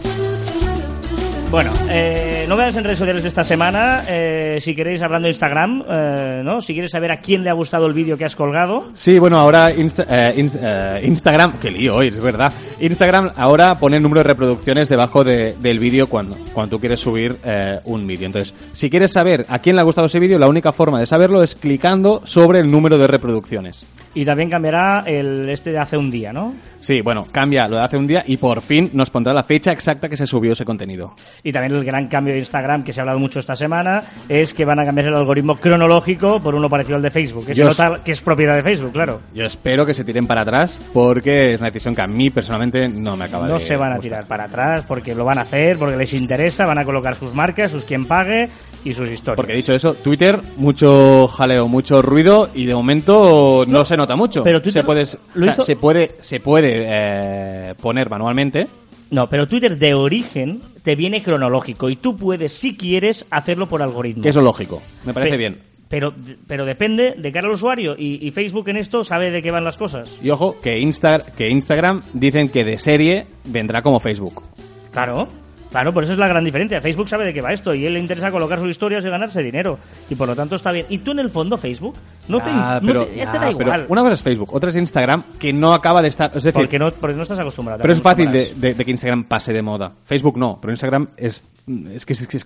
Bueno, 1.49 1.71
eh, 1.89 2.45
novedades 2.49 2.75
en 2.75 2.83
redes 2.83 2.99
sociales 2.99 3.23
de 3.23 3.29
esta 3.29 3.43
semana. 3.45 4.03
eh, 4.09 4.57
si 4.59 4.75
queréis, 4.75 5.01
hablando 5.01 5.27
de 5.27 5.29
Instagram, 5.29 5.81
eh, 5.89 6.41
¿no? 6.43 6.59
Si 6.59 6.73
quieres 6.73 6.91
saber 6.91 7.11
a 7.11 7.17
quién 7.21 7.43
le 7.43 7.49
ha 7.49 7.53
gustado 7.53 7.85
el 7.87 7.93
vídeo 7.93 8.17
que 8.17 8.25
has 8.25 8.35
colgado, 8.35 8.83
Sí, 8.93 9.17
bueno, 9.17 9.37
ahora 9.37 9.71
Insta- 9.73 10.05
eh, 10.09 10.33
Inst- 10.41 10.59
eh, 10.61 11.01
Instagram, 11.07 11.53
qué 11.61 11.71
lío 11.71 11.95
hoy, 11.95 12.09
es 12.09 12.19
verdad. 12.19 12.51
Instagram 12.81 13.31
ahora 13.37 13.75
pone 13.75 13.95
el 13.97 14.03
número 14.03 14.19
de 14.19 14.25
reproducciones 14.25 14.89
debajo 14.89 15.23
de- 15.23 15.55
del 15.61 15.79
vídeo 15.79 16.07
cuando, 16.07 16.35
cuando 16.53 16.75
tú 16.75 16.79
quieres 16.81 16.99
subir 16.99 17.37
eh, 17.45 17.79
un 17.85 18.05
vídeo. 18.05 18.25
Entonces, 18.25 18.53
si 18.73 18.89
quieres 18.89 19.11
saber 19.13 19.45
a 19.47 19.59
quién 19.59 19.75
le 19.77 19.81
ha 19.81 19.85
gustado 19.85 20.07
ese 20.07 20.19
vídeo, 20.19 20.37
la 20.37 20.49
única 20.49 20.73
forma 20.73 20.99
de 20.99 21.05
saberlo 21.05 21.41
es 21.43 21.55
clicando 21.55 22.21
sobre 22.25 22.59
el 22.59 22.69
número 22.69 22.97
de 22.97 23.07
reproducciones. 23.07 23.85
y 24.13 24.25
también 24.25 24.49
cambiará 24.49 25.03
el 25.05 25.47
este 25.49 25.71
de 25.71 25.77
hace 25.77 25.95
un 25.95 26.09
día, 26.09 26.33
¿no? 26.33 26.55
Sí, 26.81 27.01
bueno, 27.01 27.25
cambia 27.31 27.67
lo 27.67 27.77
de 27.77 27.83
hace 27.83 27.97
un 27.97 28.07
día 28.07 28.23
y 28.25 28.37
por 28.37 28.61
fin 28.61 28.89
nos 28.93 29.09
pondrá 29.09 29.33
la 29.33 29.43
fecha 29.43 29.71
exacta 29.71 30.07
que 30.07 30.17
se 30.17 30.27
subió 30.27 30.53
ese 30.53 30.65
contenido. 30.65 31.15
Y 31.43 31.51
también 31.51 31.75
el 31.75 31.83
gran 31.85 32.07
cambio 32.07 32.33
de 32.33 32.39
Instagram 32.39 32.83
que 32.83 32.93
se 32.93 33.01
ha 33.01 33.03
hablado 33.03 33.19
mucho 33.19 33.39
esta 33.39 33.55
semana 33.55 34.03
es 34.29 34.53
que 34.53 34.65
van 34.65 34.79
a 34.79 34.85
cambiar 34.85 35.07
el 35.07 35.13
algoritmo 35.15 35.55
cronológico 35.55 36.41
por 36.41 36.55
uno 36.55 36.69
parecido 36.69 36.95
al 36.95 37.01
de 37.01 37.11
Facebook, 37.11 37.45
que 37.45 37.53
se 37.53 37.59
Yo 37.61 37.67
nota 37.67 37.99
que 38.03 38.11
es 38.11 38.21
propiedad 38.21 38.55
de 38.55 38.63
Facebook, 38.63 38.91
claro. 38.93 39.21
Yo 39.33 39.45
espero 39.45 39.85
que 39.85 39.93
se 39.93 40.03
tiren 40.03 40.27
para 40.27 40.41
atrás 40.41 40.79
porque 40.93 41.53
es 41.53 41.59
una 41.59 41.69
decisión 41.69 41.95
que 41.95 42.01
a 42.01 42.07
mí 42.07 42.29
personalmente 42.29 42.87
no 42.89 43.17
me 43.17 43.25
acaba 43.25 43.47
de 43.47 43.53
No 43.53 43.59
se 43.59 43.75
van 43.75 43.93
a 43.93 43.95
gustar. 43.95 44.09
tirar 44.09 44.25
para 44.27 44.45
atrás 44.45 44.85
porque 44.87 45.13
lo 45.15 45.25
van 45.25 45.39
a 45.39 45.41
hacer, 45.41 45.77
porque 45.77 45.97
les 45.97 46.13
interesa, 46.13 46.65
van 46.65 46.77
a 46.77 46.85
colocar 46.85 47.15
sus 47.15 47.33
marcas, 47.33 47.71
sus 47.71 47.83
quien 47.83 48.05
pague 48.05 48.49
y 48.89 48.93
sus 48.93 49.09
historias. 49.09 49.35
Porque 49.35 49.53
dicho 49.53 49.73
eso, 49.73 49.93
Twitter, 49.93 50.39
mucho 50.57 51.27
jaleo, 51.27 51.67
mucho 51.67 52.01
ruido 52.01 52.49
y 52.53 52.65
de 52.65 52.73
momento 52.75 53.63
no, 53.67 53.85
se 53.85 53.97
nota 53.97 54.15
mucho. 54.15 54.43
pero 54.43 54.61
Twitter 54.61 54.81
se 54.81 54.85
puede, 54.85 55.05
lo 55.35 55.41
o 55.41 55.45
sea, 55.45 55.53
hizo- 55.53 55.63
se 55.65 55.75
puede, 55.75 56.11
se 56.19 56.39
puede 56.39 56.85
eh, 56.87 57.73
poner 57.81 58.09
manualmente. 58.09 58.67
No, 59.09 59.27
pero 59.29 59.47
Twitter 59.47 59.77
de 59.77 59.93
origen 59.93 60.59
te 60.83 60.95
viene 60.95 61.23
cronológico 61.23 61.89
y 61.89 61.95
tú 61.95 62.17
puedes, 62.17 62.51
si 62.51 62.75
quieres, 62.75 63.25
hacerlo 63.29 63.67
por 63.67 63.81
algoritmo. 63.81 64.21
Que 64.23 64.29
eso 64.29 64.39
es 64.39 64.43
lógico. 64.45 64.81
Me 65.05 65.13
parece 65.13 65.31
Pe- 65.31 65.37
bien. 65.37 65.57
Pero, 65.89 66.13
pero 66.47 66.65
depende 66.65 67.15
de 67.17 67.31
cara 67.31 67.47
al 67.47 67.53
usuario 67.53 67.95
y, 67.97 68.27
y 68.27 68.31
Facebook 68.31 68.67
en 68.67 68.75
esto 68.75 69.05
sabe 69.05 69.31
de 69.31 69.41
qué 69.41 69.51
van 69.51 69.63
las 69.63 69.77
cosas. 69.77 70.19
Y 70.21 70.29
ojo, 70.31 70.59
que, 70.61 70.77
Insta, 70.77 71.19
que 71.19 71.47
Instagram 71.49 72.01
dicen 72.11 72.49
que 72.49 72.65
de 72.65 72.77
serie 72.77 73.25
vendrá 73.45 73.81
como 73.81 74.01
Facebook. 74.01 74.43
Claro, 74.91 75.29
claro, 75.71 75.93
por 75.93 76.03
eso 76.03 76.13
es 76.13 76.19
la 76.19 76.27
gran 76.27 76.43
diferencia. 76.43 76.81
Facebook 76.81 77.09
sabe 77.09 77.25
de 77.25 77.33
qué 77.33 77.41
va 77.41 77.51
esto 77.53 77.73
y 77.73 77.83
a 77.83 77.87
él 77.87 77.93
le 77.93 77.99
interesa 77.99 78.31
colocar 78.31 78.59
sus 78.59 78.69
historias 78.69 79.05
y 79.05 79.09
ganarse 79.09 79.41
dinero. 79.43 79.77
Y 80.09 80.15
por 80.15 80.27
lo 80.27 80.35
tanto 80.35 80.55
está 80.55 80.71
bien. 80.71 80.85
¿Y 80.89 80.99
tú 80.99 81.11
en 81.11 81.19
el 81.19 81.29
fondo 81.29 81.57
Facebook? 81.57 81.95
No 82.27 82.39
te, 82.41 82.49
Ah, 82.51 82.79
no 82.81 82.87
pero, 82.87 83.05
te- 83.05 83.15
ya 83.17 83.31
te 83.31 83.37
ah, 83.37 83.41
da 83.41 83.47
pero 83.47 83.61
igual. 83.61 83.85
una 83.89 84.01
cosa 84.01 84.13
es 84.13 84.23
Facebook, 84.23 84.53
otra 84.53 84.69
es 84.69 84.75
Instagram, 84.75 85.23
que 85.39 85.53
no 85.53 85.73
acaba 85.73 86.01
de 86.01 86.07
estar. 86.09 86.31
Es 86.35 86.43
decir, 86.43 86.61
porque, 86.61 86.79
no, 86.79 86.91
porque 86.91 87.15
no 87.15 87.21
estás 87.23 87.39
acostumbrado. 87.39 87.81
pero 87.81 87.93
es 87.93 88.01
fácil 88.01 88.31
de, 88.31 88.43
cámaras. 88.47 88.61
de- 88.61 88.73
de 88.73 88.85
que 88.85 88.91
Instagram 88.91 89.23
pase 89.25 89.53
de 89.53 89.61
moda. 89.61 89.91
Facebook 90.05 90.37
no, 90.37 90.59
pero 90.61 90.71
Instagram 90.73 91.07
es, 91.17 91.47
es 91.93 92.05
que 92.05 92.13
es, 92.13 92.21
es- 92.21 92.45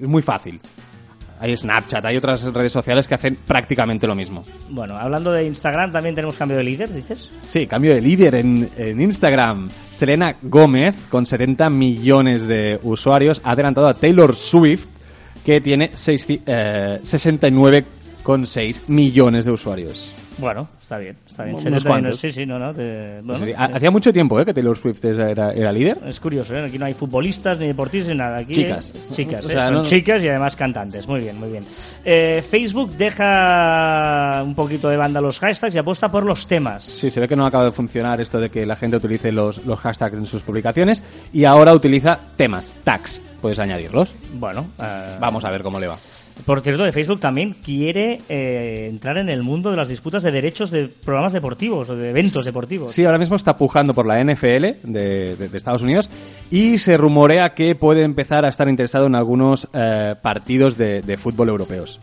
muy 0.00 0.22
fácil. 0.22 0.60
Hay 1.40 1.56
Snapchat, 1.56 2.04
hay 2.04 2.16
otras 2.16 2.42
redes 2.52 2.72
sociales 2.72 3.06
que 3.06 3.14
hacen 3.14 3.36
prácticamente 3.46 4.06
lo 4.06 4.14
mismo. 4.14 4.44
Bueno, 4.70 4.96
hablando 4.96 5.30
de 5.32 5.46
Instagram, 5.46 5.92
también 5.92 6.14
tenemos 6.14 6.36
cambio 6.36 6.56
de 6.56 6.64
líder, 6.64 6.92
dices. 6.92 7.30
Sí, 7.48 7.66
cambio 7.66 7.94
de 7.94 8.00
líder 8.00 8.34
en, 8.36 8.68
en 8.76 9.00
Instagram. 9.00 9.68
Selena 9.92 10.36
Gómez, 10.42 10.94
con 11.08 11.26
70 11.26 11.70
millones 11.70 12.46
de 12.46 12.78
usuarios, 12.82 13.40
ha 13.44 13.52
adelantado 13.52 13.86
a 13.88 13.94
Taylor 13.94 14.34
Swift, 14.34 14.86
que 15.44 15.60
tiene 15.60 15.90
seis- 15.94 16.26
eh, 16.28 17.00
69,6 17.02 18.82
millones 18.88 19.44
de 19.44 19.50
usuarios. 19.52 20.12
Bueno, 20.38 20.68
está 20.80 20.98
bien, 20.98 21.16
está 21.26 21.44
bien. 21.44 21.54
Unos 21.54 21.64
70 21.64 21.88
cuantos. 21.88 22.02
millones, 22.02 22.20
Sí, 22.20 22.30
sí, 22.32 22.46
no, 22.46 22.58
no. 22.58 22.72
te- 22.74 23.20
bueno, 23.22 23.44
Sí, 23.44 23.52
ha- 23.56 23.64
Hacía 23.64 23.90
mucho 23.90 24.12
tiempo 24.12 24.40
eh, 24.40 24.44
que 24.44 24.54
Taylor 24.54 24.76
Swift 24.78 25.04
era, 25.04 25.52
era 25.52 25.72
líder. 25.72 25.98
Es 26.06 26.20
curioso, 26.20 26.54
¿eh? 26.56 26.64
aquí 26.66 26.78
no 26.78 26.84
hay 26.86 26.94
futbolistas 26.94 27.58
ni 27.58 27.66
deportistas 27.66 28.12
ni 28.12 28.18
nada. 28.18 28.38
Aquí 28.38 28.52
Chicas. 28.54 28.92
chicas, 29.12 29.44
O 29.44 29.48
¿eh? 29.48 29.52
sea, 29.52 29.64
son 29.64 29.74
no- 29.74 29.84
chicas 29.84 30.22
y 30.22 30.28
además 30.28 30.56
cantantes. 30.56 31.06
Muy 31.08 31.20
bien, 31.20 31.38
muy 31.38 31.48
bien. 31.50 31.64
Eh, 32.04 32.42
Facebook 32.48 32.92
deja 32.96 34.42
un 34.44 34.54
poquito 34.54 34.88
de 34.88 34.96
banda 34.96 35.20
los 35.20 35.38
hashtags 35.40 35.74
y 35.74 35.78
apuesta 35.78 36.10
por 36.10 36.24
los 36.24 36.46
temas. 36.46 36.84
Sí, 36.84 37.10
se 37.10 37.20
ve 37.20 37.28
que 37.28 37.36
no 37.36 37.46
acaba 37.46 37.64
de 37.64 37.72
funcionar 37.72 38.20
esto 38.20 38.40
de 38.40 38.50
que 38.50 38.64
la 38.66 38.76
gente 38.76 38.96
utilice 38.96 39.32
los, 39.32 39.64
los 39.66 39.78
hashtags 39.80 40.14
en 40.16 40.26
sus 40.26 40.42
publicaciones 40.42 41.02
y 41.32 41.44
ahora 41.44 41.72
utiliza 41.74 42.18
temas, 42.36 42.72
tags. 42.84 43.20
Puedes 43.40 43.58
añadirlos. 43.58 44.12
Bueno, 44.34 44.66
eh, 44.82 45.16
Vamos 45.20 45.44
a 45.44 45.50
ver 45.50 45.62
cómo 45.62 45.78
le 45.78 45.86
va. 45.86 45.96
Por 46.46 46.60
cierto, 46.60 46.84
de 46.84 46.92
Facebook 46.92 47.20
también 47.20 47.54
quiere 47.64 48.20
eh, 48.28 48.86
entrar 48.90 49.18
en 49.18 49.28
el 49.28 49.42
mundo 49.42 49.70
de 49.70 49.76
las 49.76 49.88
disputas 49.88 50.22
de 50.22 50.30
derechos 50.32 50.70
de 50.70 50.88
programas 50.88 51.32
deportivos 51.32 51.90
o 51.90 51.96
de 51.96 52.10
eventos 52.10 52.44
deportivos. 52.44 52.92
Sí, 52.92 53.04
ahora 53.04 53.18
mismo 53.18 53.36
está 53.36 53.56
pujando 53.56 53.94
por 53.94 54.06
la 54.06 54.22
NFL 54.22 54.66
de, 54.84 55.36
de- 55.36 55.58
Estados 55.58 55.82
Unidos 55.82 56.08
y 56.50 56.78
se 56.78 56.96
rumorea 56.96 57.54
que 57.54 57.74
puede 57.74 58.02
empezar 58.02 58.44
a 58.44 58.48
estar 58.48 58.68
interesado 58.68 59.06
en 59.06 59.14
algunos 59.14 59.68
eh, 59.74 60.14
partidos 60.22 60.76
de 60.78 61.16
fútbol 61.18 61.48
europeos. 61.48 62.00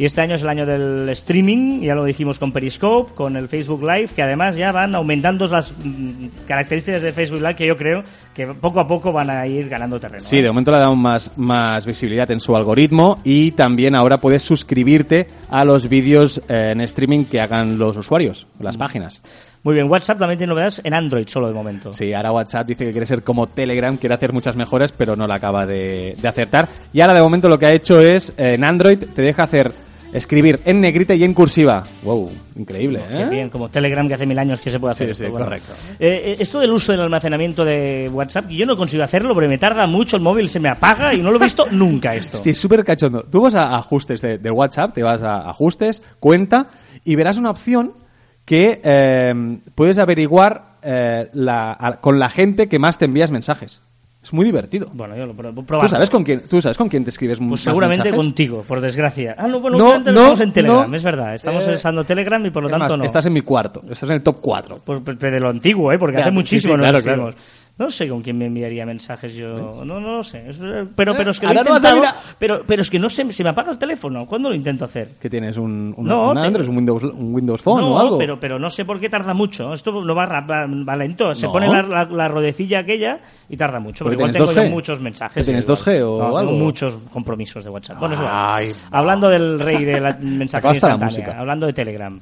Y 0.00 0.06
este 0.06 0.22
año 0.22 0.36
es 0.36 0.42
el 0.42 0.48
año 0.48 0.64
del 0.64 1.06
streaming, 1.10 1.82
ya 1.82 1.94
lo 1.94 2.06
dijimos 2.06 2.38
con 2.38 2.52
Periscope, 2.52 3.12
con 3.12 3.36
el 3.36 3.48
Facebook 3.48 3.82
Live, 3.82 4.08
que 4.16 4.22
además 4.22 4.56
ya 4.56 4.72
van 4.72 4.94
aumentando 4.94 5.46
las 5.46 5.74
mm, 5.76 6.46
características 6.48 7.02
de 7.02 7.12
Facebook 7.12 7.42
Live 7.42 7.56
que 7.56 7.66
yo 7.66 7.76
creo 7.76 8.02
que 8.32 8.46
poco 8.46 8.80
a 8.80 8.88
poco 8.88 9.12
van 9.12 9.28
a 9.28 9.46
ir 9.46 9.68
ganando 9.68 10.00
terreno. 10.00 10.24
Sí, 10.24 10.38
¿eh? 10.38 10.42
de 10.42 10.48
momento 10.48 10.70
le 10.70 10.78
ha 10.78 10.80
dado 10.80 10.96
más, 10.96 11.36
más 11.36 11.84
visibilidad 11.84 12.30
en 12.30 12.40
su 12.40 12.56
algoritmo 12.56 13.18
y 13.24 13.50
también 13.50 13.94
ahora 13.94 14.16
puedes 14.16 14.42
suscribirte 14.42 15.26
a 15.50 15.66
los 15.66 15.86
vídeos 15.86 16.40
eh, 16.48 16.70
en 16.72 16.80
streaming 16.80 17.26
que 17.26 17.42
hagan 17.42 17.78
los 17.78 17.94
usuarios, 17.98 18.46
las 18.58 18.78
páginas. 18.78 19.20
Muy 19.62 19.74
bien, 19.74 19.90
WhatsApp 19.90 20.18
también 20.18 20.38
tiene 20.38 20.52
novedades 20.52 20.80
en 20.82 20.94
Android 20.94 21.28
solo 21.28 21.48
de 21.48 21.52
momento. 21.52 21.92
Sí, 21.92 22.14
ahora 22.14 22.32
WhatsApp 22.32 22.66
dice 22.66 22.86
que 22.86 22.92
quiere 22.92 23.06
ser 23.06 23.22
como 23.22 23.48
Telegram, 23.48 23.94
quiere 23.98 24.14
hacer 24.14 24.32
muchas 24.32 24.56
mejoras, 24.56 24.92
pero 24.92 25.14
no 25.14 25.26
la 25.26 25.34
acaba 25.34 25.66
de, 25.66 26.16
de 26.18 26.26
acertar. 26.26 26.68
Y 26.94 27.02
ahora 27.02 27.12
de 27.12 27.20
momento 27.20 27.50
lo 27.50 27.58
que 27.58 27.66
ha 27.66 27.72
hecho 27.74 28.00
es, 28.00 28.32
en 28.38 28.64
Android 28.64 28.96
te 29.14 29.20
deja 29.20 29.42
hacer 29.42 29.74
escribir 30.12 30.60
en 30.64 30.80
negrita 30.80 31.14
y 31.14 31.22
en 31.24 31.34
cursiva. 31.34 31.84
Wow, 32.02 32.30
increíble, 32.56 33.00
Qué 33.08 33.22
¿eh? 33.22 33.28
bien, 33.30 33.50
como 33.50 33.68
Telegram 33.68 34.06
que 34.08 34.14
hace 34.14 34.26
mil 34.26 34.38
años 34.38 34.60
que 34.60 34.70
se 34.70 34.78
puede 34.80 34.92
hacer 34.92 35.06
Sí, 35.08 35.12
esto. 35.12 35.24
sí, 35.24 35.30
Bueno, 35.30 35.46
correcto. 35.46 35.72
eh, 35.98 36.22
eh, 36.24 36.36
esto 36.38 36.58
del 36.60 36.70
uso 36.72 36.92
del 36.92 37.00
almacenamiento 37.02 37.64
de 37.64 38.08
WhatsApp, 38.12 38.48
yo 38.48 38.66
no 38.66 38.76
consigo 38.76 39.02
hacerlo 39.04 39.34
porque 39.34 39.48
me 39.48 39.58
tarda 39.58 39.86
mucho, 39.86 40.16
el 40.16 40.22
móvil 40.22 40.48
se 40.48 40.60
me 40.60 40.68
apaga 40.68 41.14
y 41.14 41.22
no 41.22 41.30
lo 41.30 41.36
he 41.38 41.44
visto 41.44 41.66
nunca 41.70 42.14
esto. 42.14 42.42
Sí, 42.42 42.50
es 42.50 42.58
súper 42.58 42.84
cachondo. 42.84 43.22
Tú 43.24 43.40
vas 43.42 43.54
a 43.54 43.76
ajustes 43.76 44.20
de, 44.20 44.38
de 44.38 44.50
WhatsApp, 44.50 44.92
te 44.94 45.02
vas 45.02 45.22
a 45.22 45.48
ajustes, 45.50 46.02
cuenta, 46.18 46.68
y 47.04 47.14
verás 47.16 47.36
una 47.36 47.50
opción 47.50 47.92
que 48.44 48.80
eh, 48.82 49.58
puedes 49.74 49.98
averiguar 49.98 50.76
eh, 50.82 51.28
la- 51.34 51.76
a- 51.78 52.00
con 52.00 52.18
la 52.18 52.28
gente 52.30 52.68
que 52.68 52.78
más 52.78 52.98
te 52.98 53.04
envías 53.04 53.30
mensajes. 53.30 53.82
Es 54.22 54.34
muy 54.34 54.44
divertido. 54.44 54.88
Bueno, 54.92 55.16
yo 55.16 55.24
lo 55.24 55.34
pro- 55.34 55.80
¿Tú 55.80 55.88
sabes 55.88 56.10
con 56.10 56.22
quién, 56.22 56.42
tú 56.42 56.60
sabes 56.60 56.76
con 56.76 56.90
quién 56.90 57.04
te 57.04 57.10
escribes 57.10 57.38
Pues 57.38 57.48
más 57.50 57.60
seguramente 57.60 58.04
mensajes? 58.04 58.18
contigo, 58.26 58.64
por 58.68 58.80
desgracia. 58.82 59.34
Ah, 59.38 59.48
no, 59.48 59.60
bueno, 59.60 59.78
No, 59.78 59.98
no, 59.98 60.10
estamos 60.10 60.40
en 60.40 60.52
Telegram, 60.52 60.90
no. 60.90 60.96
es 60.96 61.02
verdad. 61.02 61.34
Estamos 61.34 61.66
Eh, 61.66 61.72
usando 61.74 62.04
Telegram 62.04 62.44
y 62.44 62.50
por 62.50 62.62
lo 62.64 62.68
tanto 62.68 62.84
más, 62.88 62.98
no. 62.98 63.04
Estás 63.04 63.24
en 63.24 63.32
mi 63.32 63.40
cuarto, 63.40 63.80
estás 63.90 64.10
en 64.10 64.16
el 64.16 64.22
top 64.22 64.38
4. 64.42 64.82
Pues, 64.84 65.02
de 65.18 65.40
lo 65.40 65.48
antiguo, 65.48 65.90
¿eh? 65.90 65.98
Porque 65.98 66.16
Claro, 66.16 66.26
hace 66.28 66.34
muchísimo 66.34 66.74
sí, 66.74 66.78
sí, 66.78 66.82
nos 66.82 66.82
claro, 66.90 66.98
escribimos. 66.98 67.34
No 67.80 67.88
sé 67.88 68.06
con 68.08 68.20
quién 68.20 68.36
me 68.36 68.44
enviaría 68.44 68.84
mensajes 68.84 69.34
yo. 69.34 69.82
No, 69.84 69.98
no 69.98 70.16
lo 70.18 70.22
sé. 70.22 70.44
Pero, 70.94 71.14
pero 71.14 71.30
es 71.30 71.40
que 71.40 71.46
lo 71.46 71.52
he 71.52 71.56
intentado, 71.56 72.02
pero, 72.38 72.62
pero 72.66 72.82
es 72.82 72.90
que 72.90 72.98
no 72.98 73.08
se, 73.08 73.32
se 73.32 73.42
me 73.42 73.48
apaga 73.48 73.72
el 73.72 73.78
teléfono. 73.78 74.26
¿Cuándo 74.26 74.50
lo 74.50 74.54
intento 74.54 74.84
hacer? 74.84 75.12
¿Que 75.18 75.30
tienes 75.30 75.56
un, 75.56 75.94
un, 75.96 76.06
No, 76.06 76.30
un 76.30 76.36
Android, 76.36 76.68
un 76.68 76.76
Windows, 76.76 77.02
un 77.04 77.34
Windows 77.34 77.62
Phone 77.62 77.80
no, 77.80 77.94
o 77.94 77.98
algo? 77.98 78.18
Pero, 78.18 78.38
pero 78.38 78.58
no 78.58 78.68
sé 78.68 78.84
por 78.84 79.00
qué 79.00 79.08
tarda 79.08 79.32
mucho. 79.32 79.72
Esto 79.72 79.92
no 79.92 80.14
va, 80.14 80.26
va, 80.26 80.66
va 80.68 80.96
lento. 80.96 81.34
Se 81.34 81.46
No. 81.46 81.52
pone 81.52 81.68
la, 81.68 81.80
la, 81.80 82.04
la 82.04 82.28
rodecilla 82.28 82.80
aquella 82.80 83.18
y 83.48 83.56
tarda 83.56 83.80
mucho. 83.80 84.04
Porque 84.04 84.16
igual 84.16 84.30
tengo 84.32 84.46
2G. 84.52 84.64
yo 84.66 84.70
muchos 84.70 85.00
mensajes. 85.00 85.34
¿Que 85.36 85.44
tienes 85.44 85.64
igual. 85.64 85.78
2G 85.78 86.02
o 86.02 86.18
No, 86.18 86.24
tengo 86.26 86.38
algo? 86.38 86.52
muchos 86.52 86.98
compromisos 87.10 87.64
de 87.64 87.70
WhatsApp. 87.70 87.98
Bueno, 87.98 88.14
es 88.14 88.20
igual. 88.20 88.34
Ay, 88.36 88.72
Hablando 88.90 89.30
del 89.30 89.58
rey 89.58 89.84
de 89.86 90.00
la 90.02 90.18
mensajería 90.20 90.74
instantánea, 90.74 91.40
hablando 91.40 91.66
de 91.66 91.72
Telegram. 91.72 92.20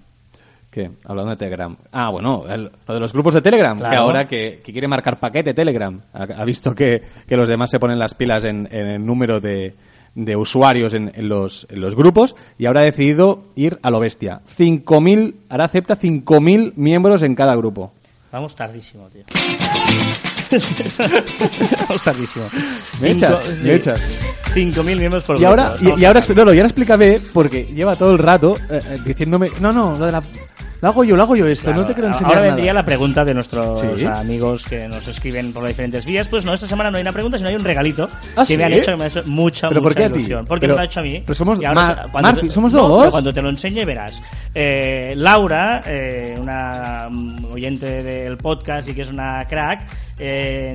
¿Qué? 0.78 0.90
Hablando 1.06 1.30
de 1.32 1.36
Telegram. 1.36 1.76
Ah, 1.90 2.08
bueno, 2.10 2.44
el- 2.48 2.70
lo 2.86 2.94
de 2.94 3.00
los 3.00 3.12
grupos 3.12 3.34
de 3.34 3.42
Telegram, 3.42 3.76
Claro. 3.76 3.90
que 3.92 3.96
ahora 3.98 4.28
que, 4.28 4.60
que 4.64 4.70
quiere 4.70 4.86
marcar 4.86 5.18
paquete 5.18 5.52
Telegram, 5.54 6.00
ha, 6.12 6.22
ha 6.22 6.44
visto 6.44 6.72
que, 6.72 7.02
que 7.26 7.36
los 7.36 7.48
demás 7.48 7.68
se 7.70 7.80
ponen 7.80 7.98
las 7.98 8.14
pilas 8.14 8.44
en, 8.44 8.68
en 8.70 8.86
el 8.86 9.04
número 9.04 9.40
de, 9.40 9.74
de 10.14 10.36
usuarios 10.36 10.94
en, 10.94 11.10
en 11.16 11.28
los, 11.28 11.66
en 11.68 11.80
los 11.80 11.96
grupos 11.96 12.36
y 12.58 12.66
ahora 12.66 12.82
ha 12.82 12.84
decidido 12.84 13.42
ir 13.56 13.80
a 13.82 13.90
lo 13.90 13.98
bestia. 13.98 14.40
5.000, 14.56 15.34
ahora 15.48 15.64
acepta 15.64 15.98
5.000 15.98 16.74
miembros 16.76 17.22
en 17.22 17.34
cada 17.34 17.56
grupo. 17.56 17.92
Vamos 18.30 18.54
tardísimo, 18.54 19.08
tío. 19.08 19.24
Vamos 21.88 22.02
tardísimo. 22.02 22.44
Me 23.00 23.14
Cinco- 23.14 23.26
echas, 23.26 23.44
sí. 23.44 23.66
me 23.68 23.74
echas. 23.74 24.00
5.000 24.54 24.82
miembros 24.98 25.24
por 25.24 25.36
Y 25.36 25.40
grupo. 25.40 25.50
ahora, 25.50 25.72
y, 25.72 25.74
Estamos 25.76 26.00
y 26.00 26.04
ahora, 26.04 26.20
tardando. 26.20 26.44
no, 26.44 26.50
no, 26.50 26.54
y 26.54 26.58
ahora 26.58 26.66
explícame, 26.68 27.20
porque 27.32 27.64
lleva 27.66 27.96
todo 27.96 28.12
el 28.12 28.18
rato 28.18 28.56
eh, 28.70 28.80
eh, 28.86 28.98
diciéndome, 29.04 29.50
no, 29.60 29.72
no, 29.72 29.96
lo 29.98 30.06
de 30.06 30.12
la... 30.12 30.22
Lo 30.80 30.88
hago 30.88 31.02
yo, 31.02 31.16
lo 31.16 31.22
hago 31.24 31.34
yo 31.34 31.46
esto, 31.46 31.64
Claro, 31.64 31.80
no 31.80 31.86
te 31.86 31.92
quiero 31.94 32.08
enseñar 32.08 32.28
Ahora 32.30 32.40
nada. 32.42 32.54
vendría 32.54 32.72
la 32.72 32.84
pregunta 32.84 33.24
de 33.24 33.34
nuestros 33.34 33.80
Sí. 33.98 34.04
amigos 34.06 34.64
que 34.68 34.86
nos 34.86 35.08
escriben 35.08 35.52
por 35.52 35.66
diferentes 35.66 36.04
vías. 36.06 36.28
Pues 36.28 36.44
no, 36.44 36.52
esta 36.54 36.68
semana 36.68 36.90
no 36.90 36.98
hay 36.98 37.02
una 37.02 37.12
pregunta, 37.12 37.36
sino 37.36 37.48
hay 37.48 37.56
un 37.56 37.64
regalito 37.64 38.08
¿Ah, 38.36 38.44
que 38.46 38.56
me 38.56 38.64
han 38.64 38.72
hecho, 38.74 38.92
que 38.92 38.96
me 38.96 39.04
ha 39.04 39.06
hecho 39.08 39.22
mucha, 39.26 39.68
¿Pero 39.68 39.82
por 39.82 39.92
mucha 39.94 40.06
a 40.06 40.08
ti? 40.10 40.14
ilusión. 40.20 40.44
Porque 40.46 40.60
Pero- 40.66 40.74
me 40.74 40.78
lo 40.78 40.82
ha 40.82 40.84
hecho 40.86 41.00
a 41.00 41.02
mí. 41.02 41.22
pero 41.26 41.34
somos 41.34 41.58
ahora 41.58 41.74
Mar- 41.74 42.02
te- 42.04 42.10
cuando 42.10 42.28
Marfi, 42.30 42.46
te- 42.48 42.54
¿somos 42.54 42.72
no, 42.72 42.88
dos? 42.88 42.98
pero 43.00 43.10
cuando 43.10 43.32
te 43.32 43.42
lo 43.42 43.48
enseñe 43.50 43.84
verás. 43.84 44.22
Eh, 44.54 45.14
Laura, 45.16 45.82
eh, 45.86 46.36
una 46.40 47.08
mm, 47.10 47.44
oyente 47.52 48.02
del 48.04 48.36
podcast 48.36 48.88
y 48.88 48.94
que 48.94 49.02
es 49.02 49.10
una 49.10 49.44
crack, 49.48 49.82
eh, 50.18 50.72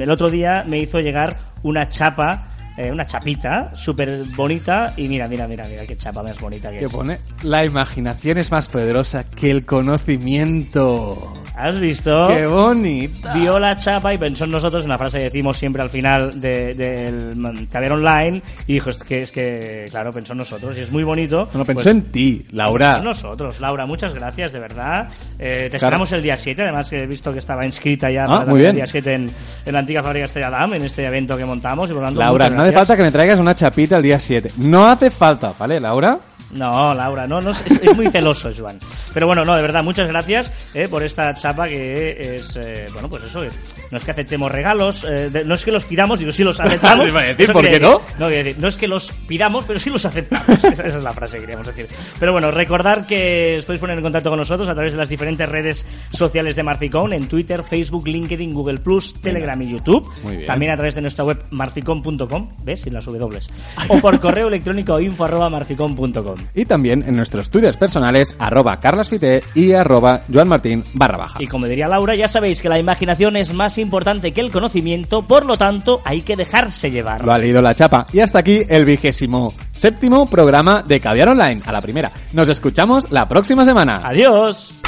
el 0.00 0.10
otro 0.10 0.30
día 0.30 0.64
me 0.66 0.78
hizo 0.78 0.98
llegar 1.00 1.36
una 1.62 1.88
chapa. 1.88 2.46
Eh, 2.76 2.90
una 2.90 3.04
chapita 3.06 3.70
súper 3.74 4.22
bonita 4.36 4.94
y 4.96 5.08
mira, 5.08 5.28
mira, 5.28 5.46
mira, 5.46 5.66
mira 5.68 5.86
qué 5.86 5.96
chapa 5.96 6.22
más 6.22 6.40
bonita 6.40 6.70
que 6.70 6.78
Que 6.80 6.84
es. 6.86 6.92
pone, 6.92 7.18
la 7.42 7.64
imaginación 7.64 8.38
es 8.38 8.50
más 8.50 8.68
poderosa 8.68 9.24
que 9.28 9.50
el 9.50 9.64
conocimiento. 9.66 11.32
¿Has 11.54 11.78
visto? 11.78 12.28
¡Qué 12.28 12.46
bonita! 12.46 13.34
vio 13.34 13.58
la 13.58 13.76
chapa 13.76 14.14
y 14.14 14.18
pensó 14.18 14.44
en 14.44 14.52
nosotros, 14.52 14.84
una 14.86 14.96
frase 14.96 15.18
que 15.18 15.24
decimos 15.24 15.58
siempre 15.58 15.82
al 15.82 15.90
final 15.90 16.40
de- 16.40 16.74
del 16.74 17.68
caber 17.70 17.92
online, 17.92 18.42
y 18.66 18.74
dijo, 18.74 18.88
es 18.90 18.98
que, 19.04 19.22
es 19.22 19.30
que, 19.30 19.84
claro, 19.90 20.10
pensó 20.12 20.32
en 20.32 20.38
nosotros, 20.38 20.76
y 20.78 20.80
es 20.80 20.90
muy 20.90 21.04
bonito. 21.04 21.48
No, 21.52 21.64
pensó 21.64 21.74
Pues, 21.82 21.86
en 21.88 22.02
ti, 22.10 22.46
Laura. 22.52 22.96
en 22.98 23.04
nosotros, 23.04 23.60
Laura, 23.60 23.84
muchas 23.84 24.14
gracias, 24.14 24.52
de 24.54 24.60
verdad. 24.60 25.08
Eh, 25.38 25.68
te 25.70 25.76
Claro. 25.76 25.76
esperamos 25.76 26.12
el 26.12 26.22
día 26.22 26.36
7, 26.38 26.62
además 26.62 26.88
que 26.88 27.02
he 27.02 27.06
visto 27.06 27.30
que 27.32 27.38
estaba 27.40 27.66
inscrita 27.66 28.10
ya 28.10 28.24
Ah, 28.24 28.38
para 28.38 28.46
muy 28.46 28.58
bien. 28.60 28.70
el 28.70 28.76
día 28.76 28.86
7 28.86 29.12
en, 29.14 29.30
en 29.66 29.72
la 29.72 29.80
antigua 29.80 30.02
fábrica 30.02 30.24
Estrella 30.24 30.50
Damm, 30.50 30.72
en 30.74 30.82
este 30.84 31.04
evento 31.04 31.36
que 31.36 31.44
montamos. 31.44 31.90
Y 31.90 31.92
por 31.92 32.00
lo 32.02 32.06
tanto, 32.08 32.20
Laura, 32.20 32.48
no 32.62 32.68
hace 32.68 32.74
falta 32.78 32.96
que 32.96 33.02
me 33.02 33.10
traigas 33.12 33.38
una 33.38 33.54
chapita 33.54 33.96
el 33.96 34.02
día 34.02 34.18
7. 34.18 34.52
No 34.58 34.86
hace 34.88 35.10
falta, 35.10 35.52
¿vale, 35.58 35.78
Laura? 35.80 36.18
No, 36.52 36.92
Laura, 36.94 37.26
no, 37.26 37.40
no 37.40 37.50
es, 37.50 37.62
es- 37.64 37.80
es 37.82 37.96
muy 37.96 38.08
celoso, 38.10 38.50
Joan. 38.56 38.78
Pero 39.14 39.26
bueno, 39.26 39.42
no, 39.44 39.56
de 39.56 39.62
verdad, 39.62 39.82
muchas 39.82 40.06
gracias 40.06 40.52
eh, 40.74 40.86
por 40.86 41.02
esta 41.02 41.34
chapa 41.34 41.66
que 41.66 42.36
es, 42.36 42.56
eh, 42.56 42.86
bueno, 42.92 43.08
pues 43.08 43.22
eso, 43.24 43.42
eh, 43.42 43.50
no 43.92 43.98
es 43.98 44.04
que 44.04 44.10
aceptemos 44.10 44.50
regalos, 44.50 45.04
eh, 45.04 45.28
de- 45.30 45.44
no 45.44 45.54
es 45.54 45.64
que 45.64 45.70
los 45.70 45.84
pidamos, 45.84 46.18
digo, 46.18 46.32
sí 46.32 46.42
los 46.42 46.58
aceptamos. 46.60 47.06
Iba 47.06 47.20
a 47.20 47.24
decir, 47.24 47.44
Eso 47.44 47.52
¿por 47.52 47.62
quería 47.62 47.78
qué 47.78 47.84
no? 47.84 48.00
No, 48.18 48.26
quería 48.28 48.42
decir, 48.44 48.60
no 48.62 48.68
es 48.68 48.76
que 48.76 48.88
los 48.88 49.12
pidamos, 49.28 49.64
pero 49.66 49.78
sí 49.78 49.90
los 49.90 50.04
aceptamos. 50.04 50.48
Esa 50.64 50.82
es 50.86 50.94
la 51.02 51.12
frase 51.12 51.36
que 51.36 51.42
queríamos 51.42 51.66
decir. 51.68 51.86
Pero 52.18 52.32
bueno, 52.32 52.50
recordar 52.50 53.06
que 53.06 53.56
os 53.58 53.64
podéis 53.64 53.80
poner 53.80 53.98
en 53.98 54.02
contacto 54.02 54.30
con 54.30 54.38
nosotros 54.38 54.68
a 54.68 54.74
través 54.74 54.92
de 54.94 54.98
las 54.98 55.08
diferentes 55.08 55.48
redes 55.48 55.86
sociales 56.10 56.56
de 56.56 56.62
Marficón, 56.62 57.12
en 57.12 57.28
Twitter, 57.28 57.62
Facebook, 57.62 58.08
LinkedIn, 58.08 58.52
Google 58.52 58.78
Plus, 58.78 59.14
Telegram 59.20 59.60
y 59.60 59.70
YouTube. 59.70 60.08
Muy 60.22 60.36
bien. 60.36 60.46
También 60.46 60.72
a 60.72 60.76
través 60.76 60.94
de 60.94 61.02
nuestra 61.02 61.24
web 61.24 61.38
marficon.com, 61.50 62.48
¿ves? 62.64 62.80
Sin 62.80 62.94
las 62.94 63.04
W. 63.04 63.38
O 63.88 63.98
por 63.98 64.18
correo 64.20 64.48
electrónico 64.48 64.98
info 65.00 65.24
arroba 65.24 65.50
marficon.com. 65.50 66.36
Y 66.54 66.64
también 66.64 67.02
en 67.06 67.16
nuestros 67.16 67.42
estudios 67.44 67.76
personales, 67.76 68.34
arroba 68.38 68.80
carlasfite 68.80 69.42
y 69.54 69.72
arroba 69.72 70.20
joanmartin 70.32 70.84
barra 70.94 71.18
baja. 71.18 71.38
Y 71.42 71.46
como 71.46 71.66
diría 71.66 71.88
Laura, 71.88 72.14
ya 72.14 72.28
sabéis 72.28 72.62
que 72.62 72.68
la 72.68 72.78
imaginación 72.78 73.36
es 73.36 73.52
más 73.52 73.78
importante 73.82 74.32
que 74.32 74.40
el 74.40 74.50
conocimiento, 74.50 75.26
por 75.26 75.44
lo 75.44 75.56
tanto 75.56 76.00
hay 76.04 76.22
que 76.22 76.36
dejarse 76.36 76.90
llevar. 76.90 77.24
Lo 77.24 77.32
ha 77.32 77.38
leído 77.38 77.60
la 77.60 77.74
chapa. 77.74 78.06
Y 78.12 78.20
hasta 78.20 78.38
aquí 78.38 78.62
el 78.68 78.84
vigésimo 78.84 79.54
séptimo 79.72 80.30
programa 80.30 80.82
de 80.82 81.00
Caviar 81.00 81.28
Online. 81.28 81.60
A 81.66 81.72
la 81.72 81.80
primera. 81.82 82.12
Nos 82.32 82.48
escuchamos 82.48 83.10
la 83.10 83.28
próxima 83.28 83.64
semana. 83.64 84.02
Adiós. 84.04 84.80